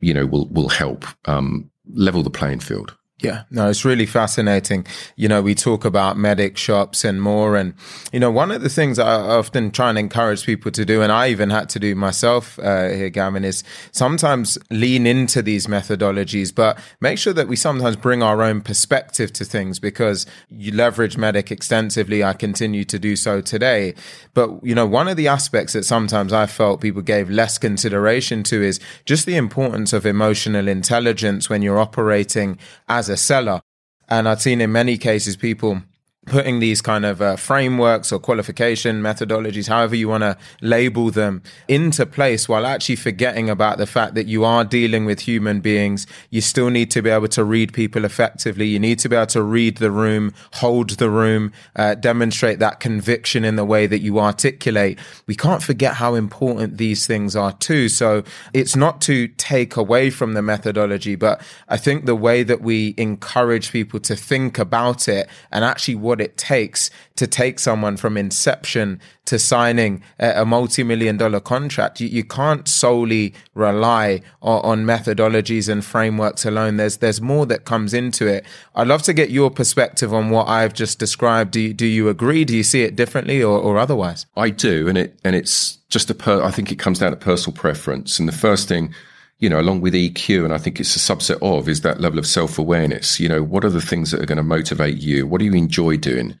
you 0.00 0.12
know, 0.12 0.26
will, 0.26 0.46
will 0.48 0.68
help 0.68 1.04
um, 1.26 1.70
level 1.92 2.22
the 2.22 2.30
playing 2.30 2.60
field. 2.60 2.94
Yeah, 3.24 3.44
no, 3.50 3.70
it's 3.70 3.86
really 3.86 4.04
fascinating. 4.04 4.86
You 5.16 5.28
know, 5.28 5.40
we 5.40 5.54
talk 5.54 5.86
about 5.86 6.18
MEDDIC 6.18 6.58
shops 6.58 7.04
and 7.04 7.22
more. 7.22 7.56
And, 7.56 7.72
you 8.12 8.20
know, 8.20 8.30
one 8.30 8.50
of 8.50 8.60
the 8.60 8.68
things 8.68 8.98
I 8.98 9.14
often 9.14 9.70
try 9.70 9.88
and 9.88 9.98
encourage 9.98 10.44
people 10.44 10.70
to 10.72 10.84
do, 10.84 11.00
and 11.00 11.10
I 11.10 11.28
even 11.28 11.48
had 11.48 11.70
to 11.70 11.78
do 11.78 11.94
myself 11.94 12.58
uh, 12.58 12.88
here, 12.88 13.08
Gavin, 13.08 13.44
is 13.44 13.64
sometimes 13.92 14.58
lean 14.70 15.06
into 15.06 15.40
these 15.40 15.66
methodologies, 15.66 16.54
but 16.54 16.78
make 17.00 17.18
sure 17.18 17.32
that 17.32 17.48
we 17.48 17.56
sometimes 17.56 17.96
bring 17.96 18.22
our 18.22 18.42
own 18.42 18.60
perspective 18.60 19.32
to 19.32 19.44
things 19.44 19.78
because 19.78 20.26
you 20.50 20.72
leverage 20.72 21.16
MEDDIC 21.16 21.50
extensively. 21.50 22.22
I 22.22 22.34
continue 22.34 22.84
to 22.84 22.98
do 22.98 23.16
so 23.16 23.40
today. 23.40 23.94
But, 24.34 24.62
you 24.62 24.74
know, 24.74 24.86
one 24.86 25.08
of 25.08 25.16
the 25.16 25.28
aspects 25.28 25.72
that 25.72 25.84
sometimes 25.84 26.32
I 26.32 26.44
felt 26.44 26.82
people 26.82 27.00
gave 27.00 27.30
less 27.30 27.56
consideration 27.56 28.42
to 28.44 28.62
is 28.62 28.80
just 29.06 29.24
the 29.24 29.36
importance 29.36 29.94
of 29.94 30.04
emotional 30.04 30.68
intelligence 30.68 31.48
when 31.48 31.62
you're 31.62 31.78
operating 31.80 32.58
as 32.86 33.08
as 33.13 33.13
a 33.14 33.16
seller. 33.16 33.60
And 34.08 34.28
I've 34.28 34.42
seen 34.42 34.60
in 34.60 34.70
many 34.70 34.98
cases 34.98 35.36
people 35.36 35.82
putting 36.26 36.58
these 36.60 36.80
kind 36.80 37.04
of 37.04 37.20
uh, 37.20 37.36
frameworks 37.36 38.12
or 38.12 38.18
qualification 38.18 39.02
methodologies, 39.02 39.68
however 39.68 39.94
you 39.94 40.08
want 40.08 40.22
to 40.22 40.36
label 40.60 41.10
them, 41.10 41.42
into 41.68 42.06
place 42.06 42.48
while 42.48 42.66
actually 42.66 42.96
forgetting 42.96 43.50
about 43.50 43.78
the 43.78 43.86
fact 43.86 44.14
that 44.14 44.26
you 44.26 44.44
are 44.44 44.64
dealing 44.64 45.04
with 45.04 45.20
human 45.20 45.60
beings. 45.60 46.06
You 46.30 46.40
still 46.40 46.70
need 46.70 46.90
to 46.92 47.02
be 47.02 47.10
able 47.10 47.28
to 47.28 47.44
read 47.44 47.72
people 47.72 48.04
effectively. 48.04 48.66
You 48.66 48.78
need 48.78 48.98
to 49.00 49.08
be 49.08 49.16
able 49.16 49.26
to 49.26 49.42
read 49.42 49.78
the 49.78 49.90
room, 49.90 50.32
hold 50.54 50.90
the 50.90 51.10
room, 51.10 51.52
uh, 51.76 51.94
demonstrate 51.94 52.58
that 52.58 52.80
conviction 52.80 53.44
in 53.44 53.56
the 53.56 53.64
way 53.64 53.86
that 53.86 54.00
you 54.00 54.18
articulate. 54.18 54.98
We 55.26 55.34
can't 55.34 55.62
forget 55.62 55.94
how 55.94 56.14
important 56.14 56.78
these 56.78 57.06
things 57.06 57.36
are 57.36 57.52
too. 57.52 57.88
So 57.88 58.24
it's 58.52 58.76
not 58.76 59.00
to 59.02 59.28
take 59.28 59.76
away 59.76 60.10
from 60.10 60.34
the 60.34 60.42
methodology, 60.42 61.16
but 61.16 61.42
I 61.68 61.76
think 61.76 62.06
the 62.06 62.14
way 62.14 62.42
that 62.42 62.60
we 62.60 62.94
encourage 62.96 63.72
people 63.72 64.00
to 64.00 64.16
think 64.16 64.58
about 64.58 65.08
it 65.08 65.28
and 65.50 65.64
actually 65.64 65.96
what 65.96 66.13
what 66.14 66.20
it 66.20 66.36
takes 66.36 66.90
to 67.16 67.26
take 67.26 67.58
someone 67.58 67.96
from 67.96 68.16
inception 68.16 69.00
to 69.24 69.36
signing 69.36 70.00
a, 70.20 70.42
a 70.42 70.44
multi-million 70.44 71.16
dollar 71.16 71.40
contract. 71.40 72.00
You, 72.00 72.06
you 72.06 72.22
can't 72.22 72.68
solely 72.68 73.34
rely 73.54 74.20
on, 74.40 74.60
on, 74.60 74.84
methodologies 74.84 75.68
and 75.68 75.84
frameworks 75.84 76.44
alone. 76.44 76.76
There's 76.76 76.98
there's 76.98 77.20
more 77.20 77.46
that 77.46 77.64
comes 77.64 77.92
into 77.92 78.28
it. 78.28 78.46
I'd 78.76 78.86
love 78.86 79.02
to 79.02 79.12
get 79.12 79.30
your 79.30 79.50
perspective 79.50 80.14
on 80.14 80.30
what 80.30 80.46
I've 80.46 80.72
just 80.72 81.00
described. 81.00 81.50
Do 81.50 81.60
you, 81.60 81.74
do 81.74 81.86
you 81.86 82.08
agree? 82.08 82.44
Do 82.44 82.56
you 82.56 82.62
see 82.62 82.82
it 82.82 82.94
differently 82.94 83.42
or, 83.42 83.58
or 83.58 83.76
otherwise? 83.76 84.26
I 84.36 84.50
do, 84.50 84.86
and 84.86 84.96
it 84.96 85.18
and 85.24 85.34
it's 85.34 85.78
just 85.88 86.10
a 86.10 86.14
per. 86.14 86.44
I 86.44 86.52
think 86.52 86.70
it 86.70 86.78
comes 86.78 87.00
down 87.00 87.10
to 87.10 87.16
personal 87.16 87.56
preference. 87.56 88.20
And 88.20 88.28
the 88.28 88.32
first 88.46 88.68
thing 88.68 88.94
you 89.38 89.48
know, 89.48 89.60
along 89.60 89.80
with 89.80 89.94
EQ, 89.94 90.44
and 90.44 90.54
I 90.54 90.58
think 90.58 90.80
it's 90.80 90.96
a 90.96 90.98
subset 90.98 91.38
of, 91.42 91.68
is 91.68 91.80
that 91.82 92.00
level 92.00 92.18
of 92.18 92.26
self 92.26 92.58
awareness. 92.58 93.18
You 93.20 93.28
know, 93.28 93.42
what 93.42 93.64
are 93.64 93.70
the 93.70 93.80
things 93.80 94.10
that 94.10 94.22
are 94.22 94.26
going 94.26 94.36
to 94.36 94.42
motivate 94.42 94.96
you? 94.96 95.26
What 95.26 95.38
do 95.38 95.44
you 95.44 95.54
enjoy 95.54 95.96
doing? 95.96 96.38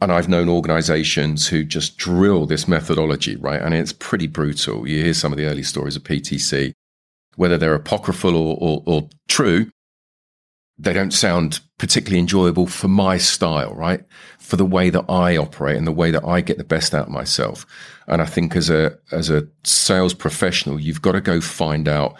And 0.00 0.10
I've 0.10 0.28
known 0.28 0.48
organizations 0.48 1.48
who 1.48 1.64
just 1.64 1.96
drill 1.96 2.46
this 2.46 2.66
methodology, 2.66 3.36
right? 3.36 3.62
And 3.62 3.74
it's 3.74 3.92
pretty 3.92 4.26
brutal. 4.26 4.88
You 4.88 5.04
hear 5.04 5.14
some 5.14 5.32
of 5.32 5.38
the 5.38 5.46
early 5.46 5.62
stories 5.62 5.96
of 5.96 6.02
PTC, 6.02 6.72
whether 7.36 7.56
they're 7.56 7.74
apocryphal 7.74 8.36
or, 8.36 8.56
or, 8.60 8.82
or 8.86 9.08
true, 9.28 9.70
they 10.76 10.92
don't 10.92 11.12
sound 11.12 11.60
particularly 11.78 12.18
enjoyable 12.18 12.66
for 12.66 12.88
my 12.88 13.16
style, 13.16 13.74
right? 13.74 14.04
For 14.38 14.56
the 14.56 14.64
way 14.64 14.90
that 14.90 15.04
I 15.08 15.36
operate 15.36 15.76
and 15.76 15.86
the 15.86 15.92
way 15.92 16.10
that 16.10 16.24
I 16.24 16.40
get 16.40 16.58
the 16.58 16.64
best 16.64 16.94
out 16.94 17.06
of 17.06 17.12
myself. 17.12 17.64
And 18.06 18.20
I 18.20 18.26
think 18.26 18.54
as 18.54 18.70
a, 18.70 18.98
as 19.12 19.30
a 19.30 19.48
sales 19.64 20.14
professional, 20.14 20.80
you've 20.80 21.02
got 21.02 21.12
to 21.12 21.20
go 21.20 21.40
find 21.40 21.88
out 21.88 22.16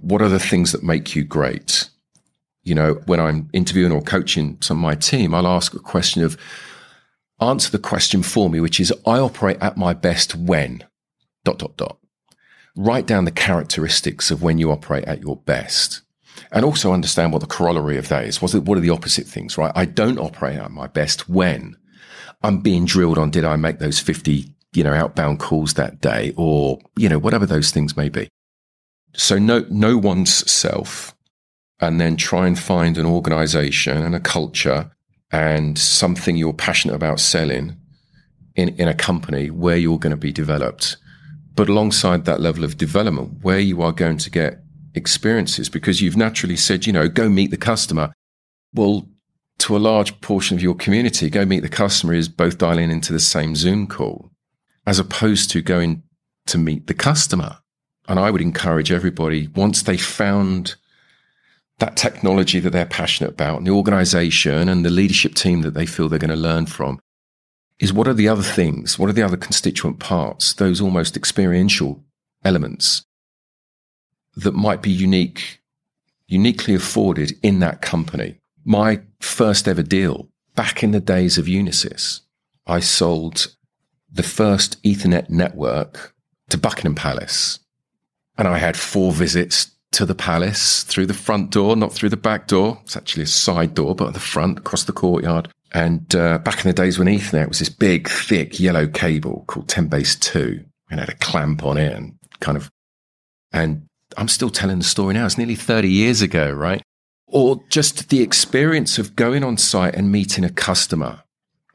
what 0.00 0.22
are 0.22 0.28
the 0.28 0.38
things 0.38 0.72
that 0.72 0.82
make 0.82 1.14
you 1.14 1.24
great. 1.24 1.90
You 2.62 2.74
know, 2.74 2.94
when 3.06 3.20
I'm 3.20 3.48
interviewing 3.52 3.92
or 3.92 4.02
coaching 4.02 4.58
some 4.60 4.78
of 4.78 4.82
my 4.82 4.94
team, 4.94 5.34
I'll 5.34 5.46
ask 5.46 5.74
a 5.74 5.78
question 5.78 6.22
of 6.22 6.38
answer 7.40 7.70
the 7.70 7.78
question 7.78 8.22
for 8.22 8.50
me, 8.50 8.60
which 8.60 8.80
is 8.80 8.92
I 9.06 9.18
operate 9.18 9.58
at 9.60 9.76
my 9.76 9.92
best 9.92 10.34
when 10.34 10.84
dot, 11.44 11.58
dot, 11.58 11.76
dot. 11.76 11.98
Write 12.76 13.06
down 13.06 13.24
the 13.24 13.30
characteristics 13.30 14.30
of 14.30 14.42
when 14.42 14.58
you 14.58 14.70
operate 14.70 15.04
at 15.04 15.20
your 15.20 15.36
best 15.36 16.02
and 16.52 16.64
also 16.64 16.92
understand 16.92 17.32
what 17.32 17.40
the 17.40 17.46
corollary 17.46 17.98
of 17.98 18.08
that 18.08 18.24
is. 18.24 18.40
What 18.40 18.54
are 18.54 18.80
the 18.80 18.90
opposite 18.90 19.26
things, 19.26 19.58
right? 19.58 19.72
I 19.74 19.84
don't 19.84 20.18
operate 20.18 20.58
at 20.58 20.70
my 20.70 20.86
best 20.86 21.28
when 21.28 21.76
I'm 22.42 22.60
being 22.60 22.84
drilled 22.84 23.18
on 23.18 23.30
did 23.30 23.44
I 23.44 23.56
make 23.56 23.78
those 23.78 23.98
50, 23.98 24.54
you 24.72 24.84
know, 24.84 24.92
outbound 24.92 25.38
calls 25.38 25.74
that 25.74 26.00
day 26.00 26.32
or, 26.36 26.78
you 26.96 27.08
know, 27.08 27.18
whatever 27.18 27.46
those 27.46 27.70
things 27.70 27.96
may 27.96 28.08
be. 28.08 28.28
So 29.14 29.38
know, 29.38 29.64
know 29.70 29.96
one's 29.96 30.50
self 30.50 31.14
and 31.80 32.00
then 32.00 32.16
try 32.16 32.46
and 32.46 32.58
find 32.58 32.98
an 32.98 33.06
organization 33.06 33.96
and 33.96 34.14
a 34.14 34.20
culture 34.20 34.90
and 35.30 35.78
something 35.78 36.36
you're 36.36 36.52
passionate 36.52 36.94
about 36.94 37.20
selling 37.20 37.76
in, 38.56 38.70
in 38.76 38.88
a 38.88 38.94
company 38.94 39.50
where 39.50 39.76
you're 39.76 39.98
going 39.98 40.10
to 40.10 40.16
be 40.16 40.32
developed. 40.32 40.96
But 41.54 41.68
alongside 41.68 42.24
that 42.24 42.40
level 42.40 42.64
of 42.64 42.76
development, 42.76 43.42
where 43.42 43.58
you 43.58 43.82
are 43.82 43.92
going 43.92 44.18
to 44.18 44.30
get 44.30 44.60
experiences 44.94 45.68
because 45.68 46.00
you've 46.00 46.16
naturally 46.16 46.56
said, 46.56 46.86
you 46.86 46.92
know, 46.92 47.08
go 47.08 47.28
meet 47.28 47.50
the 47.50 47.56
customer. 47.56 48.12
Well, 48.74 49.08
to 49.60 49.76
a 49.76 49.78
large 49.78 50.20
portion 50.20 50.56
of 50.56 50.62
your 50.62 50.74
community, 50.74 51.30
go 51.30 51.44
meet 51.44 51.60
the 51.60 51.68
customer 51.68 52.14
is 52.14 52.28
both 52.28 52.58
dialing 52.58 52.90
into 52.90 53.12
the 53.12 53.18
same 53.18 53.56
Zoom 53.56 53.86
call 53.86 54.30
as 54.88 54.98
opposed 54.98 55.50
to 55.50 55.60
going 55.60 56.02
to 56.46 56.56
meet 56.56 56.86
the 56.86 56.94
customer. 56.94 57.58
And 58.08 58.18
I 58.18 58.30
would 58.30 58.40
encourage 58.40 58.90
everybody, 58.90 59.48
once 59.48 59.82
they 59.82 59.98
found 59.98 60.76
that 61.78 61.94
technology 61.94 62.58
that 62.58 62.70
they're 62.70 62.86
passionate 62.86 63.32
about 63.32 63.58
and 63.58 63.66
the 63.66 63.72
organization 63.72 64.66
and 64.66 64.86
the 64.86 64.90
leadership 64.90 65.34
team 65.34 65.60
that 65.60 65.74
they 65.74 65.84
feel 65.84 66.08
they're 66.08 66.18
going 66.18 66.30
to 66.30 66.36
learn 66.36 66.64
from, 66.64 66.98
is 67.78 67.92
what 67.92 68.08
are 68.08 68.14
the 68.14 68.28
other 68.28 68.42
things? 68.42 68.98
What 68.98 69.10
are 69.10 69.12
the 69.12 69.22
other 69.22 69.36
constituent 69.36 69.98
parts? 69.98 70.54
Those 70.54 70.80
almost 70.80 71.18
experiential 71.18 72.02
elements 72.42 73.04
that 74.36 74.54
might 74.54 74.80
be 74.80 74.90
unique, 74.90 75.60
uniquely 76.26 76.74
afforded 76.74 77.32
in 77.42 77.58
that 77.58 77.82
company. 77.82 78.40
My 78.64 79.02
first 79.20 79.68
ever 79.68 79.82
deal 79.82 80.30
back 80.56 80.82
in 80.82 80.92
the 80.92 81.00
days 81.00 81.36
of 81.36 81.44
Unisys, 81.44 82.22
I 82.66 82.80
sold 82.80 83.54
the 84.10 84.22
first 84.22 84.82
Ethernet 84.82 85.28
network 85.28 86.14
to 86.50 86.58
Buckingham 86.58 86.94
Palace. 86.94 87.58
And 88.36 88.48
I 88.48 88.58
had 88.58 88.76
four 88.76 89.12
visits 89.12 89.72
to 89.92 90.04
the 90.04 90.14
palace 90.14 90.82
through 90.84 91.06
the 91.06 91.14
front 91.14 91.50
door, 91.50 91.74
not 91.76 91.92
through 91.92 92.10
the 92.10 92.16
back 92.16 92.46
door. 92.46 92.78
It's 92.84 92.96
actually 92.96 93.24
a 93.24 93.26
side 93.26 93.74
door, 93.74 93.94
but 93.94 94.08
at 94.08 94.14
the 94.14 94.20
front, 94.20 94.58
across 94.58 94.84
the 94.84 94.92
courtyard. 94.92 95.48
And 95.72 96.14
uh, 96.14 96.38
back 96.38 96.64
in 96.64 96.68
the 96.68 96.74
days 96.74 96.98
when 96.98 97.08
Ethernet 97.08 97.48
was 97.48 97.58
this 97.58 97.68
big, 97.68 98.08
thick 98.08 98.58
yellow 98.60 98.86
cable 98.86 99.44
called 99.46 99.68
10 99.68 99.88
base 99.88 100.16
2 100.16 100.64
and 100.90 101.00
had 101.00 101.08
a 101.08 101.14
clamp 101.16 101.64
on 101.64 101.76
it 101.76 101.92
and 101.92 102.18
kind 102.40 102.56
of, 102.56 102.70
and 103.52 103.86
I'm 104.16 104.28
still 104.28 104.50
telling 104.50 104.78
the 104.78 104.84
story 104.84 105.14
now. 105.14 105.26
It's 105.26 105.36
nearly 105.36 105.54
30 105.54 105.88
years 105.88 106.22
ago, 106.22 106.50
right? 106.50 106.82
or 107.28 107.62
just 107.68 108.08
the 108.08 108.22
experience 108.22 108.98
of 108.98 109.14
going 109.14 109.44
on 109.44 109.56
site 109.56 109.94
and 109.94 110.10
meeting 110.10 110.44
a 110.44 110.50
customer 110.50 111.22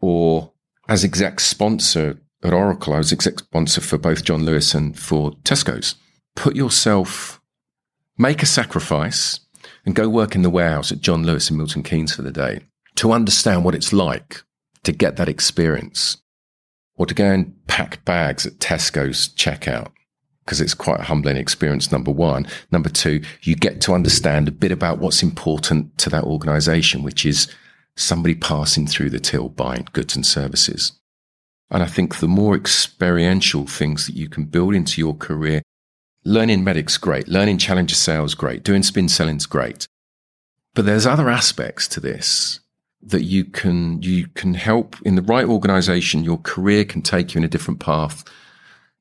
or 0.01 0.51
as 0.89 1.03
exec 1.03 1.39
sponsor 1.39 2.19
at 2.43 2.53
Oracle, 2.53 2.93
I 2.93 2.97
was 2.97 3.11
exec 3.11 3.39
sponsor 3.39 3.81
for 3.81 3.97
both 3.97 4.23
John 4.23 4.45
Lewis 4.45 4.73
and 4.73 4.97
for 4.97 5.31
Tesco's. 5.43 5.95
Put 6.35 6.55
yourself, 6.55 7.41
make 8.17 8.43
a 8.43 8.47
sacrifice 8.47 9.39
and 9.85 9.95
go 9.95 10.09
work 10.09 10.35
in 10.35 10.41
the 10.41 10.49
warehouse 10.49 10.91
at 10.91 11.01
John 11.01 11.23
Lewis 11.23 11.49
in 11.49 11.57
Milton 11.57 11.83
Keynes 11.83 12.15
for 12.15 12.21
the 12.21 12.31
day 12.31 12.61
to 12.95 13.11
understand 13.11 13.63
what 13.63 13.75
it's 13.75 13.93
like 13.93 14.43
to 14.83 14.91
get 14.91 15.15
that 15.15 15.29
experience 15.29 16.17
or 16.95 17.05
to 17.05 17.13
go 17.13 17.25
and 17.25 17.55
pack 17.67 18.03
bags 18.05 18.45
at 18.45 18.59
Tesco's 18.59 19.29
checkout 19.29 19.91
because 20.43 20.59
it's 20.59 20.73
quite 20.73 20.99
a 20.99 21.03
humbling 21.03 21.37
experience. 21.37 21.91
Number 21.91 22.11
one. 22.11 22.45
Number 22.71 22.89
two, 22.89 23.21
you 23.43 23.55
get 23.55 23.79
to 23.81 23.93
understand 23.93 24.47
a 24.47 24.51
bit 24.51 24.71
about 24.71 24.99
what's 24.99 25.23
important 25.23 25.97
to 25.99 26.09
that 26.09 26.25
organization, 26.25 27.01
which 27.01 27.25
is 27.25 27.47
somebody 27.95 28.35
passing 28.35 28.87
through 28.87 29.09
the 29.09 29.19
till 29.19 29.49
buying 29.49 29.87
goods 29.93 30.15
and 30.15 30.25
services. 30.25 30.99
And 31.73 31.81
I 31.81 31.87
think 31.87 32.19
the 32.19 32.27
more 32.27 32.55
experiential 32.55 33.65
things 33.65 34.05
that 34.05 34.15
you 34.15 34.29
can 34.29 34.45
build 34.45 34.75
into 34.75 35.01
your 35.01 35.15
career, 35.15 35.63
learning 36.23 36.63
MEDDIC's 36.63 36.97
great, 36.97 37.27
learning 37.27 37.57
challenger 37.57 37.95
sales 37.95 38.35
great, 38.35 38.63
doing 38.63 38.83
spin 38.83 39.09
selling's 39.09 39.47
great. 39.47 39.87
But 40.75 40.85
there's 40.85 41.07
other 41.07 41.29
aspects 41.29 41.87
to 41.89 41.99
this 41.99 42.59
that 43.01 43.23
you 43.23 43.43
can 43.43 44.01
you 44.01 44.27
can 44.29 44.53
help 44.53 44.95
in 45.01 45.15
the 45.15 45.21
right 45.23 45.45
organization, 45.45 46.23
your 46.23 46.37
career 46.37 46.85
can 46.85 47.01
take 47.01 47.33
you 47.33 47.39
in 47.39 47.43
a 47.43 47.49
different 47.49 47.79
path 47.79 48.23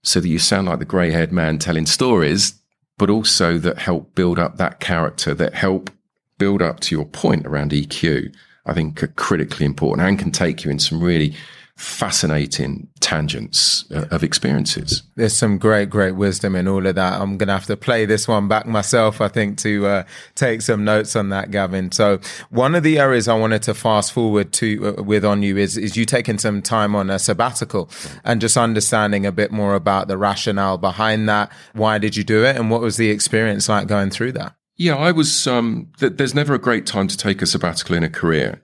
so 0.03 0.19
that 0.19 0.29
you 0.29 0.39
sound 0.39 0.67
like 0.67 0.81
the 0.81 0.85
grey-haired 0.85 1.31
man 1.31 1.59
telling 1.59 1.87
stories, 1.87 2.55
but 2.99 3.11
also 3.11 3.59
that 3.59 3.79
help 3.79 4.15
build 4.15 4.39
up 4.39 4.57
that 4.57 4.81
character, 4.81 5.35
that 5.35 5.55
help 5.55 5.91
build 6.39 6.61
up 6.61 6.81
to 6.81 6.97
your 6.97 7.05
point 7.05 7.47
around 7.47 7.71
EQ, 7.71 8.35
I 8.67 8.75
think 8.75 9.03
are 9.03 9.09
critically 9.09 9.67
important 9.67 10.09
and 10.09 10.19
can 10.19 10.33
take 10.33 10.65
you 10.65 10.71
in 10.71 10.81
some 10.81 11.01
really 11.01 11.37
fascinating 11.77 12.87
tangents 13.01 13.91
uh, 13.91 14.07
of 14.11 14.23
experiences. 14.23 15.03
There's 15.17 15.35
some 15.35 15.59
great, 15.59 15.89
great 15.89 16.13
wisdom 16.13 16.55
in 16.55 16.69
all 16.69 16.87
of 16.87 16.95
that. 16.95 17.21
I'm 17.21 17.39
going 17.39 17.49
to 17.49 17.55
have 17.55 17.67
to 17.67 17.77
play 17.77 18.05
this 18.05 18.29
one 18.29 18.47
back 18.47 18.67
myself, 18.67 19.21
I 19.21 19.29
think, 19.29 19.59
to 19.59 19.87
uh, 19.87 20.03
take 20.35 20.63
some 20.63 20.85
notes 20.85 21.17
on 21.17 21.31
that, 21.31 21.51
Gavin. 21.51 21.91
So 21.91 22.21
one 22.51 22.75
of 22.75 22.83
the 22.83 22.99
areas 22.99 23.27
I 23.27 23.35
wanted 23.35 23.63
to 23.63 23.75
fast 23.75 24.13
forward 24.13 24.53
to 24.55 24.97
uh, 24.99 25.03
with 25.03 25.25
on 25.25 25.43
you 25.43 25.57
is, 25.57 25.77
is 25.77 25.97
you 25.97 26.05
taking 26.05 26.39
some 26.39 26.63
time 26.63 26.95
on 26.95 27.11
a 27.11 27.19
sabbatical 27.19 27.91
and 28.23 28.41
just 28.41 28.57
understanding 28.57 29.25
a 29.25 29.33
bit 29.33 29.51
more 29.51 29.75
about 29.75 30.09
the 30.09 30.19
rationale 30.19 30.79
behind 30.79 31.29
that. 31.29 31.51
Why 31.73 31.99
did 31.99 32.17
you 32.17 32.25
do 32.25 32.45
it? 32.45 32.57
And 32.57 32.71
what 32.71 32.83
was 32.83 32.97
the 32.97 33.11
experience 33.11 33.69
like 33.69 33.89
going 33.89 34.11
through 34.11 34.33
that? 34.33 34.55
Yeah, 34.77 34.97
I 34.97 35.11
was, 35.13 35.47
um, 35.47 35.91
th- 35.99 36.15
there's 36.17 36.35
never 36.35 36.55
a 36.55 36.59
great 36.61 36.87
time 36.87 37.09
to 37.09 37.17
take 37.17 37.41
a 37.41 37.47
sabbatical 37.47 37.97
in 37.97 38.05
a 38.05 38.11
career. 38.11 38.63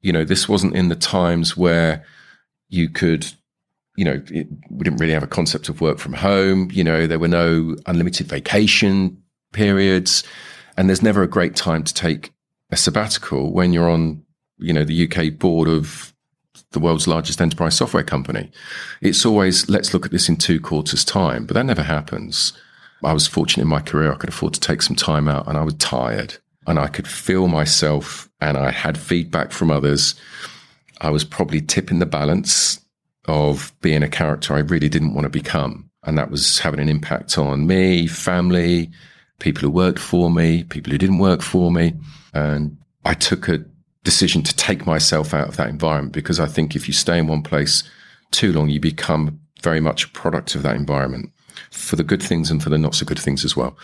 You 0.00 0.12
know, 0.12 0.24
this 0.24 0.48
wasn't 0.48 0.76
in 0.76 0.88
the 0.88 0.96
times 0.96 1.56
where 1.56 2.04
you 2.68 2.88
could 2.88 3.26
you 3.98 4.04
know, 4.04 4.22
it, 4.30 4.46
we 4.70 4.84
didn't 4.84 5.00
really 5.00 5.12
have 5.12 5.24
a 5.24 5.26
concept 5.26 5.68
of 5.68 5.80
work 5.80 5.98
from 5.98 6.12
home. 6.12 6.70
You 6.72 6.84
know, 6.84 7.08
there 7.08 7.18
were 7.18 7.26
no 7.26 7.74
unlimited 7.86 8.28
vacation 8.28 9.20
periods, 9.52 10.22
and 10.76 10.88
there's 10.88 11.02
never 11.02 11.24
a 11.24 11.28
great 11.28 11.56
time 11.56 11.82
to 11.82 11.92
take 11.92 12.32
a 12.70 12.76
sabbatical 12.76 13.52
when 13.52 13.72
you're 13.72 13.90
on, 13.90 14.22
you 14.58 14.72
know, 14.72 14.84
the 14.84 15.10
UK 15.10 15.36
board 15.36 15.66
of 15.66 16.14
the 16.70 16.78
world's 16.78 17.08
largest 17.08 17.40
enterprise 17.40 17.76
software 17.76 18.04
company. 18.04 18.52
It's 19.00 19.26
always 19.26 19.68
let's 19.68 19.92
look 19.92 20.06
at 20.06 20.12
this 20.12 20.28
in 20.28 20.36
two 20.36 20.60
quarters' 20.60 21.04
time, 21.04 21.44
but 21.44 21.54
that 21.54 21.66
never 21.66 21.82
happens. 21.82 22.52
I 23.02 23.12
was 23.12 23.26
fortunate 23.26 23.64
in 23.64 23.68
my 23.68 23.80
career; 23.80 24.12
I 24.12 24.16
could 24.16 24.30
afford 24.30 24.54
to 24.54 24.60
take 24.60 24.82
some 24.82 24.94
time 24.94 25.26
out, 25.26 25.48
and 25.48 25.58
I 25.58 25.64
was 25.64 25.74
tired, 25.74 26.36
and 26.68 26.78
I 26.78 26.86
could 26.86 27.08
feel 27.08 27.48
myself, 27.48 28.28
and 28.40 28.56
I 28.56 28.70
had 28.70 28.96
feedback 28.96 29.50
from 29.50 29.72
others 29.72 30.14
I 31.00 31.10
was 31.10 31.24
probably 31.24 31.60
tipping 31.60 31.98
the 31.98 32.06
balance 32.06 32.80
of 33.26 33.72
being 33.82 34.02
a 34.02 34.08
character 34.08 34.54
I 34.54 34.60
really 34.60 34.88
didn't 34.88 35.14
want 35.14 35.24
to 35.24 35.30
become. 35.30 35.90
And 36.04 36.16
that 36.16 36.30
was 36.30 36.58
having 36.58 36.80
an 36.80 36.88
impact 36.88 37.36
on 37.38 37.66
me, 37.66 38.06
family, 38.06 38.90
people 39.38 39.62
who 39.62 39.70
worked 39.70 39.98
for 39.98 40.30
me, 40.30 40.64
people 40.64 40.90
who 40.90 40.98
didn't 40.98 41.18
work 41.18 41.42
for 41.42 41.70
me. 41.70 41.94
And 42.32 42.76
I 43.04 43.14
took 43.14 43.48
a 43.48 43.64
decision 44.04 44.42
to 44.42 44.56
take 44.56 44.86
myself 44.86 45.34
out 45.34 45.48
of 45.48 45.56
that 45.56 45.68
environment 45.68 46.14
because 46.14 46.40
I 46.40 46.46
think 46.46 46.74
if 46.74 46.88
you 46.88 46.94
stay 46.94 47.18
in 47.18 47.26
one 47.26 47.42
place 47.42 47.84
too 48.30 48.52
long, 48.52 48.68
you 48.68 48.80
become 48.80 49.38
very 49.62 49.80
much 49.80 50.04
a 50.04 50.08
product 50.08 50.54
of 50.54 50.62
that 50.62 50.76
environment 50.76 51.30
for 51.70 51.96
the 51.96 52.04
good 52.04 52.22
things 52.22 52.50
and 52.50 52.62
for 52.62 52.70
the 52.70 52.78
not 52.78 52.94
so 52.94 53.04
good 53.04 53.18
things 53.18 53.44
as 53.44 53.56
well. 53.56 53.76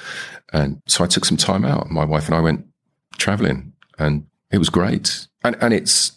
And 0.53 0.81
so 0.87 1.05
I 1.05 1.09
took 1.09 1.25
some 1.25 1.37
time 1.37 1.65
out. 1.65 1.91
My 1.91 2.05
wife 2.05 2.27
and 2.27 2.35
I 2.35 2.41
went 2.41 2.65
traveling 3.19 3.73
and 3.99 4.27
it 4.51 4.59
was 4.59 4.71
great. 4.71 5.27
And, 5.43 5.57
and 5.61 5.75
it's, 5.75 6.13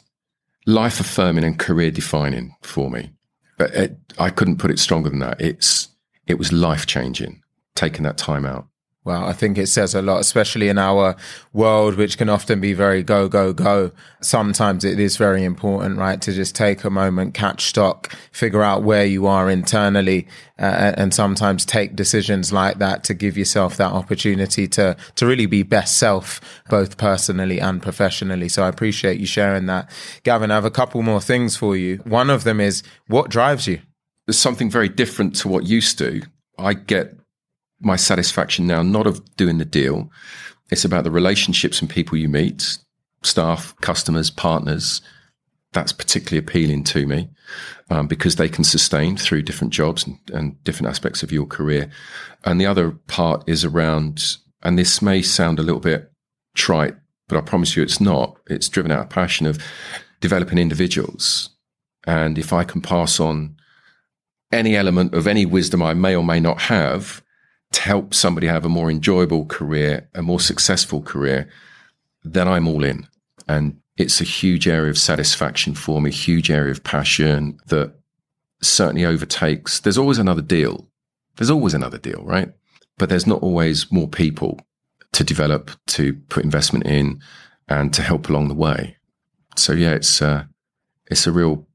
life 0.68 1.00
affirming 1.00 1.46
and 1.46 1.58
career 1.58 1.90
defining 1.90 2.56
for 2.62 2.92
me. 2.92 3.10
But 3.58 3.74
it, 3.74 3.98
I 4.20 4.30
couldn't 4.30 4.58
put 4.58 4.70
it 4.70 4.78
stronger 4.78 5.10
than 5.10 5.20
that. 5.20 5.42
It's 5.42 5.88
it 6.28 6.38
was 6.38 6.54
life 6.54 6.86
changing 6.86 7.42
taking 7.76 8.04
that 8.04 8.18
time 8.18 8.46
out. 8.46 8.68
Well, 9.08 9.24
I 9.24 9.32
think 9.32 9.58
it 9.58 9.68
says 9.68 9.96
a 9.96 10.02
lot, 10.02 10.20
especially 10.20 10.68
in 10.68 10.78
our 10.78 11.16
world, 11.54 11.96
which 11.96 12.18
can 12.18 12.28
often 12.28 12.60
be 12.60 12.74
very 12.74 13.04
go, 13.04 13.30
go, 13.30 13.54
go. 13.54 13.94
Sometimes 14.20 14.84
it 14.84 15.00
is 15.00 15.16
very 15.16 15.46
important, 15.46 15.98
right? 15.98 16.22
To 16.24 16.34
just 16.34 16.56
take 16.56 16.84
a 16.84 16.90
moment, 16.90 17.34
catch 17.34 17.68
stock, 17.68 18.14
figure 18.34 18.64
out 18.64 18.84
where 18.84 19.06
you 19.06 19.26
are 19.26 19.50
internally, 19.50 20.28
uh, 20.60 20.92
and 20.98 21.14
sometimes 21.14 21.64
take 21.64 21.96
decisions 21.96 22.52
like 22.52 22.80
that 22.80 23.06
to 23.06 23.14
give 23.14 23.38
yourself 23.38 23.78
that 23.78 23.94
opportunity 23.94 24.68
to, 24.68 24.98
to 25.16 25.26
really 25.26 25.46
be 25.46 25.64
best 25.64 25.96
self, 25.96 26.42
both 26.70 26.98
personally 26.98 27.62
and 27.62 27.82
professionally. 27.82 28.50
So 28.50 28.64
I 28.64 28.68
appreciate 28.68 29.22
you 29.22 29.26
sharing 29.26 29.68
that. 29.68 29.90
Gavin, 30.24 30.52
I 30.52 30.56
have 30.56 30.66
a 30.66 30.70
couple 30.70 31.02
more 31.02 31.22
things 31.22 31.56
for 31.56 31.78
you. 31.78 32.00
One 32.04 32.30
of 32.30 32.44
them 32.44 32.60
is 32.60 32.84
what 33.08 33.30
drives 33.30 33.68
you? 33.68 33.80
There's 34.26 34.38
something 34.38 34.70
very 34.70 34.90
different 34.90 35.34
to 35.38 35.48
what 35.48 35.66
used 35.66 35.98
to. 36.00 36.24
I 36.60 36.74
get 36.74 37.17
my 37.80 37.96
satisfaction 37.96 38.68
now, 38.68 38.82
not 38.82 39.08
of 39.08 39.36
doing 39.36 39.58
the 39.58 39.66
deal. 39.66 40.12
It's 40.72 40.86
about 40.86 41.04
the 41.04 41.12
relationships 41.12 41.80
and 41.80 41.90
people 41.90 42.18
you 42.18 42.28
meet, 42.28 42.78
staff, 43.24 43.76
customers, 43.82 44.30
partners. 44.30 45.02
That's 45.74 45.94
particularly 45.94 46.40
appealing 46.40 46.84
to 46.86 47.06
me 47.06 47.30
um, 47.90 48.08
because 48.08 48.36
they 48.36 48.50
can 48.50 48.64
sustain 48.64 49.18
through 49.18 49.44
different 49.44 49.74
jobs 49.74 50.06
and, 50.06 50.18
and 50.34 50.62
different 50.64 50.90
aspects 50.90 51.24
of 51.24 51.32
your 51.32 51.46
career. 51.46 51.90
And 52.46 52.60
the 52.60 52.66
other 52.66 52.92
part 53.08 53.44
is 53.48 53.64
around, 53.64 54.38
and 54.64 54.78
this 54.78 55.02
may 55.02 55.22
sound 55.22 55.60
a 55.60 55.64
little 55.64 55.82
bit 55.82 56.12
trite, 56.56 56.96
but 57.28 57.38
I 57.38 57.42
promise 57.42 57.76
you 57.76 57.84
it's 57.84 58.02
not. 58.02 58.38
It's 58.48 58.70
driven 58.70 58.92
out 58.92 59.02
of 59.02 59.10
passion 59.10 59.46
of 59.46 59.60
developing 60.20 60.58
individuals. 60.58 61.50
And 62.06 62.38
if 62.38 62.54
I 62.54 62.64
can 62.64 62.82
pass 62.82 63.20
on 63.20 63.58
any 64.52 64.76
element 64.76 65.14
of 65.14 65.28
any 65.28 65.46
wisdom 65.46 65.84
I 65.84 65.94
may 65.94 66.16
or 66.16 66.24
may 66.24 66.40
not 66.40 66.62
have 66.62 67.22
to 67.74 67.82
help 67.82 68.14
somebody 68.14 68.48
have 68.48 68.66
a 68.66 68.70
more 68.70 68.90
enjoyable 68.90 69.46
career, 69.46 70.10
a 70.14 70.22
more 70.22 70.40
successful 70.40 71.02
career, 71.02 71.50
then 72.24 72.48
I'm 72.48 72.68
all 72.68 72.84
in. 72.84 73.08
And 73.48 73.80
it's 73.98 74.22
a 74.22 74.26
huge 74.26 74.68
area 74.68 74.90
of 74.90 74.98
satisfaction 74.98 75.74
for 75.74 76.02
me, 76.02 76.12
huge 76.12 76.52
area 76.52 76.72
of 76.72 76.84
passion 76.84 77.60
that 77.68 77.94
certainly 78.62 79.06
overtakes. 79.06 79.80
There's 79.80 79.98
always 79.98 80.20
another 80.20 80.42
deal. 80.42 80.88
There's 81.36 81.50
always 81.50 81.74
another 81.74 81.98
deal, 81.98 82.24
right? 82.24 82.52
But 82.98 83.10
there's 83.10 83.28
not 83.28 83.44
always 83.44 83.92
more 83.92 84.08
people 84.08 84.60
to 85.14 85.24
develop, 85.24 85.72
to 85.88 86.14
put 86.30 86.44
investment 86.44 86.86
in, 86.86 87.22
and 87.68 87.94
to 87.94 88.02
help 88.02 88.30
along 88.30 88.48
the 88.48 88.56
way. 88.56 88.98
So 89.56 89.74
yeah, 89.74 89.92
it's 89.92 90.22
uh, 90.22 90.46
it's 91.10 91.28
a 91.28 91.32
real, 91.32 91.68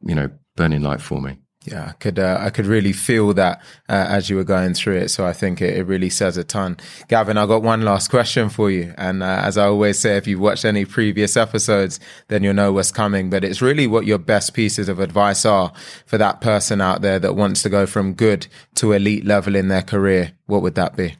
you 0.00 0.14
know, 0.14 0.30
burning 0.56 0.82
light 0.82 1.00
for 1.00 1.20
me. 1.20 1.38
Yeah, 1.66 1.88
I 1.88 1.92
could 1.92 2.18
uh, 2.20 2.38
I 2.40 2.50
could 2.50 2.66
really 2.66 2.92
feel 2.92 3.34
that 3.34 3.60
uh, 3.88 4.06
as 4.08 4.30
you 4.30 4.36
were 4.36 4.44
going 4.44 4.74
through 4.74 4.98
it. 4.98 5.08
So 5.08 5.26
I 5.26 5.32
think 5.32 5.60
it, 5.60 5.76
it, 5.76 5.82
really 5.82 6.10
says 6.10 6.36
a 6.36 6.44
ton. 6.44 6.76
Gavin, 7.08 7.36
I 7.36 7.44
got 7.46 7.62
one 7.62 7.82
last 7.82 8.08
question 8.08 8.48
for 8.48 8.70
you, 8.70 8.94
and 8.96 9.22
uh, 9.22 9.40
as 9.42 9.58
I 9.58 9.66
always 9.66 9.98
say, 9.98 10.16
if 10.16 10.28
you've 10.28 10.40
watched 10.40 10.64
any 10.64 10.84
previous 10.84 11.36
episodes, 11.36 11.98
then 12.28 12.44
you'll 12.44 12.54
know 12.54 12.72
what's 12.72 12.92
coming. 12.92 13.30
But 13.30 13.42
it's 13.42 13.60
really 13.60 13.88
what 13.88 14.06
your 14.06 14.18
best 14.18 14.54
pieces 14.54 14.88
of 14.88 15.00
advice 15.00 15.44
are 15.44 15.72
for 16.06 16.18
that 16.18 16.40
person 16.40 16.80
out 16.80 17.02
there 17.02 17.18
that 17.18 17.34
wants 17.34 17.62
to 17.64 17.68
go 17.68 17.84
from 17.84 18.14
good 18.14 18.46
to 18.76 18.92
elite 18.92 19.24
level 19.24 19.56
in 19.56 19.66
their 19.66 19.82
career. 19.82 20.32
What 20.46 20.62
would 20.62 20.76
that 20.76 20.96
be? 20.96 21.16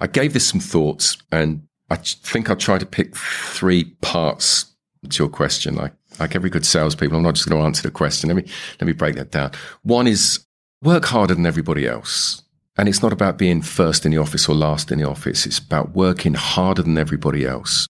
I 0.00 0.06
gave 0.06 0.32
this 0.32 0.46
some 0.46 0.60
thoughts, 0.60 1.16
and 1.32 1.66
I 1.90 1.96
think 1.96 2.48
I'll 2.48 2.56
try 2.56 2.78
to 2.78 2.86
pick 2.86 3.16
three 3.16 3.84
parts 4.00 4.66
to 5.08 5.24
your 5.24 5.28
question. 5.28 5.74
Like 5.74 5.92
like 6.20 6.34
every 6.34 6.50
good 6.50 6.66
salespeople, 6.66 7.16
I'm 7.16 7.22
not 7.22 7.34
just 7.34 7.48
going 7.48 7.60
to 7.60 7.66
answer 7.66 7.82
the 7.82 7.90
question. 7.90 8.28
Let 8.28 8.36
me 8.36 8.50
let 8.80 8.86
me 8.86 8.92
break 8.92 9.16
that 9.16 9.30
down. 9.30 9.52
One 9.82 10.06
is 10.06 10.44
work 10.82 11.04
harder 11.04 11.34
than 11.34 11.46
everybody 11.46 11.86
else. 11.86 12.42
And 12.76 12.88
it's 12.88 13.02
not 13.02 13.12
about 13.12 13.38
being 13.38 13.60
first 13.60 14.06
in 14.06 14.12
the 14.12 14.18
office 14.18 14.48
or 14.48 14.54
last 14.54 14.92
in 14.92 14.98
the 14.98 15.08
office. 15.08 15.46
It's 15.46 15.58
about 15.58 15.94
working 15.94 16.34
harder 16.34 16.82
than 16.82 16.96
everybody 16.96 17.44
else. 17.44 17.88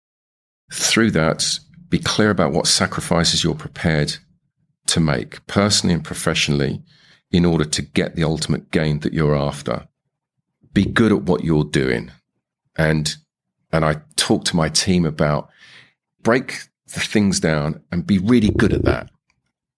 Through 0.72 1.12
that, 1.12 1.58
be 1.88 1.98
clear 1.98 2.28
about 2.28 2.52
what 2.52 2.66
sacrifices 2.66 3.42
you're 3.42 3.54
prepared 3.54 4.16
to 4.88 5.00
make 5.00 5.46
personally 5.46 5.94
and 5.94 6.04
professionally 6.04 6.82
in 7.30 7.46
order 7.46 7.64
to 7.64 7.80
get 7.80 8.14
the 8.14 8.24
ultimate 8.24 8.70
gain 8.70 8.98
that 9.00 9.14
you're 9.14 9.34
after. 9.34 9.88
Be 10.74 10.84
good 10.84 11.12
at 11.12 11.22
what 11.22 11.44
you're 11.44 11.64
doing 11.64 12.10
and 12.76 13.16
And 13.72 13.84
I 13.84 14.02
talk 14.16 14.44
to 14.46 14.56
my 14.56 14.68
team 14.68 15.04
about 15.04 15.50
break 16.22 16.68
things 17.00 17.40
down 17.40 17.82
and 17.90 18.06
be 18.06 18.18
really 18.18 18.50
good 18.50 18.72
at 18.72 18.84
that. 18.84 19.10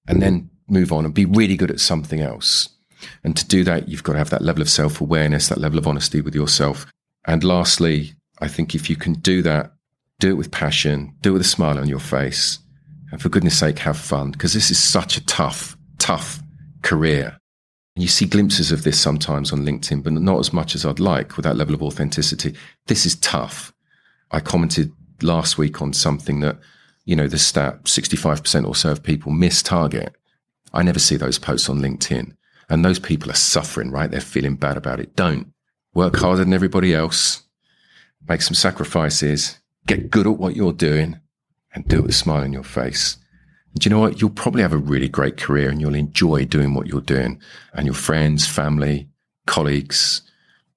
And 0.08 0.22
then 0.22 0.50
move 0.68 0.92
on 0.92 1.04
and 1.04 1.14
be 1.14 1.24
really 1.24 1.56
good 1.56 1.70
at 1.70 1.80
something 1.80 2.20
else. 2.20 2.68
And 3.24 3.36
to 3.36 3.46
do 3.46 3.64
that, 3.64 3.88
you've 3.88 4.02
got 4.02 4.12
to 4.12 4.18
have 4.18 4.30
that 4.30 4.42
level 4.42 4.62
of 4.62 4.70
self 4.70 5.00
awareness, 5.00 5.48
that 5.48 5.58
level 5.58 5.78
of 5.78 5.86
honesty 5.86 6.20
with 6.20 6.34
yourself. 6.34 6.86
And 7.26 7.42
lastly, 7.44 8.14
I 8.40 8.48
think 8.48 8.74
if 8.74 8.88
you 8.88 8.96
can 8.96 9.14
do 9.14 9.42
that, 9.42 9.72
do 10.18 10.30
it 10.30 10.36
with 10.36 10.50
passion, 10.50 11.14
do 11.20 11.30
it 11.30 11.32
with 11.34 11.42
a 11.42 11.44
smile 11.44 11.78
on 11.78 11.88
your 11.88 12.00
face. 12.00 12.58
And 13.12 13.20
for 13.20 13.28
goodness 13.28 13.58
sake, 13.58 13.78
have 13.80 13.98
fun 13.98 14.30
because 14.30 14.52
this 14.52 14.70
is 14.70 14.82
such 14.82 15.16
a 15.16 15.24
tough, 15.26 15.76
tough 15.98 16.40
career. 16.82 17.38
And 17.94 18.02
you 18.02 18.08
see 18.08 18.26
glimpses 18.26 18.72
of 18.72 18.84
this 18.84 19.00
sometimes 19.00 19.52
on 19.52 19.64
LinkedIn, 19.64 20.02
but 20.02 20.12
not 20.12 20.38
as 20.38 20.52
much 20.52 20.74
as 20.74 20.84
I'd 20.84 21.00
like 21.00 21.36
with 21.36 21.44
that 21.44 21.56
level 21.56 21.74
of 21.74 21.82
authenticity. 21.82 22.54
This 22.86 23.06
is 23.06 23.16
tough. 23.16 23.72
I 24.30 24.40
commented 24.40 24.92
last 25.22 25.56
week 25.56 25.80
on 25.80 25.92
something 25.92 26.40
that, 26.40 26.58
you 27.06 27.16
know, 27.16 27.28
the 27.28 27.38
stat 27.38 27.84
65% 27.84 28.66
or 28.66 28.74
so 28.74 28.90
of 28.90 29.02
people 29.02 29.32
miss 29.32 29.62
target. 29.62 30.14
I 30.74 30.82
never 30.82 30.98
see 30.98 31.16
those 31.16 31.38
posts 31.38 31.70
on 31.70 31.78
LinkedIn. 31.78 32.36
And 32.68 32.84
those 32.84 32.98
people 32.98 33.30
are 33.30 33.36
suffering, 33.36 33.90
right? 33.90 34.10
They're 34.10 34.20
feeling 34.20 34.56
bad 34.56 34.76
about 34.76 35.00
it. 35.00 35.16
Don't 35.16 35.52
work 35.94 36.16
harder 36.16 36.44
than 36.44 36.52
everybody 36.52 36.94
else, 36.94 37.44
make 38.28 38.42
some 38.42 38.54
sacrifices, 38.54 39.58
get 39.86 40.10
good 40.10 40.26
at 40.26 40.36
what 40.36 40.56
you're 40.56 40.72
doing, 40.72 41.20
and 41.72 41.86
do 41.86 41.98
it 41.98 42.02
with 42.02 42.10
a 42.10 42.14
smile 42.14 42.42
on 42.42 42.52
your 42.52 42.64
face. 42.64 43.16
And 43.72 43.80
do 43.80 43.88
you 43.88 43.94
know 43.94 44.00
what? 44.00 44.20
You'll 44.20 44.30
probably 44.30 44.62
have 44.62 44.72
a 44.72 44.78
really 44.78 45.08
great 45.08 45.36
career 45.36 45.70
and 45.70 45.80
you'll 45.80 45.94
enjoy 45.94 46.44
doing 46.44 46.74
what 46.74 46.88
you're 46.88 47.00
doing. 47.00 47.40
And 47.72 47.86
your 47.86 47.94
friends, 47.94 48.46
family, 48.46 49.08
colleagues, 49.46 50.22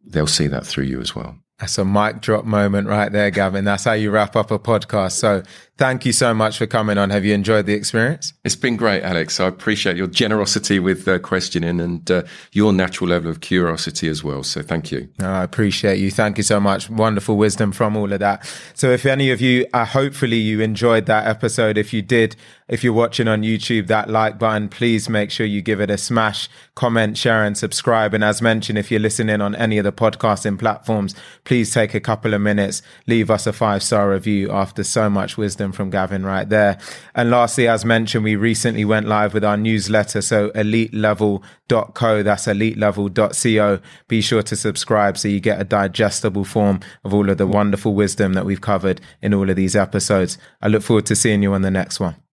they'll 0.06 0.28
see 0.28 0.48
that 0.48 0.66
through 0.66 0.86
you 0.86 1.02
as 1.02 1.16
well. 1.16 1.40
That's 1.60 1.78
a 1.78 1.84
mic 1.84 2.22
drop 2.22 2.46
moment 2.46 2.88
right 2.88 3.12
there, 3.12 3.32
Gavin. 3.32 3.66
That's 3.66 3.84
how 3.84 3.92
you 3.92 4.12
wrap 4.12 4.38
up 4.38 4.50
a 4.50 4.60
podcast. 4.60 5.14
So 5.14 5.44
thank 5.80 6.06
you 6.06 6.12
so 6.12 6.34
much 6.34 6.58
for 6.58 6.68
coming 6.68 6.98
on. 6.98 7.10
Have 7.10 7.24
you 7.24 7.34
enjoyed 7.34 7.66
the 7.66 7.74
experience? 7.74 8.34
It's 8.44 8.56
been 8.56 8.76
great, 8.76 9.02
Alex. 9.02 9.40
I 9.40 9.48
appreciate 9.48 9.96
your 9.96 10.08
generosity 10.08 10.78
with 10.78 11.08
uh, 11.08 11.20
questioning 11.20 11.80
and 11.80 12.12
uh, 12.12 12.24
your 12.52 12.74
natural 12.74 13.10
level 13.10 13.32
of 13.32 13.40
curiosity 13.40 14.10
as 14.10 14.22
well. 14.22 14.44
So 14.44 14.62
thank 14.62 14.92
you. 14.92 15.08
No, 15.20 15.32
I 15.32 15.44
appreciate 15.44 16.00
you. 16.00 16.12
Thank 16.12 16.36
you 16.38 16.44
so 16.44 16.60
much. 16.60 16.90
Wonderful 16.90 17.38
wisdom 17.38 17.72
from 17.72 17.96
all 17.96 18.12
of 18.12 18.20
that. 18.20 18.46
So 18.74 18.92
if 18.92 19.06
any 19.06 19.32
of 19.32 19.40
you, 19.40 19.68
uh, 19.74 19.86
hopefully 19.86 20.36
you 20.38 20.60
enjoyed 20.60 21.06
that 21.06 21.26
episode. 21.26 21.78
If 21.78 21.94
you 21.94 22.02
did, 22.02 22.36
if 22.68 22.84
you're 22.84 22.94
watching 22.94 23.30
on 23.30 23.42
YouTube, 23.42 23.88
that 23.88 24.10
like 24.10 24.38
button, 24.38 24.68
please 24.68 25.08
make 25.08 25.32
sure 25.32 25.46
you 25.46 25.62
give 25.62 25.80
it 25.80 25.90
a 25.90 25.98
smash, 25.98 26.50
comment, 26.76 27.18
share, 27.18 27.44
and 27.44 27.58
subscribe. 27.58 28.14
And 28.14 28.24
as 28.24 28.42
mentioned, 28.42 28.78
if 28.78 28.92
you're 28.92 29.00
listening 29.00 29.40
on 29.40 29.56
any 29.56 29.78
of 29.78 29.86
the 29.86 29.94
podcasting 29.94 30.60
platforms, 30.60 31.16
please 31.46 31.74
take 31.74 31.94
a 31.94 32.00
couple 32.02 32.34
of 32.34 32.42
minutes, 32.42 32.82
leave 33.08 33.32
us 33.32 33.48
a 33.48 33.54
five 33.54 33.82
star 33.82 34.12
review 34.12 34.52
after 34.52 34.84
so 34.84 35.10
much 35.10 35.38
wisdom 35.38 35.69
from 35.72 35.90
Gavin 35.90 36.26
right 36.26 36.48
there. 36.48 36.78
And 37.16 37.30
lastly, 37.30 37.68
as 37.68 37.86
mentioned, 37.86 38.24
we 38.24 38.36
recently 38.36 38.86
went 38.86 39.08
live 39.08 39.34
with 39.34 39.44
our 39.44 39.58
newsletter. 39.58 40.22
So 40.22 40.50
elitelevel.co, 40.52 42.24
that's 42.24 42.46
elitelevel.co. 42.46 43.80
Be 44.08 44.22
sure 44.22 44.44
to 44.44 44.56
subscribe 44.56 45.18
so 45.18 45.28
you 45.28 45.40
get 45.40 45.62
a 45.62 45.64
digestible 45.64 46.46
form 46.46 46.80
of 47.04 47.14
all 47.14 47.30
of 47.30 47.38
the 47.38 47.48
wonderful 47.48 47.94
wisdom 47.94 48.34
that 48.34 48.46
we've 48.46 48.62
covered 48.62 49.02
in 49.22 49.34
all 49.34 49.50
of 49.50 49.56
these 49.56 49.76
episodes. 49.76 50.38
I 50.62 50.68
look 50.68 50.84
forward 50.84 51.06
to 51.08 51.16
seeing 51.16 51.44
you 51.44 51.54
on 51.54 51.62
the 51.62 51.72
next 51.72 52.00
one. 52.00 52.22